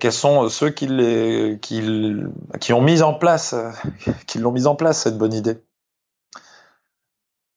quels 0.00 0.12
sont 0.12 0.48
ceux 0.48 0.70
qui, 0.70 0.86
ont 0.88 2.82
mis 2.82 3.02
en 3.02 3.14
place, 3.14 3.54
qui 4.26 4.38
l'ont 4.38 4.52
mis 4.52 4.66
en 4.66 4.74
place 4.74 5.02
cette 5.02 5.18
bonne 5.18 5.34
idée? 5.34 5.58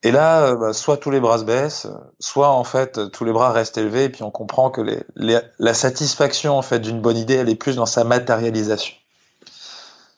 Et 0.04 0.12
là, 0.12 0.48
euh, 0.48 0.56
bah, 0.56 0.74
soit 0.74 0.98
tous 0.98 1.10
les 1.10 1.20
bras 1.20 1.40
se 1.40 1.44
baissent, 1.44 1.88
soit 2.20 2.50
en 2.50 2.64
fait 2.64 3.12
tous 3.12 3.26
les 3.26 3.32
bras 3.32 3.52
restent 3.52 3.78
élevés, 3.78 4.06
et 4.06 4.10
puis 4.10 4.24
on 4.24 4.32
comprend 4.32 4.70
que 4.70 4.82
la 5.16 5.74
satisfaction 5.74 6.58
en 6.58 6.62
fait 6.62 6.80
d'une 6.80 7.02
bonne 7.02 7.18
idée, 7.18 7.36
elle 7.36 7.50
est 7.50 7.56
plus 7.56 7.76
dans 7.76 7.86
sa 7.86 8.04
matérialisation. 8.04 8.96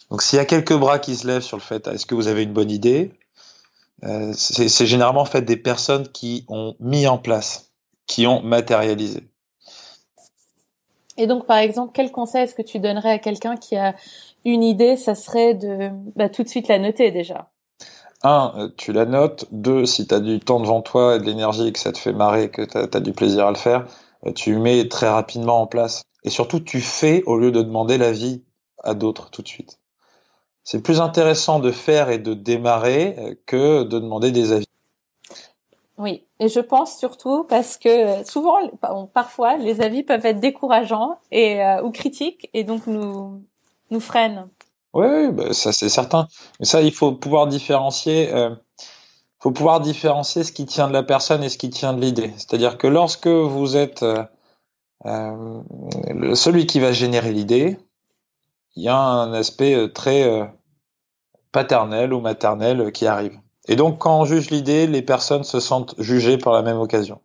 Donc 0.10 0.22
s'il 0.22 0.38
y 0.38 0.40
a 0.40 0.46
quelques 0.46 0.76
bras 0.76 1.00
qui 1.00 1.16
se 1.16 1.28
lèvent 1.28 1.42
sur 1.42 1.58
le 1.58 1.64
fait, 1.64 1.88
est-ce 1.88 2.06
que 2.06 2.16
vous 2.16 2.28
avez 2.28 2.44
une 2.44 2.54
bonne 2.54 2.72
idée? 2.72 3.14
Euh, 4.04 4.34
c'est 4.36 4.86
généralement 4.86 5.26
fait 5.26 5.42
des 5.42 5.58
personnes 5.58 6.08
qui 6.08 6.46
ont 6.48 6.76
mis 6.80 7.08
en 7.08 7.18
place, 7.18 7.72
qui 8.08 8.28
ont 8.28 8.42
matérialisé. 8.42 9.24
Et 11.20 11.28
donc, 11.28 11.46
par 11.46 11.58
exemple, 11.58 11.92
quel 11.94 12.12
conseil 12.12 12.44
est-ce 12.44 12.56
que 12.56 12.62
tu 12.62 12.80
donnerais 12.80 13.12
à 13.12 13.20
quelqu'un 13.20 13.58
qui 13.58 13.76
a 13.76 13.94
une 14.46 14.64
idée? 14.64 14.96
Ça 14.96 15.14
serait 15.14 15.54
de 15.54 15.90
bah, 16.16 16.30
tout 16.30 16.44
de 16.44 16.48
suite 16.48 16.68
la 16.68 16.80
noter 16.80 17.12
déjà. 17.12 17.50
Un, 18.24 18.54
euh, 18.58 18.70
tu 18.78 18.92
la 18.92 19.06
notes. 19.06 19.46
Deux, 19.52 19.86
si 19.86 20.08
tu 20.08 20.16
as 20.16 20.20
du 20.20 20.40
temps 20.40 20.60
devant 20.60 20.82
toi 20.82 21.16
et 21.16 21.20
de 21.20 21.26
l'énergie, 21.26 21.72
que 21.72 21.80
ça 21.80 21.92
te 21.92 21.98
fait 21.98 22.14
marrer, 22.14 22.50
que 22.50 22.64
tu 22.64 22.78
as, 22.78 23.00
du 23.00 23.14
plaisir 23.14 23.46
à 23.46 23.52
le 23.52 23.58
faire, 23.58 23.86
euh, 24.26 24.32
tu 24.34 24.58
mets 24.58 24.88
très 24.88 25.10
rapidement 25.10 25.62
en 25.62 25.68
place. 25.68 26.02
Et 26.24 26.30
surtout, 26.30 26.60
tu 26.60 26.82
fais 26.82 27.22
au 27.26 27.38
lieu 27.38 27.52
de 27.52 27.62
demander 27.62 27.98
l'avis 27.98 28.44
à 28.84 28.94
d'autres 28.94 29.30
tout 29.30 29.42
de 29.42 29.48
suite 29.48 29.80
c'est 30.72 30.84
plus 30.84 31.02
intéressant 31.02 31.58
de 31.58 31.72
faire 31.72 32.12
et 32.12 32.20
de 32.20 32.36
démarrer 32.36 33.16
euh, 33.18 33.34
que 33.48 33.82
de 33.82 33.98
demander 33.98 34.32
des 34.32 34.52
avis. 34.52 34.69
Oui, 36.00 36.24
et 36.40 36.48
je 36.48 36.62
pense 36.62 36.98
surtout 36.98 37.44
parce 37.50 37.76
que 37.78 38.24
souvent, 38.24 38.56
parfois, 39.14 39.58
les 39.58 39.82
avis 39.82 40.02
peuvent 40.02 40.26
être 40.26 40.40
décourageants 40.40 41.18
et 41.30 41.62
euh, 41.62 41.84
ou 41.84 41.92
critiques 41.92 42.50
et 42.54 42.64
donc 42.64 42.88
nous 42.88 43.44
nous 43.92 44.00
freinent. 44.00 44.48
Oui, 44.94 45.30
bah, 45.34 45.52
ça 45.52 45.74
c'est 45.74 45.90
certain. 45.90 46.30
Mais 46.60 46.66
ça, 46.66 46.82
il 46.82 46.94
faut 46.94 47.12
pouvoir 47.12 47.48
différencier. 47.48 48.34
Euh, 48.34 48.56
faut 49.42 49.52
pouvoir 49.52 49.82
différencier 49.82 50.46
ce 50.46 50.54
qui 50.54 50.66
tient 50.66 50.88
de 50.88 50.94
la 50.94 51.04
personne 51.04 51.44
et 51.44 51.50
ce 51.50 51.58
qui 51.58 51.70
tient 51.70 51.92
de 51.92 52.00
l'idée. 52.00 52.34
C'est-à-dire 52.38 52.78
que 52.78 52.88
lorsque 52.88 53.28
vous 53.28 53.76
êtes 53.76 54.04
euh, 55.06 55.62
celui 56.34 56.66
qui 56.66 56.80
va 56.80 56.94
générer 56.94 57.34
l'idée, 57.34 57.78
il 58.78 58.84
y 58.84 58.88
a 58.88 58.98
un 58.98 59.34
aspect 59.34 59.92
très 59.94 60.50
paternelle 61.52 62.14
ou 62.14 62.22
maternelle 62.22 62.94
qui 62.94 63.06
arrive. 63.06 63.38
Et 63.70 63.76
donc, 63.76 64.00
quand 64.00 64.20
on 64.20 64.26
juge 64.26 64.50
l'idée, 64.50 64.88
les 64.88 65.04
personnes 65.04 65.44
se 65.44 65.60
sentent 65.60 65.94
jugées 66.00 66.40
par 66.40 66.54
la 66.54 66.64
même 66.64 66.80
occasion. 66.80 67.22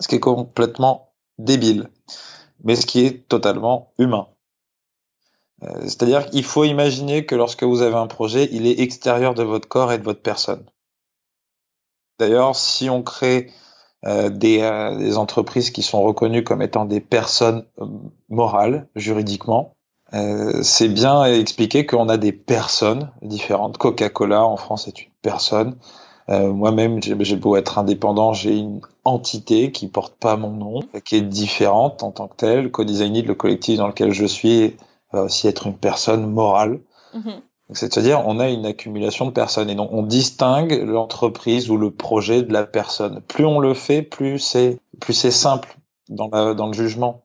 Ce 0.00 0.06
qui 0.06 0.16
est 0.16 0.20
complètement 0.20 1.14
débile, 1.38 1.88
mais 2.62 2.76
ce 2.76 2.84
qui 2.84 3.06
est 3.06 3.26
totalement 3.26 3.94
humain. 3.98 4.28
Euh, 5.62 5.80
c'est-à-dire 5.80 6.28
qu'il 6.28 6.44
faut 6.44 6.64
imaginer 6.64 7.24
que 7.24 7.34
lorsque 7.34 7.62
vous 7.62 7.80
avez 7.80 7.96
un 7.96 8.06
projet, 8.06 8.50
il 8.52 8.66
est 8.66 8.80
extérieur 8.80 9.32
de 9.32 9.42
votre 9.42 9.66
corps 9.66 9.92
et 9.92 9.98
de 9.98 10.04
votre 10.04 10.20
personne. 10.20 10.66
D'ailleurs, 12.18 12.54
si 12.54 12.90
on 12.90 13.02
crée 13.02 13.50
euh, 14.04 14.28
euh, 14.28 14.94
des, 14.98 15.16
entreprises 15.16 15.70
qui 15.70 15.82
sont 15.82 16.02
reconnues 16.02 16.44
comme 16.44 16.60
étant 16.60 16.84
des 16.84 17.00
personnes 17.00 17.64
morales 18.28 18.90
juridiquement, 18.94 19.77
euh, 20.14 20.62
c'est 20.62 20.88
bien 20.88 21.24
expliqué 21.24 21.86
qu'on 21.86 22.08
a 22.08 22.16
des 22.16 22.32
personnes 22.32 23.10
différentes. 23.22 23.78
Coca-Cola 23.78 24.44
en 24.44 24.56
France 24.56 24.88
est 24.88 25.02
une 25.02 25.10
personne. 25.22 25.76
Euh, 26.30 26.52
Moi-même, 26.52 27.02
j'ai 27.02 27.36
beau 27.36 27.56
être 27.56 27.78
indépendant, 27.78 28.32
j'ai 28.32 28.56
une 28.56 28.80
entité 29.04 29.72
qui 29.72 29.88
porte 29.88 30.14
pas 30.16 30.36
mon 30.36 30.50
nom, 30.50 30.80
qui 31.04 31.16
est 31.16 31.22
différente 31.22 32.02
en 32.02 32.10
tant 32.10 32.28
que 32.28 32.36
telle. 32.36 32.70
Co-Designit, 32.70 33.22
le 33.22 33.34
collectif 33.34 33.78
dans 33.78 33.88
lequel 33.88 34.12
je 34.12 34.26
suis, 34.26 34.76
va 35.12 35.22
aussi 35.22 35.48
être 35.48 35.66
une 35.66 35.76
personne 35.76 36.30
morale. 36.30 36.80
Mm-hmm. 37.14 37.40
C'est-à-dire, 37.72 38.22
on 38.26 38.40
a 38.40 38.48
une 38.48 38.64
accumulation 38.64 39.26
de 39.26 39.30
personnes 39.30 39.68
et 39.68 39.74
donc 39.74 39.90
on 39.92 40.02
distingue 40.02 40.72
l'entreprise 40.86 41.70
ou 41.70 41.76
le 41.76 41.90
projet 41.90 42.42
de 42.42 42.52
la 42.52 42.64
personne. 42.64 43.20
Plus 43.28 43.44
on 43.44 43.58
le 43.58 43.74
fait, 43.74 44.00
plus 44.02 44.38
c'est 44.38 44.78
plus 45.00 45.12
c'est 45.12 45.30
simple 45.30 45.76
dans, 46.08 46.28
la, 46.32 46.54
dans 46.54 46.66
le 46.66 46.72
jugement. 46.72 47.22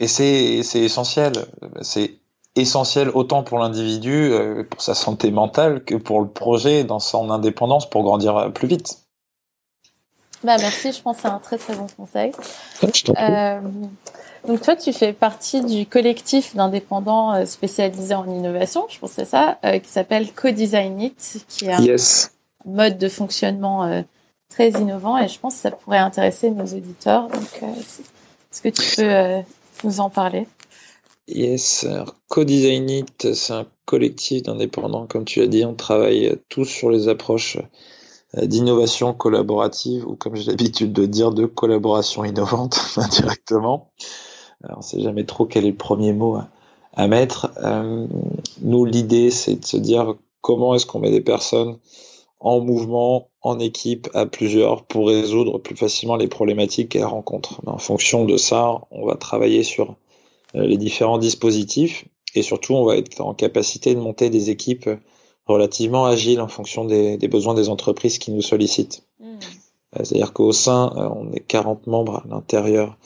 Et 0.00 0.08
c'est 0.08 0.62
essentiel. 0.74 1.32
C'est 1.82 2.20
essentiel 2.56 3.10
autant 3.10 3.42
pour 3.42 3.58
l'individu, 3.58 4.32
euh, 4.32 4.64
pour 4.68 4.82
sa 4.82 4.94
santé 4.94 5.30
mentale, 5.30 5.84
que 5.84 5.94
pour 5.94 6.20
le 6.20 6.28
projet 6.28 6.84
dans 6.84 6.98
son 6.98 7.30
indépendance 7.30 7.88
pour 7.88 8.02
grandir 8.02 8.52
plus 8.52 8.66
vite. 8.66 8.98
Bah 10.42 10.56
merci, 10.58 10.92
je 10.92 11.02
pense 11.02 11.16
que 11.16 11.22
c'est 11.22 11.28
un 11.28 11.38
très 11.38 11.58
très 11.58 11.74
bon 11.76 11.86
conseil. 11.96 12.32
Euh, 13.18 13.60
donc 14.48 14.62
toi, 14.62 14.74
tu 14.74 14.92
fais 14.94 15.12
partie 15.12 15.60
du 15.60 15.84
collectif 15.84 16.56
d'indépendants 16.56 17.34
euh, 17.34 17.44
spécialisés 17.44 18.14
en 18.14 18.26
innovation, 18.26 18.86
je 18.88 18.98
pense 18.98 19.10
que 19.10 19.16
c'est 19.16 19.24
ça, 19.26 19.58
qui 19.62 19.88
s'appelle 19.88 20.32
Co-Design 20.32 21.10
qui 21.46 21.66
est 21.66 21.72
un 21.72 21.84
mode 22.64 22.96
de 22.96 23.08
fonctionnement 23.10 24.02
très 24.48 24.70
innovant 24.70 25.18
et 25.18 25.28
je 25.28 25.38
pense 25.38 25.56
que 25.56 25.60
ça 25.60 25.70
pourrait 25.70 25.98
intéresser 25.98 26.50
nos 26.50 26.64
auditeurs. 26.64 27.28
Donc, 27.28 27.62
est-ce 27.62 28.62
que 28.62 28.68
tu 28.70 28.96
peux 28.96 29.44
nous 29.84 30.00
en 30.00 30.10
parler 30.10 30.46
Yes, 31.28 31.86
Co-Design 32.28 33.04
c'est 33.18 33.52
un 33.52 33.66
collectif 33.84 34.42
d'indépendants, 34.42 35.06
comme 35.06 35.24
tu 35.24 35.40
l'as 35.40 35.46
dit, 35.46 35.64
on 35.64 35.74
travaille 35.74 36.36
tous 36.48 36.64
sur 36.64 36.90
les 36.90 37.08
approches 37.08 37.58
euh, 38.36 38.46
d'innovation 38.46 39.12
collaborative, 39.12 40.06
ou 40.06 40.14
comme 40.14 40.36
j'ai 40.36 40.50
l'habitude 40.50 40.92
de 40.92 41.06
dire, 41.06 41.32
de 41.32 41.46
collaboration 41.46 42.24
innovante 42.24 42.80
indirectement. 42.96 43.90
Alors, 44.62 44.78
on 44.78 44.82
sait 44.82 45.00
jamais 45.00 45.24
trop 45.24 45.46
quel 45.46 45.64
est 45.64 45.70
le 45.70 45.76
premier 45.76 46.12
mot 46.12 46.38
à, 46.94 47.08
mettre. 47.08 47.50
Euh, 47.62 48.06
nous, 48.62 48.84
l'idée, 48.84 49.30
c'est 49.30 49.56
de 49.56 49.64
se 49.64 49.76
dire 49.76 50.14
comment 50.40 50.74
est-ce 50.74 50.86
qu'on 50.86 51.00
met 51.00 51.10
des 51.10 51.20
personnes 51.20 51.78
en 52.40 52.60
mouvement, 52.60 53.28
en 53.42 53.58
équipe, 53.58 54.08
à 54.14 54.26
plusieurs, 54.26 54.84
pour 54.84 55.08
résoudre 55.08 55.58
plus 55.58 55.76
facilement 55.76 56.16
les 56.16 56.28
problématiques 56.28 56.90
qu'elles 56.90 57.04
rencontrent. 57.04 57.60
En 57.66 57.78
fonction 57.78 58.24
de 58.24 58.36
ça, 58.38 58.80
on 58.90 59.06
va 59.06 59.16
travailler 59.16 59.62
sur 59.62 59.96
euh, 60.56 60.66
les 60.66 60.78
différents 60.78 61.18
dispositifs 61.18 62.06
et 62.34 62.42
surtout, 62.42 62.74
on 62.74 62.84
va 62.84 62.96
être 62.96 63.20
en 63.20 63.34
capacité 63.34 63.94
de 63.94 64.00
monter 64.00 64.30
des 64.30 64.50
équipes 64.50 64.88
relativement 65.46 66.06
agiles 66.06 66.40
en 66.40 66.48
fonction 66.48 66.84
des, 66.84 67.18
besoins 67.28 67.54
des 67.54 67.68
entreprises 67.68 68.18
qui 68.18 68.30
nous 68.30 68.42
sollicitent. 68.42 69.02
Mmh. 69.18 69.24
Euh, 69.24 70.04
c'est-à-dire 70.04 70.32
qu'au 70.32 70.52
sein, 70.52 70.92
euh, 70.96 71.08
on 71.14 71.32
est 71.32 71.40
40 71.40 71.86
membres 71.86 72.22
à 72.24 72.28
l'intérieur 72.28 72.96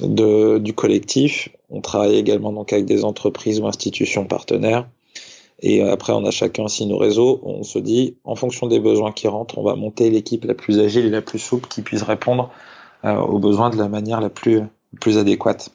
de, 0.00 0.56
du 0.58 0.72
collectif. 0.72 1.50
On 1.68 1.82
travaille 1.82 2.16
également 2.16 2.52
donc 2.52 2.72
avec 2.72 2.86
des 2.86 3.04
entreprises 3.04 3.60
ou 3.60 3.66
institutions 3.66 4.24
partenaires 4.24 4.88
Et 5.60 5.82
après, 5.82 6.12
on 6.12 6.24
a 6.26 6.30
chacun 6.30 6.64
aussi 6.64 6.86
nos 6.86 6.98
réseaux. 6.98 7.40
On 7.44 7.62
se 7.62 7.78
dit, 7.78 8.16
en 8.24 8.34
fonction 8.34 8.66
des 8.66 8.80
besoins 8.80 9.12
qui 9.12 9.26
rentrent, 9.26 9.58
on 9.58 9.62
va 9.62 9.74
monter 9.74 10.10
l'équipe 10.10 10.44
la 10.44 10.54
plus 10.54 10.78
agile 10.78 11.06
et 11.06 11.10
la 11.10 11.22
plus 11.22 11.38
souple 11.38 11.68
qui 11.68 11.82
puisse 11.82 12.02
répondre 12.02 12.50
euh, 13.04 13.16
aux 13.16 13.38
besoins 13.38 13.70
de 13.70 13.76
la 13.76 13.88
manière 13.88 14.20
la 14.20 14.28
plus, 14.28 14.62
plus 15.00 15.18
adéquate. 15.18 15.70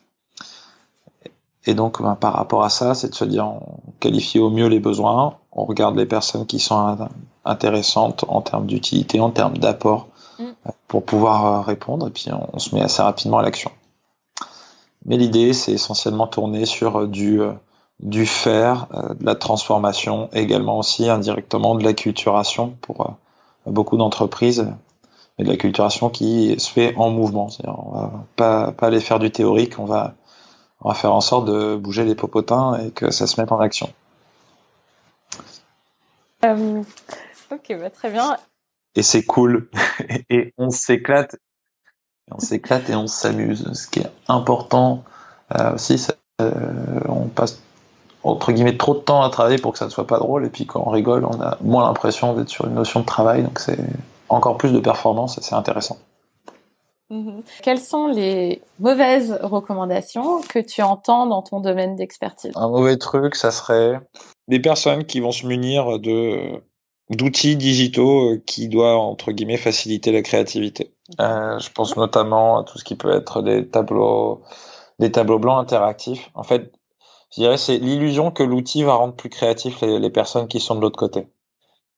Et 1.65 1.73
donc, 1.73 2.01
ben, 2.01 2.15
par 2.15 2.33
rapport 2.33 2.63
à 2.63 2.69
ça, 2.69 2.93
c'est 2.93 3.09
de 3.09 3.15
se 3.15 3.25
dire, 3.25 3.45
on 3.45 3.61
qualifie 3.99 4.39
au 4.39 4.49
mieux 4.49 4.67
les 4.67 4.79
besoins, 4.79 5.35
on 5.51 5.65
regarde 5.65 5.95
les 5.95 6.05
personnes 6.05 6.45
qui 6.45 6.59
sont 6.59 6.97
intéressantes 7.45 8.25
en 8.27 8.41
termes 8.41 8.65
d'utilité, 8.65 9.19
en 9.19 9.29
termes 9.29 9.57
d'apport, 9.57 10.07
mm. 10.39 10.45
pour 10.87 11.03
pouvoir 11.03 11.45
euh, 11.45 11.61
répondre, 11.61 12.07
et 12.07 12.11
puis 12.11 12.27
on, 12.53 12.59
se 12.59 12.73
met 12.75 12.81
assez 12.81 13.01
rapidement 13.01 13.39
à 13.39 13.43
l'action. 13.43 13.71
Mais 15.05 15.17
l'idée, 15.17 15.53
c'est 15.53 15.71
essentiellement 15.71 16.27
tourner 16.27 16.65
sur 16.65 17.07
du, 17.07 17.41
euh, 17.41 17.51
du 18.01 18.25
faire, 18.25 18.87
euh, 18.93 19.13
de 19.13 19.25
la 19.25 19.35
transformation, 19.35 20.29
également 20.33 20.79
aussi 20.79 21.09
indirectement 21.09 21.75
de 21.75 21.83
l'acculturation 21.83 22.75
pour 22.81 23.15
beaucoup 23.65 23.97
d'entreprises, 23.97 24.67
et 25.37 25.43
de 25.43 25.49
l'acculturation 25.49 26.09
qui 26.09 26.59
se 26.59 26.69
fait 26.69 26.93
en 26.97 27.09
mouvement. 27.09 27.49
On 27.63 27.91
va 27.91 28.11
pas, 28.35 28.71
pas 28.71 28.87
aller 28.87 28.99
faire 28.99 29.19
du 29.19 29.31
théorique, 29.31 29.79
on 29.79 29.85
va 29.85 30.15
on 30.81 30.89
va 30.89 30.95
faire 30.95 31.13
en 31.13 31.21
sorte 31.21 31.45
de 31.45 31.75
bouger 31.75 32.05
les 32.05 32.15
popotins 32.15 32.75
et 32.79 32.91
que 32.91 33.11
ça 33.11 33.27
se 33.27 33.39
mette 33.39 33.51
en 33.51 33.59
action. 33.59 33.93
Euh, 36.43 36.81
ok, 37.51 37.77
bah, 37.79 37.89
très 37.91 38.09
bien. 38.09 38.35
Et 38.95 39.03
c'est 39.03 39.23
cool. 39.23 39.69
et 40.29 40.53
on 40.57 40.71
s'éclate. 40.71 41.35
On 42.31 42.39
s'éclate 42.39 42.89
et 42.89 42.95
on 42.95 43.07
s'amuse. 43.07 43.71
Ce 43.73 43.87
qui 43.87 43.99
est 43.99 44.11
important 44.27 45.03
euh, 45.55 45.75
aussi, 45.75 46.07
euh, 46.41 46.51
on 47.07 47.27
passe 47.27 47.61
entre 48.23 48.51
guillemets 48.51 48.77
trop 48.77 48.93
de 48.93 48.99
temps 48.99 49.23
à 49.23 49.29
travailler 49.29 49.57
pour 49.57 49.73
que 49.73 49.79
ça 49.79 49.85
ne 49.85 49.89
soit 49.89 50.07
pas 50.07 50.19
drôle. 50.19 50.45
Et 50.45 50.49
puis 50.49 50.65
quand 50.65 50.83
on 50.85 50.89
rigole, 50.89 51.25
on 51.25 51.41
a 51.41 51.57
moins 51.61 51.85
l'impression 51.87 52.33
d'être 52.33 52.49
sur 52.49 52.65
une 52.65 52.75
notion 52.75 52.99
de 52.99 53.05
travail. 53.05 53.43
Donc 53.43 53.59
c'est 53.59 53.79
encore 54.29 54.57
plus 54.57 54.71
de 54.71 54.79
performance 54.79 55.37
et 55.37 55.41
c'est 55.41 55.55
intéressant. 55.55 55.97
Mhm. 57.09 57.43
Quelles 57.61 57.79
sont 57.79 58.07
les 58.07 58.61
mauvaises 58.79 59.37
recommandations 59.41 60.41
que 60.41 60.59
tu 60.59 60.81
entends 60.81 61.27
dans 61.27 61.41
ton 61.41 61.59
domaine 61.59 61.97
d'expertise? 61.97 62.53
Un 62.55 62.69
mauvais 62.69 62.97
truc, 62.97 63.35
ça 63.35 63.51
serait 63.51 63.99
des 64.47 64.59
personnes 64.59 65.05
qui 65.05 65.19
vont 65.19 65.31
se 65.31 65.45
munir 65.45 65.99
de 65.99 66.63
d'outils 67.09 67.57
digitaux 67.57 68.37
qui 68.45 68.69
doivent 68.69 68.97
entre 68.97 69.33
guillemets 69.33 69.57
faciliter 69.57 70.13
la 70.13 70.21
créativité. 70.21 70.93
Euh, 71.19 71.59
je 71.59 71.69
pense 71.69 71.97
notamment 71.97 72.59
à 72.59 72.63
tout 72.63 72.77
ce 72.77 72.85
qui 72.85 72.95
peut 72.95 73.13
être 73.13 73.41
des 73.41 73.67
tableaux 73.67 74.41
des 74.99 75.11
tableaux 75.11 75.39
blancs 75.39 75.59
interactifs. 75.59 76.29
En 76.35 76.43
fait, 76.43 76.71
je 77.31 77.41
dirais 77.41 77.57
c'est 77.57 77.77
l'illusion 77.77 78.31
que 78.31 78.43
l'outil 78.43 78.83
va 78.83 78.95
rendre 78.95 79.15
plus 79.15 79.29
créatif 79.29 79.81
les, 79.81 80.09
personnes 80.09 80.47
qui 80.47 80.59
sont 80.59 80.75
de 80.75 80.81
l'autre 80.81 80.99
côté. 80.99 81.27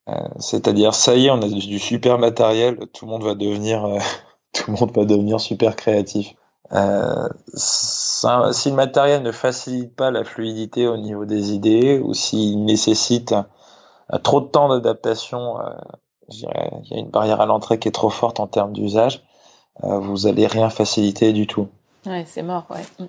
Euh, 0.09 0.13
c'est-à-dire 0.39 0.93
ça 0.93 1.15
y 1.15 1.27
est, 1.27 1.31
on 1.31 1.41
a 1.41 1.47
du, 1.47 1.79
super 1.79 2.19
matériel, 2.19 2.77
tout 2.93 3.05
le 3.05 3.11
monde 3.11 3.23
va 3.23 3.35
devenir 3.35 3.85
euh, 3.85 3.99
tout 4.53 4.71
le 4.71 4.77
monde 4.77 4.91
va 4.95 5.05
devenir 5.05 5.39
super 5.39 5.75
créatif. 5.75 6.35
Euh, 6.71 7.27
si 7.55 8.69
le 8.69 8.75
matériel 8.75 9.21
ne 9.21 9.31
facilite 9.31 9.95
pas 9.95 10.11
la 10.11 10.23
fluidité 10.23 10.87
au 10.87 10.97
niveau 10.97 11.25
des 11.25 11.51
idées 11.51 11.99
ou 11.99 12.13
s'il 12.13 12.63
nécessite 12.63 13.35
trop 14.23 14.41
de 14.41 14.47
temps 14.47 14.69
d'adaptation, 14.69 15.57
il 16.29 16.39
y 16.39 16.93
a 16.93 16.97
une 16.97 17.09
barrière 17.09 17.41
à 17.41 17.45
l'entrée 17.45 17.79
qui 17.79 17.89
est 17.89 17.91
trop 17.91 18.09
forte 18.09 18.39
en 18.39 18.47
termes 18.47 18.73
d'usage, 18.73 19.23
vous 19.83 20.25
allez 20.25 20.47
rien 20.47 20.69
faciliter 20.69 21.33
du 21.33 21.47
tout. 21.47 21.67
Ouais, 22.05 22.25
c'est 22.27 22.43
mort, 22.43 22.65
ouais. 22.69 23.07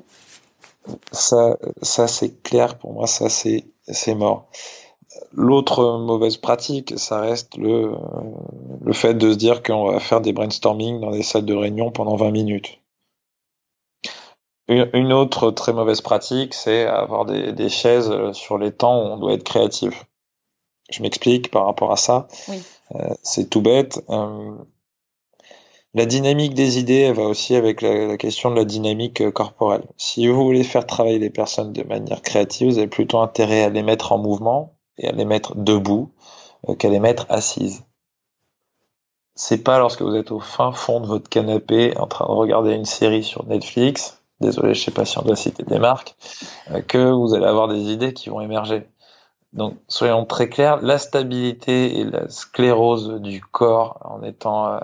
Ça, 1.13 1.57
ça 1.83 2.07
c'est 2.07 2.43
clair 2.43 2.79
pour 2.79 2.93
moi, 2.93 3.07
ça 3.07 3.29
c'est 3.29 3.65
c'est 3.89 4.15
mort. 4.15 4.49
L'autre 5.33 5.99
mauvaise 5.99 6.37
pratique, 6.37 6.99
ça 6.99 7.21
reste 7.21 7.57
le, 7.57 7.93
le 8.83 8.93
fait 8.93 9.15
de 9.15 9.33
se 9.33 9.37
dire 9.37 9.63
qu'on 9.63 9.93
va 9.93 10.01
faire 10.01 10.21
des 10.21 10.33
brainstorming 10.33 11.01
dans 11.01 11.13
des 11.13 11.23
salles 11.23 11.45
de 11.45 11.55
réunion 11.55 11.91
pendant 11.93 12.17
20 12.17 12.31
minutes. 12.33 12.81
Une 14.67 15.13
autre 15.13 15.51
très 15.51 15.73
mauvaise 15.73 16.01
pratique, 16.01 16.55
c'est 16.55 16.87
avoir 16.87 17.27
des, 17.27 17.53
des, 17.53 17.69
chaises 17.69 18.11
sur 18.33 18.57
les 18.57 18.73
temps 18.73 18.99
où 18.99 19.07
on 19.13 19.19
doit 19.19 19.35
être 19.35 19.45
créatif. 19.45 20.07
Je 20.91 21.03
m'explique 21.03 21.51
par 21.51 21.67
rapport 21.67 21.93
à 21.93 21.97
ça. 21.97 22.29
Oui. 22.49 22.63
Euh, 22.95 23.15
c'est 23.23 23.49
tout 23.49 23.61
bête. 23.61 24.03
Euh, 24.11 24.57
la 25.95 26.07
dynamique 26.07 26.55
des 26.55 26.79
idées, 26.79 27.13
va 27.13 27.23
aussi 27.23 27.55
avec 27.55 27.81
la, 27.81 28.17
question 28.17 28.51
de 28.51 28.57
la 28.57 28.65
dynamique 28.65 29.31
corporelle. 29.31 29.85
Si 29.97 30.27
vous 30.27 30.45
voulez 30.45 30.65
faire 30.65 30.87
travailler 30.87 31.21
les 31.21 31.31
personnes 31.31 31.73
de 31.73 31.85
manière 31.85 32.21
créative, 32.21 32.69
vous 32.69 32.79
avez 32.79 32.89
plutôt 32.89 33.21
intérêt 33.21 33.63
à 33.63 33.69
les 33.69 33.85
mettre 33.85 34.11
en 34.11 34.19
mouvement 34.19 34.77
et 34.99 35.09
à 35.09 35.13
les 35.13 35.25
mettre 35.25 35.57
debout 35.57 36.11
euh, 36.69 36.75
qu'à 36.75 36.89
les 36.89 36.99
mettre 36.99 37.27
assises. 37.29 37.85
C'est 39.37 39.63
pas 39.63 39.79
lorsque 39.79 40.03
vous 40.03 40.15
êtes 40.15 40.33
au 40.33 40.41
fin 40.41 40.73
fond 40.73 41.01
de 41.01 41.07
votre 41.07 41.29
canapé 41.29 41.97
en 41.97 42.07
train 42.07 42.27
de 42.27 42.31
regarder 42.31 42.73
une 42.73 42.85
série 42.85 43.25
sur 43.25 43.47
Netflix, 43.47 44.21
désolé, 44.41 44.75
je 44.75 44.83
sais 44.85 44.91
pas 44.91 45.05
si 45.05 45.19
on 45.19 45.23
doit 45.23 45.37
citer 45.37 45.63
des 45.63 45.79
marques, 45.79 46.17
euh, 46.73 46.83
que 46.83 47.13
vous 47.13 47.35
allez 47.35 47.47
avoir 47.47 47.69
des 47.69 47.93
idées 47.93 48.13
qui 48.13 48.31
vont 48.31 48.41
émerger. 48.41 48.89
Donc, 49.53 49.77
soyons 49.87 50.25
très 50.25 50.49
clairs, 50.49 50.83
la 50.83 50.99
stabilité 50.99 52.01
et 52.01 52.05
la 52.05 52.29
sclérose 52.29 53.21
du 53.21 53.41
corps 53.41 54.01
en 54.05 54.25
étant 54.25 54.67
euh, 54.67 54.81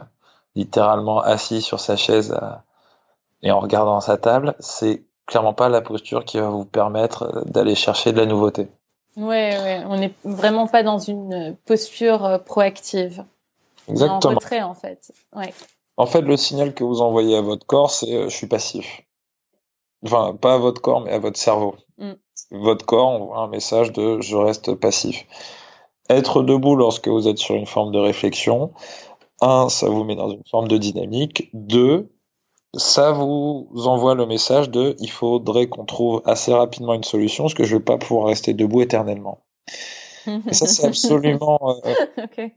littéralement 0.54 1.20
assis 1.20 1.62
sur 1.62 1.80
sa 1.80 1.96
chaise 1.96 2.38
et 3.42 3.50
en 3.50 3.60
regardant 3.60 4.00
sa 4.00 4.16
table, 4.16 4.54
c'est 4.58 5.04
clairement 5.26 5.54
pas 5.54 5.68
la 5.68 5.80
posture 5.80 6.24
qui 6.24 6.38
va 6.38 6.48
vous 6.48 6.64
permettre 6.64 7.44
d'aller 7.46 7.74
chercher 7.74 8.12
de 8.12 8.18
la 8.18 8.26
nouveauté. 8.26 8.68
Ouais, 9.16 9.58
ouais, 9.60 9.82
on 9.86 9.96
n'est 9.96 10.12
vraiment 10.24 10.66
pas 10.66 10.82
dans 10.82 10.98
une 10.98 11.56
posture 11.64 12.24
euh, 12.24 12.38
proactive. 12.38 13.24
Exactement. 13.88 14.32
en 14.32 14.34
retrait, 14.36 14.62
en 14.62 14.74
fait. 14.74 15.12
Ouais. 15.34 15.52
En 15.96 16.06
fait, 16.06 16.20
le 16.20 16.36
signal 16.36 16.74
que 16.74 16.84
vous 16.84 17.00
envoyez 17.00 17.36
à 17.36 17.40
votre 17.40 17.66
corps, 17.66 17.90
c'est 17.90 18.14
euh, 18.14 18.28
je 18.28 18.36
suis 18.36 18.46
passif. 18.46 19.02
Enfin, 20.04 20.36
pas 20.40 20.54
à 20.54 20.58
votre 20.58 20.80
corps, 20.80 21.00
mais 21.00 21.12
à 21.12 21.18
votre 21.18 21.38
cerveau. 21.38 21.74
Mm. 21.98 22.12
Votre 22.52 22.86
corps 22.86 23.08
envoie 23.08 23.38
un 23.38 23.48
message 23.48 23.92
de 23.92 24.20
je 24.20 24.36
reste 24.36 24.74
passif. 24.74 25.26
Être 26.08 26.42
debout 26.42 26.76
lorsque 26.76 27.08
vous 27.08 27.28
êtes 27.28 27.38
sur 27.38 27.54
une 27.54 27.66
forme 27.66 27.92
de 27.92 27.98
réflexion, 27.98 28.72
un, 29.40 29.68
ça 29.68 29.88
vous 29.88 30.04
met 30.04 30.16
dans 30.16 30.30
une 30.30 30.42
forme 30.50 30.68
de 30.68 30.78
dynamique. 30.78 31.50
Deux, 31.54 32.10
ça 32.74 33.12
vous 33.12 33.68
envoie 33.74 34.14
le 34.14 34.26
message 34.26 34.70
de 34.70 34.94
il 35.00 35.10
faudrait 35.10 35.68
qu'on 35.68 35.84
trouve 35.84 36.22
assez 36.24 36.52
rapidement 36.52 36.94
une 36.94 37.04
solution 37.04 37.44
parce 37.44 37.54
que 37.54 37.64
je 37.64 37.76
vais 37.76 37.82
pas 37.82 37.98
pouvoir 37.98 38.28
rester 38.28 38.54
debout 38.54 38.82
éternellement. 38.82 39.44
Et 40.26 40.52
ça 40.52 40.66
c'est 40.66 40.86
absolument 40.86 41.58
euh, 41.84 41.92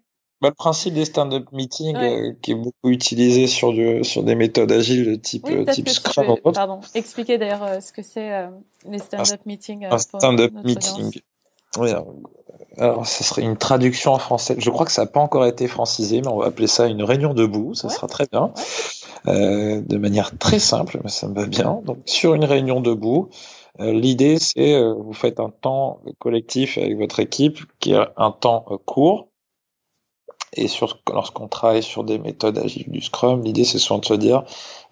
bah, 0.42 0.50
le 0.50 0.54
principe 0.54 0.94
des 0.94 1.06
stand-up 1.06 1.46
meetings 1.52 1.96
euh, 1.96 2.34
qui 2.42 2.52
est 2.52 2.56
beaucoup 2.56 2.90
utilisé 2.90 3.48
sur 3.48 3.72
du, 3.72 4.04
sur 4.04 4.24
des 4.24 4.36
méthodes 4.36 4.72
agiles 4.72 5.06
de 5.06 5.16
type 5.16 5.48
oui, 5.48 5.66
type 5.66 5.90
Scrum. 5.90 6.36
Pardon, 6.54 6.82
expliquez 6.94 7.38
d'ailleurs 7.38 7.64
euh, 7.64 7.80
ce 7.80 7.92
que 7.92 8.04
c'est 8.04 8.48
les 8.86 9.00
stand-up 9.00 9.42
meetings. 9.46 9.86
un 9.86 9.98
stand-up 9.98 10.54
meeting. 10.64 11.22
Oui, 11.78 11.92
alors 12.78 13.06
ça 13.06 13.24
serait 13.24 13.44
une 13.44 13.58
traduction 13.58 14.14
en 14.14 14.20
français. 14.20 14.56
Je 14.58 14.70
crois 14.70 14.86
que 14.86 14.92
ça 14.92 15.04
n'a 15.04 15.12
pas 15.12 15.20
encore 15.20 15.46
été 15.46 15.68
francisé, 15.68 16.22
mais 16.22 16.28
on 16.28 16.38
va 16.38 16.48
appeler 16.48 16.68
ça 16.68 16.88
une 16.88 17.04
réunion 17.04 17.34
debout. 17.34 17.74
Ça 17.74 17.90
sera 17.90 18.08
très 18.08 18.26
bien. 18.32 18.54
Euh, 19.28 19.82
de 19.82 19.98
manière 19.98 20.38
très 20.38 20.60
simple, 20.60 21.00
mais 21.04 21.10
ça 21.10 21.28
me 21.28 21.36
va 21.36 21.46
bien. 21.46 21.82
Donc 21.86 22.00
sur 22.06 22.34
une 22.34 22.46
réunion 22.46 22.82
debout, 22.82 23.30
euh, 23.80 23.94
l'idée 23.94 24.38
c'est 24.38 24.74
euh, 24.74 24.94
vous 24.94 25.14
faites 25.14 25.40
un 25.40 25.50
temps 25.50 26.02
collectif 26.20 26.78
avec 26.78 26.98
votre 26.98 27.20
équipe 27.20 27.60
qui 27.80 27.94
est 27.94 28.00
un 28.18 28.32
temps 28.32 28.66
court. 28.86 29.30
Et 30.56 30.68
lorsqu'on 31.12 31.48
travaille 31.48 31.84
sur 31.84 32.04
des 32.04 32.20
méthodes 32.20 32.58
agiles 32.58 32.90
du 32.90 33.02
Scrum, 33.02 33.44
l'idée 33.44 33.64
c'est 33.64 33.80
souvent 33.80 34.00
de 34.00 34.06
se 34.06 34.14
dire 34.14 34.44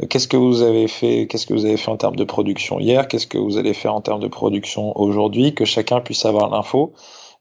qu'est-ce 0.09 0.27
que 0.27 0.37
vous 0.37 0.61
avez 0.61 0.87
fait, 0.87 1.27
qu'est-ce 1.27 1.45
que 1.45 1.53
vous 1.53 1.65
avez 1.65 1.77
fait 1.77 1.91
en 1.91 1.97
termes 1.97 2.15
de 2.15 2.23
production 2.23 2.79
hier, 2.79 3.07
qu'est-ce 3.07 3.27
que 3.27 3.37
vous 3.37 3.57
allez 3.57 3.73
faire 3.73 3.93
en 3.93 4.01
termes 4.01 4.21
de 4.21 4.27
production 4.27 4.97
aujourd'hui, 4.99 5.53
que 5.53 5.65
chacun 5.65 6.01
puisse 6.01 6.25
avoir 6.25 6.49
l'info 6.49 6.93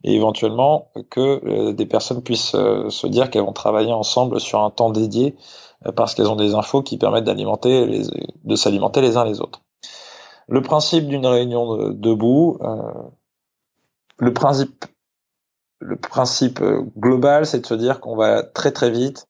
et 0.05 0.15
éventuellement 0.15 0.91
que 1.11 1.73
des 1.73 1.87
personnes 1.87 2.23
puissent 2.23 2.53
se 2.53 3.07
dire 3.07 3.31
qu'elles 3.31 3.45
vont 3.45 3.53
travailler 3.53 3.93
ensemble 3.93 4.41
sur 4.41 4.61
un 4.63 4.71
temps 4.71 4.91
dédié 4.91 5.35
euh, 5.87 5.93
parce 5.93 6.15
qu'elles 6.15 6.29
ont 6.29 6.37
des 6.37 6.55
infos 6.55 6.83
qui 6.83 6.99
permettent 6.99 7.25
d'alimenter 7.25 7.87
les, 7.87 8.03
de 8.45 8.57
s'alimenter 8.57 9.01
les 9.01 9.17
uns 9.17 9.25
les 9.25 9.41
autres. 9.41 9.63
Le 10.49 10.63
principe 10.63 11.07
d'une 11.07 11.27
réunion 11.27 11.91
debout, 11.91 12.59
euh, 12.61 12.93
le 14.19 14.33
principe, 14.33 14.85
le 15.81 15.97
principe 15.97 16.61
euh, 16.61 16.83
global, 16.99 17.47
c'est 17.47 17.61
de 17.61 17.67
se 17.67 17.75
dire 17.75 18.01
qu'on 18.01 18.17
va 18.17 18.43
très 18.43 18.73
très 18.73 18.91
vite 18.91 19.27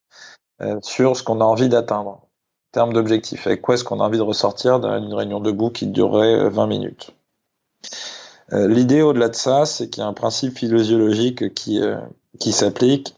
euh, 0.61 0.77
sur 0.81 1.15
ce 1.17 1.23
qu'on 1.23 1.41
a 1.41 1.45
envie 1.45 1.69
d'atteindre 1.69 2.09
en 2.09 2.29
termes 2.71 2.93
d'objectifs. 2.93 3.47
Avec 3.47 3.61
quoi 3.61 3.75
est-ce 3.75 3.83
qu'on 3.83 3.99
a 3.99 4.03
envie 4.03 4.17
de 4.17 4.23
ressortir 4.23 4.79
d'une 4.79 5.13
réunion 5.13 5.39
debout 5.39 5.69
qui 5.69 5.87
durerait 5.87 6.49
20 6.49 6.67
minutes? 6.67 7.11
L'idée 8.53 9.01
au-delà 9.01 9.29
de 9.29 9.35
ça, 9.35 9.65
c'est 9.65 9.89
qu'il 9.89 10.01
y 10.01 10.03
a 10.03 10.09
un 10.09 10.13
principe 10.13 10.57
physiologique 10.57 11.53
qui, 11.53 11.79
qui 12.37 12.51
s'applique. 12.51 13.15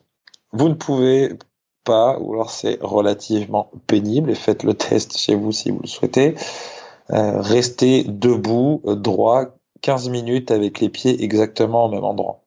Vous 0.51 0.69
ne 0.69 0.75
pouvez 0.75 1.35
pas, 1.83 2.17
ou 2.19 2.33
alors 2.33 2.51
c'est 2.51 2.77
relativement 2.81 3.71
pénible, 3.87 4.29
et 4.29 4.35
faites 4.35 4.63
le 4.63 4.73
test 4.73 5.17
chez 5.17 5.35
vous 5.35 5.51
si 5.51 5.71
vous 5.71 5.79
le 5.81 5.87
souhaitez. 5.87 6.35
Euh, 7.09 7.41
restez 7.41 8.03
debout, 8.03 8.81
droit, 8.85 9.45
15 9.81 10.09
minutes 10.09 10.51
avec 10.51 10.79
les 10.79 10.89
pieds 10.89 11.23
exactement 11.23 11.85
au 11.85 11.89
même 11.89 12.03
endroit. 12.03 12.42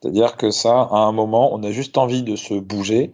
C'est-à-dire 0.00 0.36
que 0.36 0.50
ça, 0.50 0.82
à 0.90 0.98
un 0.98 1.12
moment, 1.12 1.52
on 1.52 1.62
a 1.62 1.70
juste 1.70 1.98
envie 1.98 2.22
de 2.22 2.36
se 2.36 2.54
bouger. 2.54 3.12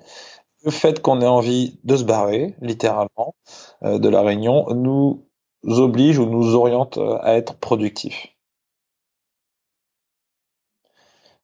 Le 0.65 0.71
fait 0.71 1.01
qu'on 1.01 1.21
ait 1.21 1.27
envie 1.27 1.79
de 1.85 1.97
se 1.97 2.05
barrer, 2.05 2.55
littéralement, 2.61 3.35
euh, 3.83 3.99
de 3.99 4.09
la 4.09 4.23
réunion, 4.23 4.67
nous 4.75 5.25
oblige 5.67 6.19
ou 6.19 6.27
nous 6.27 6.55
oriente 6.55 6.99
euh, 6.99 7.19
à 7.23 7.35
être 7.35 7.57
productif. 7.57 8.29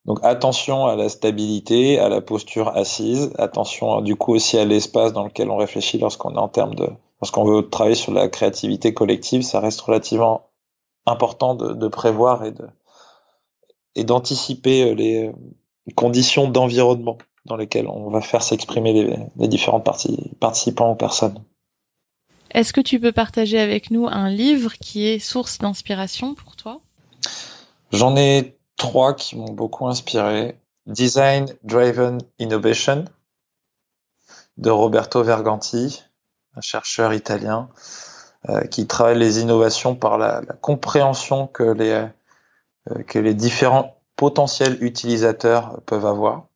Donc 0.06 0.18
attention 0.22 0.86
à 0.86 0.96
la 0.96 1.08
stabilité, 1.08 1.98
à 1.98 2.08
la 2.08 2.20
posture 2.20 2.68
assise, 2.68 3.32
attention 3.38 4.00
du 4.00 4.16
coup 4.16 4.34
aussi 4.34 4.58
à 4.58 4.64
l'espace 4.64 5.12
dans 5.12 5.24
lequel 5.24 5.50
on 5.50 5.56
réfléchit 5.56 5.98
lorsqu'on 5.98 6.34
est 6.34 6.38
en 6.38 6.48
termes 6.48 6.74
de 6.74 6.88
lorsqu'on 7.20 7.44
veut 7.44 7.68
travailler 7.68 7.94
sur 7.94 8.12
la 8.12 8.28
créativité 8.28 8.94
collective, 8.94 9.42
ça 9.42 9.60
reste 9.60 9.80
relativement 9.82 10.46
important 11.06 11.54
de, 11.54 11.88
prévoir 11.88 12.44
et 12.44 12.52
de 12.52 12.66
et 13.94 14.04
d'anticiper 14.04 14.90
euh, 14.90 14.94
les 14.94 15.32
conditions 15.94 16.48
d'environnement 16.48 17.18
dans 17.46 17.56
lesquelles 17.56 17.88
on 17.88 18.10
va 18.10 18.20
faire 18.20 18.42
s'exprimer 18.42 18.92
les, 18.92 19.16
les 19.36 19.48
différentes 19.48 19.84
parties, 19.84 20.30
participants 20.40 20.92
ou 20.92 20.94
personnes. 20.94 21.42
Est-ce 22.52 22.72
que 22.72 22.80
tu 22.80 22.98
peux 22.98 23.12
partager 23.12 23.58
avec 23.58 23.90
nous 23.90 24.06
un 24.08 24.28
livre 24.28 24.72
qui 24.74 25.06
est 25.06 25.18
source 25.18 25.58
d'inspiration 25.58 26.34
pour 26.34 26.56
toi? 26.56 26.80
J'en 27.92 28.16
ai 28.16 28.58
trois 28.76 29.14
qui 29.14 29.36
m'ont 29.36 29.52
beaucoup 29.52 29.86
inspiré. 29.86 30.56
Design 30.86 31.46
Driven 31.62 32.18
Innovation 32.38 33.04
de 34.56 34.70
Roberto 34.70 35.22
Verganti, 35.22 36.02
un 36.56 36.60
chercheur 36.60 37.12
italien 37.12 37.68
euh, 38.48 38.62
qui 38.66 38.86
travaille 38.86 39.18
les 39.18 39.40
innovations 39.40 39.94
par 39.94 40.18
la, 40.18 40.42
compréhension 40.60 41.46
que 41.46 41.62
les, 41.62 41.90
euh, 41.90 42.06
que 43.06 43.18
les 43.18 43.34
différents 43.34 43.96
potentiels 44.16 44.82
utilisateurs 44.82 45.80
peuvent 45.86 46.06
avoir. 46.06 46.46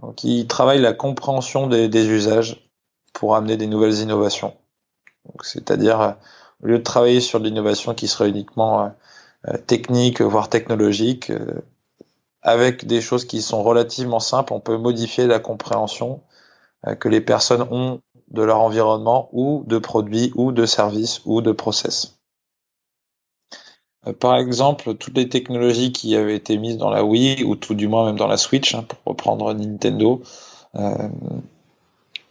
Donc, 0.00 0.24
il 0.24 0.46
travaille 0.46 0.80
la 0.80 0.92
compréhension 0.92 1.66
des, 1.66 2.06
usages 2.08 2.68
pour 3.12 3.36
amener 3.36 3.56
des 3.56 3.66
nouvelles 3.66 3.98
innovations. 3.98 4.56
C'est-à-dire, 5.42 6.16
au 6.62 6.66
lieu 6.66 6.78
de 6.78 6.82
travailler 6.82 7.20
sur 7.20 7.38
l'innovation 7.38 7.94
qui 7.94 8.08
serait 8.08 8.30
uniquement 8.30 8.92
euh, 9.48 9.56
technique, 9.66 10.20
voire 10.22 10.48
technologique, 10.48 11.32
avec 12.42 12.86
des 12.86 13.00
choses 13.00 13.26
qui 13.26 13.42
sont 13.42 13.62
relativement 13.62 14.20
simples, 14.20 14.52
on 14.54 14.60
peut 14.60 14.78
modifier 14.78 15.26
la 15.26 15.38
compréhension 15.38 16.22
que 16.98 17.10
les 17.10 17.20
personnes 17.20 17.66
ont 17.70 18.00
de 18.30 18.42
leur 18.42 18.60
environnement 18.60 19.28
ou 19.32 19.64
de 19.66 19.78
produits 19.78 20.32
ou 20.34 20.52
de 20.52 20.64
services 20.64 21.20
ou 21.26 21.42
de 21.42 21.52
process. 21.52 22.19
Euh, 24.06 24.12
par 24.12 24.36
exemple, 24.36 24.94
toutes 24.94 25.16
les 25.16 25.28
technologies 25.28 25.92
qui 25.92 26.16
avaient 26.16 26.36
été 26.36 26.56
mises 26.58 26.78
dans 26.78 26.90
la 26.90 27.04
Wii 27.04 27.44
ou 27.44 27.56
tout 27.56 27.74
du 27.74 27.88
moins 27.88 28.06
même 28.06 28.16
dans 28.16 28.26
la 28.26 28.36
Switch, 28.36 28.74
hein, 28.74 28.84
pour 28.84 28.98
reprendre 29.04 29.52
Nintendo, 29.54 30.22
euh, 30.76 31.08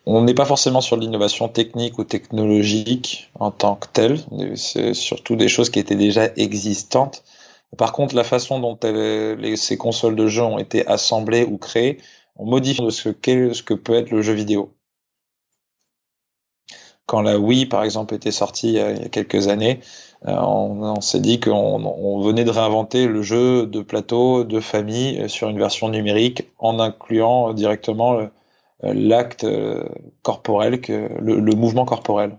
on 0.05 0.23
n'est 0.23 0.33
pas 0.33 0.45
forcément 0.45 0.81
sur 0.81 0.97
l'innovation 0.97 1.47
technique 1.49 1.99
ou 1.99 2.03
technologique 2.03 3.29
en 3.39 3.51
tant 3.51 3.75
que 3.75 3.87
telle, 3.91 4.19
c'est 4.55 4.93
surtout 4.95 5.35
des 5.35 5.49
choses 5.49 5.69
qui 5.69 5.79
étaient 5.79 5.95
déjà 5.95 6.29
existantes. 6.35 7.23
Par 7.77 7.91
contre, 7.93 8.15
la 8.15 8.23
façon 8.23 8.59
dont 8.59 8.77
ces 9.55 9.77
consoles 9.77 10.15
de 10.15 10.27
jeux 10.27 10.43
ont 10.43 10.57
été 10.57 10.87
assemblées 10.87 11.43
ou 11.43 11.57
créées, 11.57 11.99
on 12.37 12.45
modifie 12.45 12.81
ce, 12.89 13.13
ce 13.53 13.63
que 13.63 13.73
peut 13.75 13.93
être 13.93 14.09
le 14.09 14.21
jeu 14.23 14.33
vidéo 14.33 14.73
quand 17.09 17.21
la 17.23 17.39
Wii, 17.39 17.65
par 17.65 17.83
exemple, 17.83 18.13
était 18.13 18.31
sortie 18.31 18.67
il 18.67 18.73
y 18.75 18.79
a, 18.79 19.09
quelques 19.09 19.47
années, 19.47 19.79
euh, 20.27 20.35
on, 20.37 20.99
s'est 20.99 21.21
dit 21.21 21.39
qu'on 21.39 22.21
venait 22.21 22.43
de 22.43 22.51
réinventer 22.51 23.07
le 23.07 23.21
jeu 23.21 23.65
de 23.65 23.81
plateau 23.81 24.43
de 24.43 24.59
famille 24.59 25.17
euh, 25.21 25.27
sur 25.29 25.47
une 25.47 25.57
version 25.57 25.87
numérique 25.87 26.43
en 26.57 26.79
incluant 26.79 27.53
directement 27.53 28.19
euh, 28.19 28.27
l'acte 28.81 29.45
corporel, 30.21 30.81
le, 30.87 31.55
mouvement 31.55 31.85
corporel. 31.85 32.37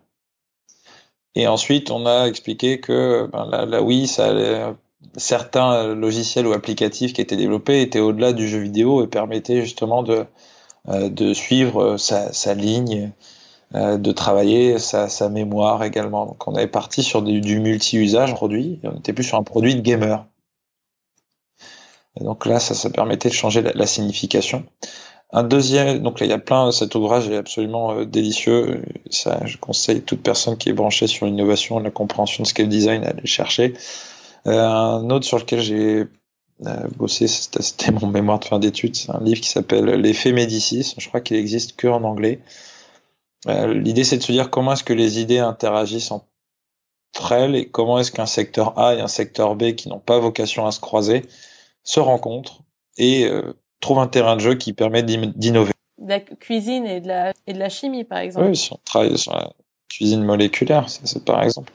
Et 1.34 1.46
ensuite, 1.46 1.90
on 1.90 2.06
a 2.06 2.26
expliqué 2.26 2.80
que 2.80 3.28
ben, 3.32 3.80
Wii, 3.80 4.06
ça 4.06 4.74
certains 5.16 5.94
logiciels 5.94 6.46
ou 6.46 6.52
applicatifs 6.52 7.12
qui 7.12 7.20
étaient 7.20 7.36
développés 7.36 7.82
étaient 7.82 8.00
au-delà 8.00 8.32
du 8.32 8.48
jeu 8.48 8.58
vidéo 8.58 9.04
et 9.04 9.06
permettaient 9.06 9.62
justement 9.62 10.02
de, 10.02 10.26
suivre 11.34 11.96
sa 11.98 12.54
ligne 12.54 13.12
euh, 13.76 13.98
de 13.98 14.10
travailler 14.10 14.80
sa, 14.80 15.08
sa, 15.08 15.28
mémoire 15.28 15.84
également. 15.84 16.26
Donc 16.26 16.48
on 16.48 16.56
est 16.56 16.66
parti 16.66 17.04
sur 17.04 17.22
du, 17.22 17.40
du 17.40 17.60
multi-usage 17.60 18.34
produit, 18.34 18.80
on 18.82 18.98
était 18.98 19.12
plus 19.12 19.22
sur 19.22 19.38
un 19.38 19.44
produit 19.44 19.76
de 19.76 19.80
gamer. 19.80 20.26
Et 22.20 22.24
donc 22.24 22.46
là, 22.46 22.58
ça, 22.58 22.74
ça 22.74 22.90
permettait 22.90 23.28
de 23.28 23.34
changer 23.34 23.62
la, 23.62 23.86
signification. 23.86 24.64
Un 25.32 25.44
deuxième, 25.44 26.00
donc 26.00 26.18
là, 26.18 26.26
il 26.26 26.30
y 26.30 26.32
a 26.32 26.38
plein, 26.38 26.72
cet 26.72 26.96
ouvrage 26.96 27.28
est 27.28 27.36
absolument 27.36 27.92
euh, 27.92 28.04
délicieux. 28.04 28.82
Ça, 29.08 29.40
je 29.46 29.56
conseille 29.56 30.02
toute 30.02 30.20
personne 30.20 30.56
qui 30.56 30.70
est 30.70 30.72
branchée 30.72 31.06
sur 31.06 31.26
l'innovation, 31.26 31.78
la 31.78 31.92
compréhension 31.92 32.42
de 32.42 32.48
ce 32.48 32.54
qu'est 32.54 32.64
le 32.64 32.68
design 32.68 33.04
à 33.04 33.10
aller 33.10 33.26
chercher. 33.26 33.74
Euh, 34.48 34.66
un 34.66 35.08
autre 35.10 35.26
sur 35.26 35.38
lequel 35.38 35.60
j'ai 35.60 36.06
bossé, 36.96 37.28
c'était 37.28 37.92
mon 37.92 38.08
mémoire 38.08 38.40
de 38.40 38.44
fin 38.44 38.58
d'études, 38.58 38.94
c'est 38.96 39.10
un 39.10 39.20
livre 39.22 39.40
qui 39.40 39.48
s'appelle 39.48 39.84
L'effet 39.84 40.32
Médicis. 40.32 40.94
Je 40.98 41.08
crois 41.08 41.20
qu'il 41.20 41.36
existe 41.36 41.76
que 41.76 41.86
en 41.86 42.02
anglais. 42.02 42.40
Euh, 43.47 43.72
l'idée, 43.72 44.05
c'est 44.05 44.18
de 44.18 44.22
se 44.22 44.32
dire 44.32 44.51
comment 44.51 44.72
est-ce 44.72 44.84
que 44.84 44.93
les 44.93 45.20
idées 45.20 45.38
interagissent 45.38 46.11
entre 46.11 47.32
elles 47.32 47.57
et 47.57 47.68
comment 47.68 47.99
est-ce 47.99 48.12
qu'un 48.12 48.26
secteur 48.26 48.78
A 48.78 48.95
et 48.95 49.01
un 49.01 49.09
secteur 49.09 49.57
B 49.57 49.72
qui 49.72 49.88
n'ont 49.88 49.99
pas 49.99 50.18
vocation 50.18 50.66
à 50.66 50.72
se 50.72 50.80
croiser 50.80 51.22
se 51.82 52.01
rencontrent 52.01 52.62
et 52.99 53.24
euh, 53.24 53.55
trouvent 53.80 54.01
un 54.01 54.09
terrain 54.09 54.36
de 54.36 54.41
jeu 54.41 54.55
qui 54.55 54.72
permet 54.72 55.03
d'innover. 55.03 55.72
De 55.99 56.09
la 56.09 56.20
cuisine 56.20 56.86
et 56.86 57.01
de 57.01 57.09
la, 57.09 57.32
et 57.47 57.53
de 57.53 57.59
la 57.59 57.68
chimie, 57.68 58.05
par 58.05 58.18
exemple. 58.18 58.49
Oui, 58.49 58.57
si 58.57 58.72
on 58.72 58.80
travaille 58.84 59.16
sur 59.16 59.34
la 59.34 59.53
cuisine 59.88 60.22
moléculaire, 60.22 60.88
c'est 60.88 61.24
par 61.24 61.43
exemple. 61.43 61.72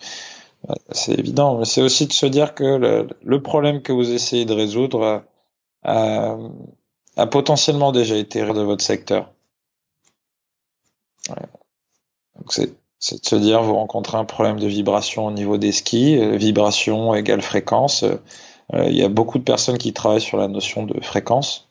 C'est 0.91 1.13
évident, 1.19 1.59
mais 1.59 1.65
c'est 1.65 1.81
aussi 1.83 2.07
de 2.07 2.13
se 2.13 2.25
dire 2.25 2.55
que 2.55 3.07
le, 3.21 3.41
problème 3.41 3.83
que 3.83 3.91
vous 3.91 4.11
essayez 4.11 4.45
de 4.45 4.53
résoudre 4.53 5.23
a, 5.83 6.37
a 7.17 7.27
potentiellement 7.27 7.91
déjà 7.91 8.15
été 8.15 8.41
de 8.41 8.61
votre 8.61 8.83
secteur. 8.83 9.34
Donc 12.35 12.53
c'est 12.53 12.71
de 13.21 13.25
se 13.25 13.35
dire 13.35 13.61
vous 13.61 13.75
rencontrez 13.75 14.17
un 14.17 14.25
problème 14.25 14.59
de 14.59 14.67
vibration 14.67 15.27
au 15.27 15.31
niveau 15.31 15.57
des 15.57 15.71
skis, 15.71 16.17
euh, 16.17 16.35
vibration 16.37 17.13
égale 17.13 17.41
fréquence. 17.41 18.03
Euh, 18.03 18.85
il 18.87 18.97
y 18.97 19.03
a 19.03 19.09
beaucoup 19.09 19.37
de 19.37 19.43
personnes 19.43 19.77
qui 19.77 19.93
travaillent 19.93 20.21
sur 20.21 20.37
la 20.37 20.47
notion 20.47 20.83
de 20.83 20.99
fréquence. 21.01 21.69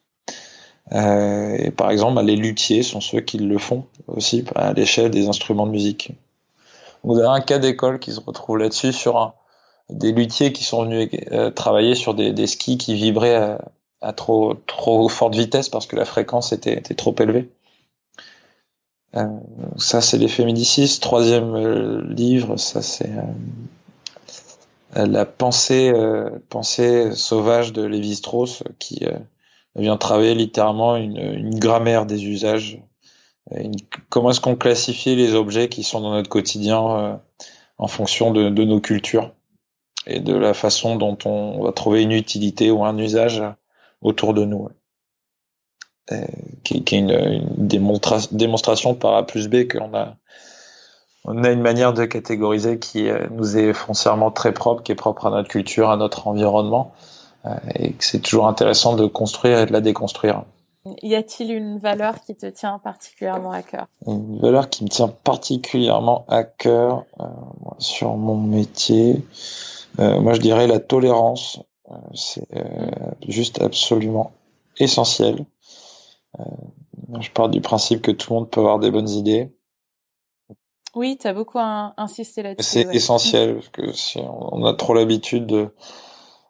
Euh, 0.93 1.57
et 1.59 1.71
par 1.71 1.91
exemple, 1.91 2.15
bah, 2.15 2.23
les 2.23 2.37
luthiers 2.37 2.83
sont 2.83 3.01
ceux 3.01 3.21
qui 3.21 3.39
le 3.39 3.59
font 3.59 3.87
aussi 4.07 4.45
à 4.55 4.73
l'échelle 4.73 5.11
des 5.11 5.29
instruments 5.29 5.67
de 5.67 5.73
musique. 5.73 6.13
Vous 7.03 7.19
avez 7.19 7.29
un 7.29 7.41
cas 7.41 7.59
d'école 7.59 7.99
qui 7.99 8.13
se 8.13 8.21
retrouve 8.21 8.59
là-dessus 8.59 8.93
sur 8.93 9.19
un, 9.19 9.35
des 9.91 10.13
luthiers 10.13 10.53
qui 10.53 10.65
sont 10.65 10.85
venus 10.85 11.11
travailler 11.55 11.95
sur 11.95 12.15
des, 12.15 12.33
des, 12.33 12.47
skis 12.47 12.79
qui 12.79 12.95
vibraient 12.95 13.35
à, 13.35 13.59
à, 14.01 14.13
trop, 14.13 14.55
trop 14.67 15.09
forte 15.09 15.35
vitesse 15.35 15.69
parce 15.69 15.87
que 15.87 15.97
la 15.97 16.07
fréquence 16.07 16.53
était, 16.53 16.75
était 16.75 16.95
trop 16.95 17.15
élevée. 17.19 17.51
Euh, 19.17 19.27
ça, 19.77 20.01
c'est 20.01 20.19
l'effet 20.19 20.45
Médicis. 20.45 20.99
Troisième 21.01 21.55
euh, 21.55 22.03
livre, 22.09 22.57
ça, 22.57 22.83
c'est 22.83 23.11
euh, 24.97 25.07
la 25.07 25.25
pensée, 25.25 25.93
pensée 26.49 27.13
sauvage 27.15 27.73
de 27.73 27.83
Lévi-Strauss, 27.83 28.63
qui 28.79 29.05
vient 29.75 29.97
travailler 29.97 30.37
littéralement 30.37 30.97
une, 30.97 31.59
grammaire 31.59 32.07
des 32.07 32.25
usages. 32.27 32.81
comment 34.09 34.31
est-ce 34.31 34.41
qu'on 34.41 34.55
classifie 34.55 35.17
les 35.17 35.35
objets 35.35 35.69
qui 35.69 35.83
sont 35.83 36.01
dans 36.01 36.13
notre 36.13 36.29
quotidien 36.29 37.21
en 37.79 37.89
fonction 37.89 38.31
de, 38.31 38.49
nos 38.49 38.81
cultures 38.81 39.33
et 40.07 40.21
de 40.21 40.37
la 40.37 40.55
façon 40.55 40.95
dont 40.95 41.19
on 41.25 41.65
va 41.65 41.73
trouver 41.73 42.03
une 42.03 42.13
utilité 42.13 42.71
ou 42.71 42.85
un 42.85 42.97
usage 42.97 43.43
autour 44.01 44.33
de 44.33 44.45
nous. 44.45 44.69
Euh, 46.13 46.23
qui, 46.65 46.85
qui, 46.85 46.97
est 46.97 46.99
une, 46.99 47.11
une 47.11 47.67
démonstration 48.31 48.95
par 48.95 49.15
A 49.15 49.27
plus 49.27 49.49
B 49.49 49.67
qu'on 49.67 49.95
a 49.95 50.17
on 51.25 51.43
a 51.43 51.51
une 51.51 51.63
manière 51.63 51.95
de 51.95 52.05
catégoriser 52.05 52.79
qui 52.79 53.09
euh, 53.09 53.27
nous 53.31 53.57
est 53.57 53.73
foncièrement 53.73 54.31
très 54.31 54.53
propre, 54.53 54.83
qui 54.83 54.93
est 54.93 54.97
propre 54.97 55.27
à 55.27 55.31
notre 55.31 55.49
culture, 55.49 55.89
à 55.91 55.97
notre 55.97 56.29
environnement, 56.29 56.93
euh, 57.47 57.55
et 57.75 57.93
que 57.93 58.05
c'est 58.05 58.21
toujours 58.21 58.47
intéressant 58.47 58.95
de 58.95 59.07
construire 59.07 59.61
et 59.61 59.67
de 59.67 59.73
la 59.73 59.81
déconstruire. 59.81 60.45
Y 61.03 61.15
a-t-il 61.15 61.51
une 61.51 61.79
valeur 61.79 62.21
qui 62.21 62.35
te 62.37 62.45
tient 62.45 62.79
particulièrement 62.79 63.53
à 63.53 63.63
cœur? 63.63 63.87
Une 64.07 64.39
valeur 64.39 64.69
qui 64.69 64.85
me 64.85 64.91
tient 64.91 65.09
particulièrement 65.09 66.27
à 66.29 66.45
cœur 66.45 67.07
euh, 67.21 67.25
sur 67.79 68.17
mon 68.19 68.37
métier, 68.37 69.25
euh, 70.01 70.21
moi 70.21 70.35
je 70.35 70.41
dirais 70.41 70.67
la 70.67 70.81
tolérance. 70.81 71.61
c'est 72.15 72.47
juste 73.27 73.63
absolument 73.63 74.33
essentiel. 74.79 75.47
Euh, 76.41 77.21
je 77.21 77.31
pars 77.31 77.49
du 77.49 77.61
principe 77.61 78.03
que 78.03 78.11
tout 78.11 78.33
le 78.33 78.41
monde 78.41 78.51
peut 78.51 78.61
avoir 78.61 78.79
des 78.79 78.91
bonnes 78.91 79.09
idées. 79.09 79.55
Oui, 80.95 81.19
tu 81.21 81.27
as 81.27 81.35
beaucoup 81.35 81.59
insisté 81.59 82.43
là-dessus. 82.43 82.69
C'est 82.69 82.95
essentiel, 82.95 83.55
parce 83.55 83.69
que 83.69 83.93
si 83.93 84.19
on 84.19 84.65
a 84.65 84.75
trop 84.75 84.95
l'habitude 84.95 85.47
de, 85.47 85.69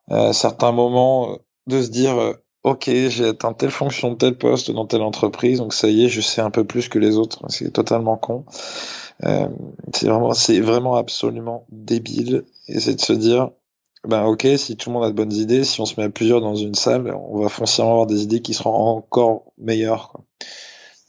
à 0.08 0.32
certains 0.32 0.72
moments, 0.72 1.38
de 1.66 1.80
se 1.80 1.88
dire, 1.88 2.34
ok, 2.62 2.84
j'ai 2.86 3.28
atteint 3.28 3.52
telle 3.52 3.70
fonction, 3.70 4.16
tel 4.16 4.36
poste 4.36 4.70
dans 4.70 4.86
telle 4.86 5.02
entreprise, 5.02 5.58
donc 5.58 5.72
ça 5.72 5.88
y 5.88 6.04
est, 6.04 6.08
je 6.08 6.20
sais 6.20 6.42
un 6.42 6.50
peu 6.50 6.64
plus 6.64 6.88
que 6.88 6.98
les 6.98 7.16
autres. 7.16 7.42
C'est 7.48 7.72
totalement 7.72 8.16
con. 8.16 8.44
Euh, 9.24 9.48
c'est 9.94 10.08
vraiment, 10.08 10.34
c'est 10.34 10.60
vraiment 10.60 10.96
absolument 10.96 11.66
débile. 11.70 12.44
Et 12.68 12.80
c'est 12.80 12.94
de 12.96 13.00
se 13.00 13.12
dire, 13.12 13.50
ben 14.06 14.24
ok, 14.24 14.46
si 14.56 14.76
tout 14.76 14.90
le 14.90 14.94
monde 14.94 15.04
a 15.04 15.08
de 15.08 15.14
bonnes 15.14 15.32
idées, 15.32 15.64
si 15.64 15.80
on 15.80 15.86
se 15.86 15.98
met 15.98 16.06
à 16.06 16.10
plusieurs 16.10 16.40
dans 16.40 16.54
une 16.56 16.74
salle, 16.74 17.14
on 17.14 17.38
va 17.38 17.48
foncièrement 17.48 17.92
avoir 17.92 18.06
des 18.06 18.22
idées 18.22 18.42
qui 18.42 18.54
seront 18.54 18.74
encore 18.74 19.44
meilleures. 19.58 20.08
Quoi. 20.08 20.24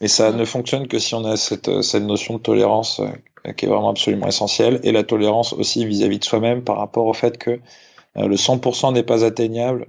Mais 0.02 0.08
ça 0.08 0.32
ne 0.32 0.46
fonctionne 0.46 0.88
que 0.88 1.00
si 1.00 1.16
on 1.16 1.24
a 1.26 1.38
cette, 1.38 1.82
cette 1.82 2.04
notion 2.04 2.36
de 2.36 2.39
tolérance 2.39 3.00
euh, 3.00 3.52
qui 3.54 3.66
est 3.66 3.70
vraiment 3.70 3.89
absolument 3.89 4.28
essentielle, 4.28 4.80
et 4.84 4.91
la 4.91 5.04
tolérance 5.04 5.54
aussi 5.54 5.86
vis-à-vis 5.86 6.20
de 6.20 6.26
soi-même 6.26 6.64
par 6.64 6.78
rapport 6.78 7.06
au 7.06 7.14
fait 7.14 7.38
que 7.38 7.60
euh, 8.18 8.28
le 8.28 8.36
100% 8.36 8.93
n'est 8.93 9.04
pas 9.04 9.24
atteignable. 9.24 9.88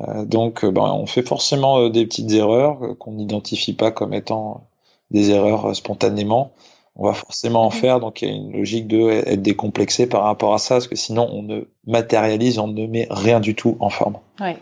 Euh, 0.00 0.24
donc, 0.24 0.64
ben, 0.64 0.82
on 0.82 1.06
fait 1.06 1.26
forcément 1.26 1.88
des 1.88 2.06
petites 2.06 2.30
erreurs 2.32 2.96
qu'on 2.98 3.12
n'identifie 3.12 3.72
pas 3.72 3.90
comme 3.90 4.14
étant 4.14 4.66
des 5.10 5.30
erreurs 5.30 5.74
spontanément 5.74 6.52
on 6.96 7.06
va 7.06 7.14
forcément 7.14 7.66
en 7.66 7.70
mhm. 7.70 7.80
faire. 7.80 8.00
Donc 8.00 8.22
il 8.22 8.28
y 8.28 8.32
a 8.32 8.34
une 8.34 8.52
logique 8.52 8.88
de 8.88 9.10
être 9.10 9.42
décomplexé 9.42 10.06
par 10.06 10.24
rapport 10.24 10.54
à 10.54 10.58
ça, 10.58 10.76
parce 10.76 10.88
que 10.88 10.96
sinon 10.96 11.28
on 11.32 11.42
ne 11.42 11.62
matérialise, 11.86 12.58
on 12.58 12.68
ne 12.68 12.86
met 12.86 13.06
rien 13.10 13.40
du 13.40 13.54
tout 13.54 13.76
en 13.80 13.90
forme. 13.90 14.18
Oui, 14.40 14.52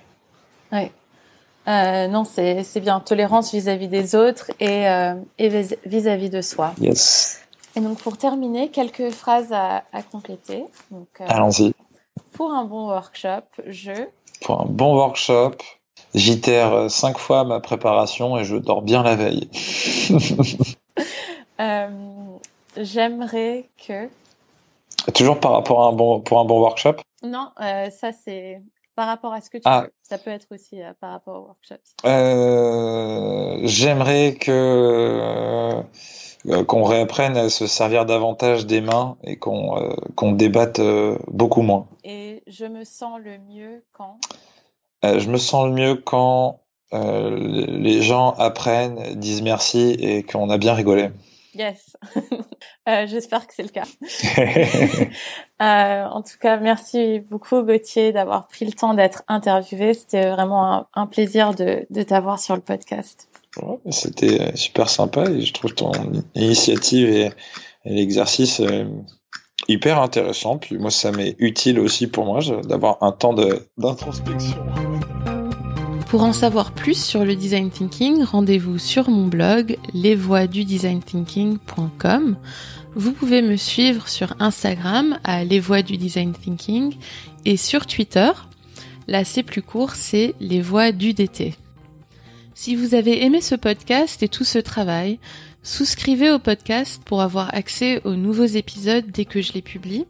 oui. 0.72 0.90
Euh, 1.66 2.08
non, 2.08 2.24
c'est 2.24 2.80
bien. 2.80 3.00
Tolérance 3.00 3.52
vis-à-vis 3.52 3.88
des 3.88 4.14
autres 4.14 4.50
et, 4.60 4.86
euh, 4.86 5.14
vis-à-vis 5.38 6.30
de 6.30 6.42
soi. 6.42 6.74
Yes. 6.78 7.40
Et 7.76 7.80
donc 7.80 7.98
pour 7.98 8.18
terminer, 8.18 8.68
quelques 8.68 9.10
phrases 9.10 9.52
à, 9.52 9.82
compléter. 10.12 10.64
Euh, 10.92 11.24
Allons-y. 11.26 11.72
Pour 12.32 12.52
un 12.52 12.64
bon 12.64 12.88
workshop, 12.88 13.44
je. 13.66 13.92
Pour 14.42 14.60
un 14.60 14.66
bon 14.66 14.94
workshop, 14.94 15.52
j'itère 16.14 16.90
cinq 16.90 17.18
fois 17.18 17.44
ma 17.44 17.60
préparation 17.60 18.36
et 18.36 18.44
je 18.44 18.56
dors 18.56 18.82
bien 18.82 19.02
la 19.02 19.16
veille. 19.16 19.48
J'aimerais 22.76 23.68
que. 23.86 24.08
Toujours 25.14 25.38
par 25.38 25.52
rapport 25.52 25.84
à 25.84 25.88
un 25.88 25.92
bon, 25.92 26.20
pour 26.20 26.40
un 26.40 26.44
bon 26.44 26.60
workshop? 26.60 26.96
Non, 27.22 27.50
euh, 27.60 27.90
ça 27.90 28.12
c'est 28.12 28.62
par 28.96 29.06
rapport 29.06 29.32
à 29.32 29.40
ce 29.40 29.50
que 29.50 29.58
tu 29.58 29.62
ah. 29.66 29.86
Ça 30.02 30.18
peut 30.18 30.30
être 30.30 30.46
aussi 30.50 30.82
euh, 30.82 30.92
par 31.00 31.10
rapport 31.12 31.42
au 31.42 31.46
workshop. 31.46 31.76
Euh, 32.04 33.60
J'aimerais 33.64 34.34
que 34.34 35.82
euh, 36.46 36.64
qu'on 36.64 36.84
réapprenne 36.84 37.36
à 37.36 37.48
se 37.48 37.66
servir 37.66 38.06
davantage 38.06 38.66
des 38.66 38.80
mains 38.80 39.16
et 39.24 39.36
qu'on 39.36 39.78
euh, 39.78 39.94
qu'on 40.14 40.32
débatte 40.32 40.80
beaucoup 41.28 41.62
moins. 41.62 41.86
Et 42.04 42.42
je 42.46 42.66
me 42.66 42.84
sens 42.84 43.18
le 43.22 43.38
mieux 43.38 43.84
quand? 43.92 44.18
Je 45.02 45.28
me 45.28 45.36
sens 45.36 45.66
le 45.66 45.72
mieux 45.72 45.94
quand 45.96 46.60
les 46.92 48.00
gens 48.00 48.30
apprennent, 48.32 49.14
disent 49.16 49.42
merci 49.42 49.96
et 49.98 50.22
qu'on 50.22 50.48
a 50.48 50.56
bien 50.56 50.72
rigolé. 50.74 51.10
Yes, 51.54 51.96
euh, 52.88 53.06
j'espère 53.06 53.46
que 53.46 53.54
c'est 53.54 53.62
le 53.62 53.68
cas. 53.68 53.84
euh, 55.62 56.08
en 56.08 56.22
tout 56.22 56.38
cas, 56.40 56.56
merci 56.56 57.20
beaucoup 57.30 57.62
Gauthier 57.62 58.12
d'avoir 58.12 58.48
pris 58.48 58.64
le 58.64 58.72
temps 58.72 58.94
d'être 58.94 59.22
interviewé. 59.28 59.94
C'était 59.94 60.30
vraiment 60.30 60.86
un, 60.94 61.06
plaisir 61.06 61.54
de, 61.54 61.86
de 61.90 62.02
t'avoir 62.02 62.38
sur 62.38 62.56
le 62.56 62.62
podcast. 62.62 63.28
C'était 63.90 64.40
euh, 64.40 64.56
super 64.56 64.88
sympa 64.88 65.30
et 65.30 65.42
je 65.42 65.52
trouve 65.52 65.74
ton 65.74 65.92
initiative 66.34 67.08
et, 67.08 67.30
l'exercice 67.84 68.60
euh, 68.60 68.86
hyper 69.68 70.00
intéressant. 70.00 70.58
Puis 70.58 70.78
moi, 70.78 70.90
ça 70.90 71.12
m'est 71.12 71.36
utile 71.38 71.78
aussi 71.78 72.06
pour 72.06 72.24
moi 72.24 72.40
d'avoir 72.64 73.02
un 73.02 73.12
temps 73.12 73.34
d'introspection. 73.76 74.56
Pour 76.14 76.22
en 76.22 76.32
savoir 76.32 76.70
plus 76.70 77.04
sur 77.04 77.24
le 77.24 77.34
design 77.34 77.70
thinking, 77.70 78.22
rendez-vous 78.22 78.78
sur 78.78 79.10
mon 79.10 79.26
blog 79.26 79.76
lesvoixdudesignThinking.com. 79.94 82.36
Vous 82.94 83.10
pouvez 83.10 83.42
me 83.42 83.56
suivre 83.56 84.06
sur 84.06 84.36
Instagram 84.38 85.18
à 85.24 85.42
Les 85.42 85.58
Design 85.58 86.32
Thinking 86.32 86.94
et 87.44 87.56
sur 87.56 87.86
Twitter. 87.86 88.30
Là, 89.08 89.24
c'est 89.24 89.42
plus 89.42 89.62
court, 89.62 89.96
c'est 89.96 90.36
Les 90.38 90.62
DT. 90.62 91.56
Si 92.54 92.76
vous 92.76 92.94
avez 92.94 93.24
aimé 93.24 93.40
ce 93.40 93.56
podcast 93.56 94.22
et 94.22 94.28
tout 94.28 94.44
ce 94.44 94.60
travail, 94.60 95.18
souscrivez 95.64 96.30
au 96.30 96.38
podcast 96.38 97.02
pour 97.04 97.22
avoir 97.22 97.52
accès 97.52 98.00
aux 98.04 98.14
nouveaux 98.14 98.44
épisodes 98.44 99.06
dès 99.12 99.24
que 99.24 99.42
je 99.42 99.52
les 99.52 99.62
publie. 99.62 100.04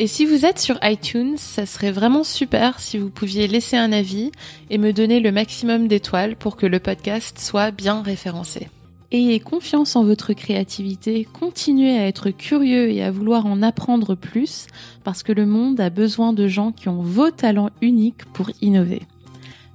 Et 0.00 0.06
si 0.06 0.24
vous 0.24 0.46
êtes 0.46 0.58
sur 0.58 0.78
iTunes, 0.82 1.36
ça 1.36 1.66
serait 1.66 1.90
vraiment 1.90 2.24
super 2.24 2.80
si 2.80 2.96
vous 2.96 3.10
pouviez 3.10 3.46
laisser 3.46 3.76
un 3.76 3.92
avis 3.92 4.32
et 4.70 4.78
me 4.78 4.94
donner 4.94 5.20
le 5.20 5.30
maximum 5.30 5.88
d'étoiles 5.88 6.36
pour 6.36 6.56
que 6.56 6.64
le 6.64 6.80
podcast 6.80 7.38
soit 7.38 7.70
bien 7.70 8.00
référencé. 8.00 8.70
Ayez 9.12 9.40
confiance 9.40 9.96
en 9.96 10.04
votre 10.04 10.32
créativité, 10.32 11.28
continuez 11.30 11.98
à 11.98 12.06
être 12.06 12.30
curieux 12.30 12.90
et 12.90 13.02
à 13.02 13.10
vouloir 13.10 13.44
en 13.44 13.60
apprendre 13.60 14.14
plus 14.14 14.68
parce 15.04 15.22
que 15.22 15.32
le 15.32 15.44
monde 15.44 15.78
a 15.82 15.90
besoin 15.90 16.32
de 16.32 16.48
gens 16.48 16.72
qui 16.72 16.88
ont 16.88 17.02
vos 17.02 17.30
talents 17.30 17.68
uniques 17.82 18.24
pour 18.32 18.48
innover. 18.62 19.02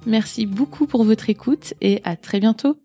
Merci 0.06 0.44
beaucoup 0.44 0.86
pour 0.86 1.04
votre 1.04 1.30
écoute 1.30 1.74
et 1.80 2.00
à 2.02 2.16
très 2.16 2.40
bientôt. 2.40 2.76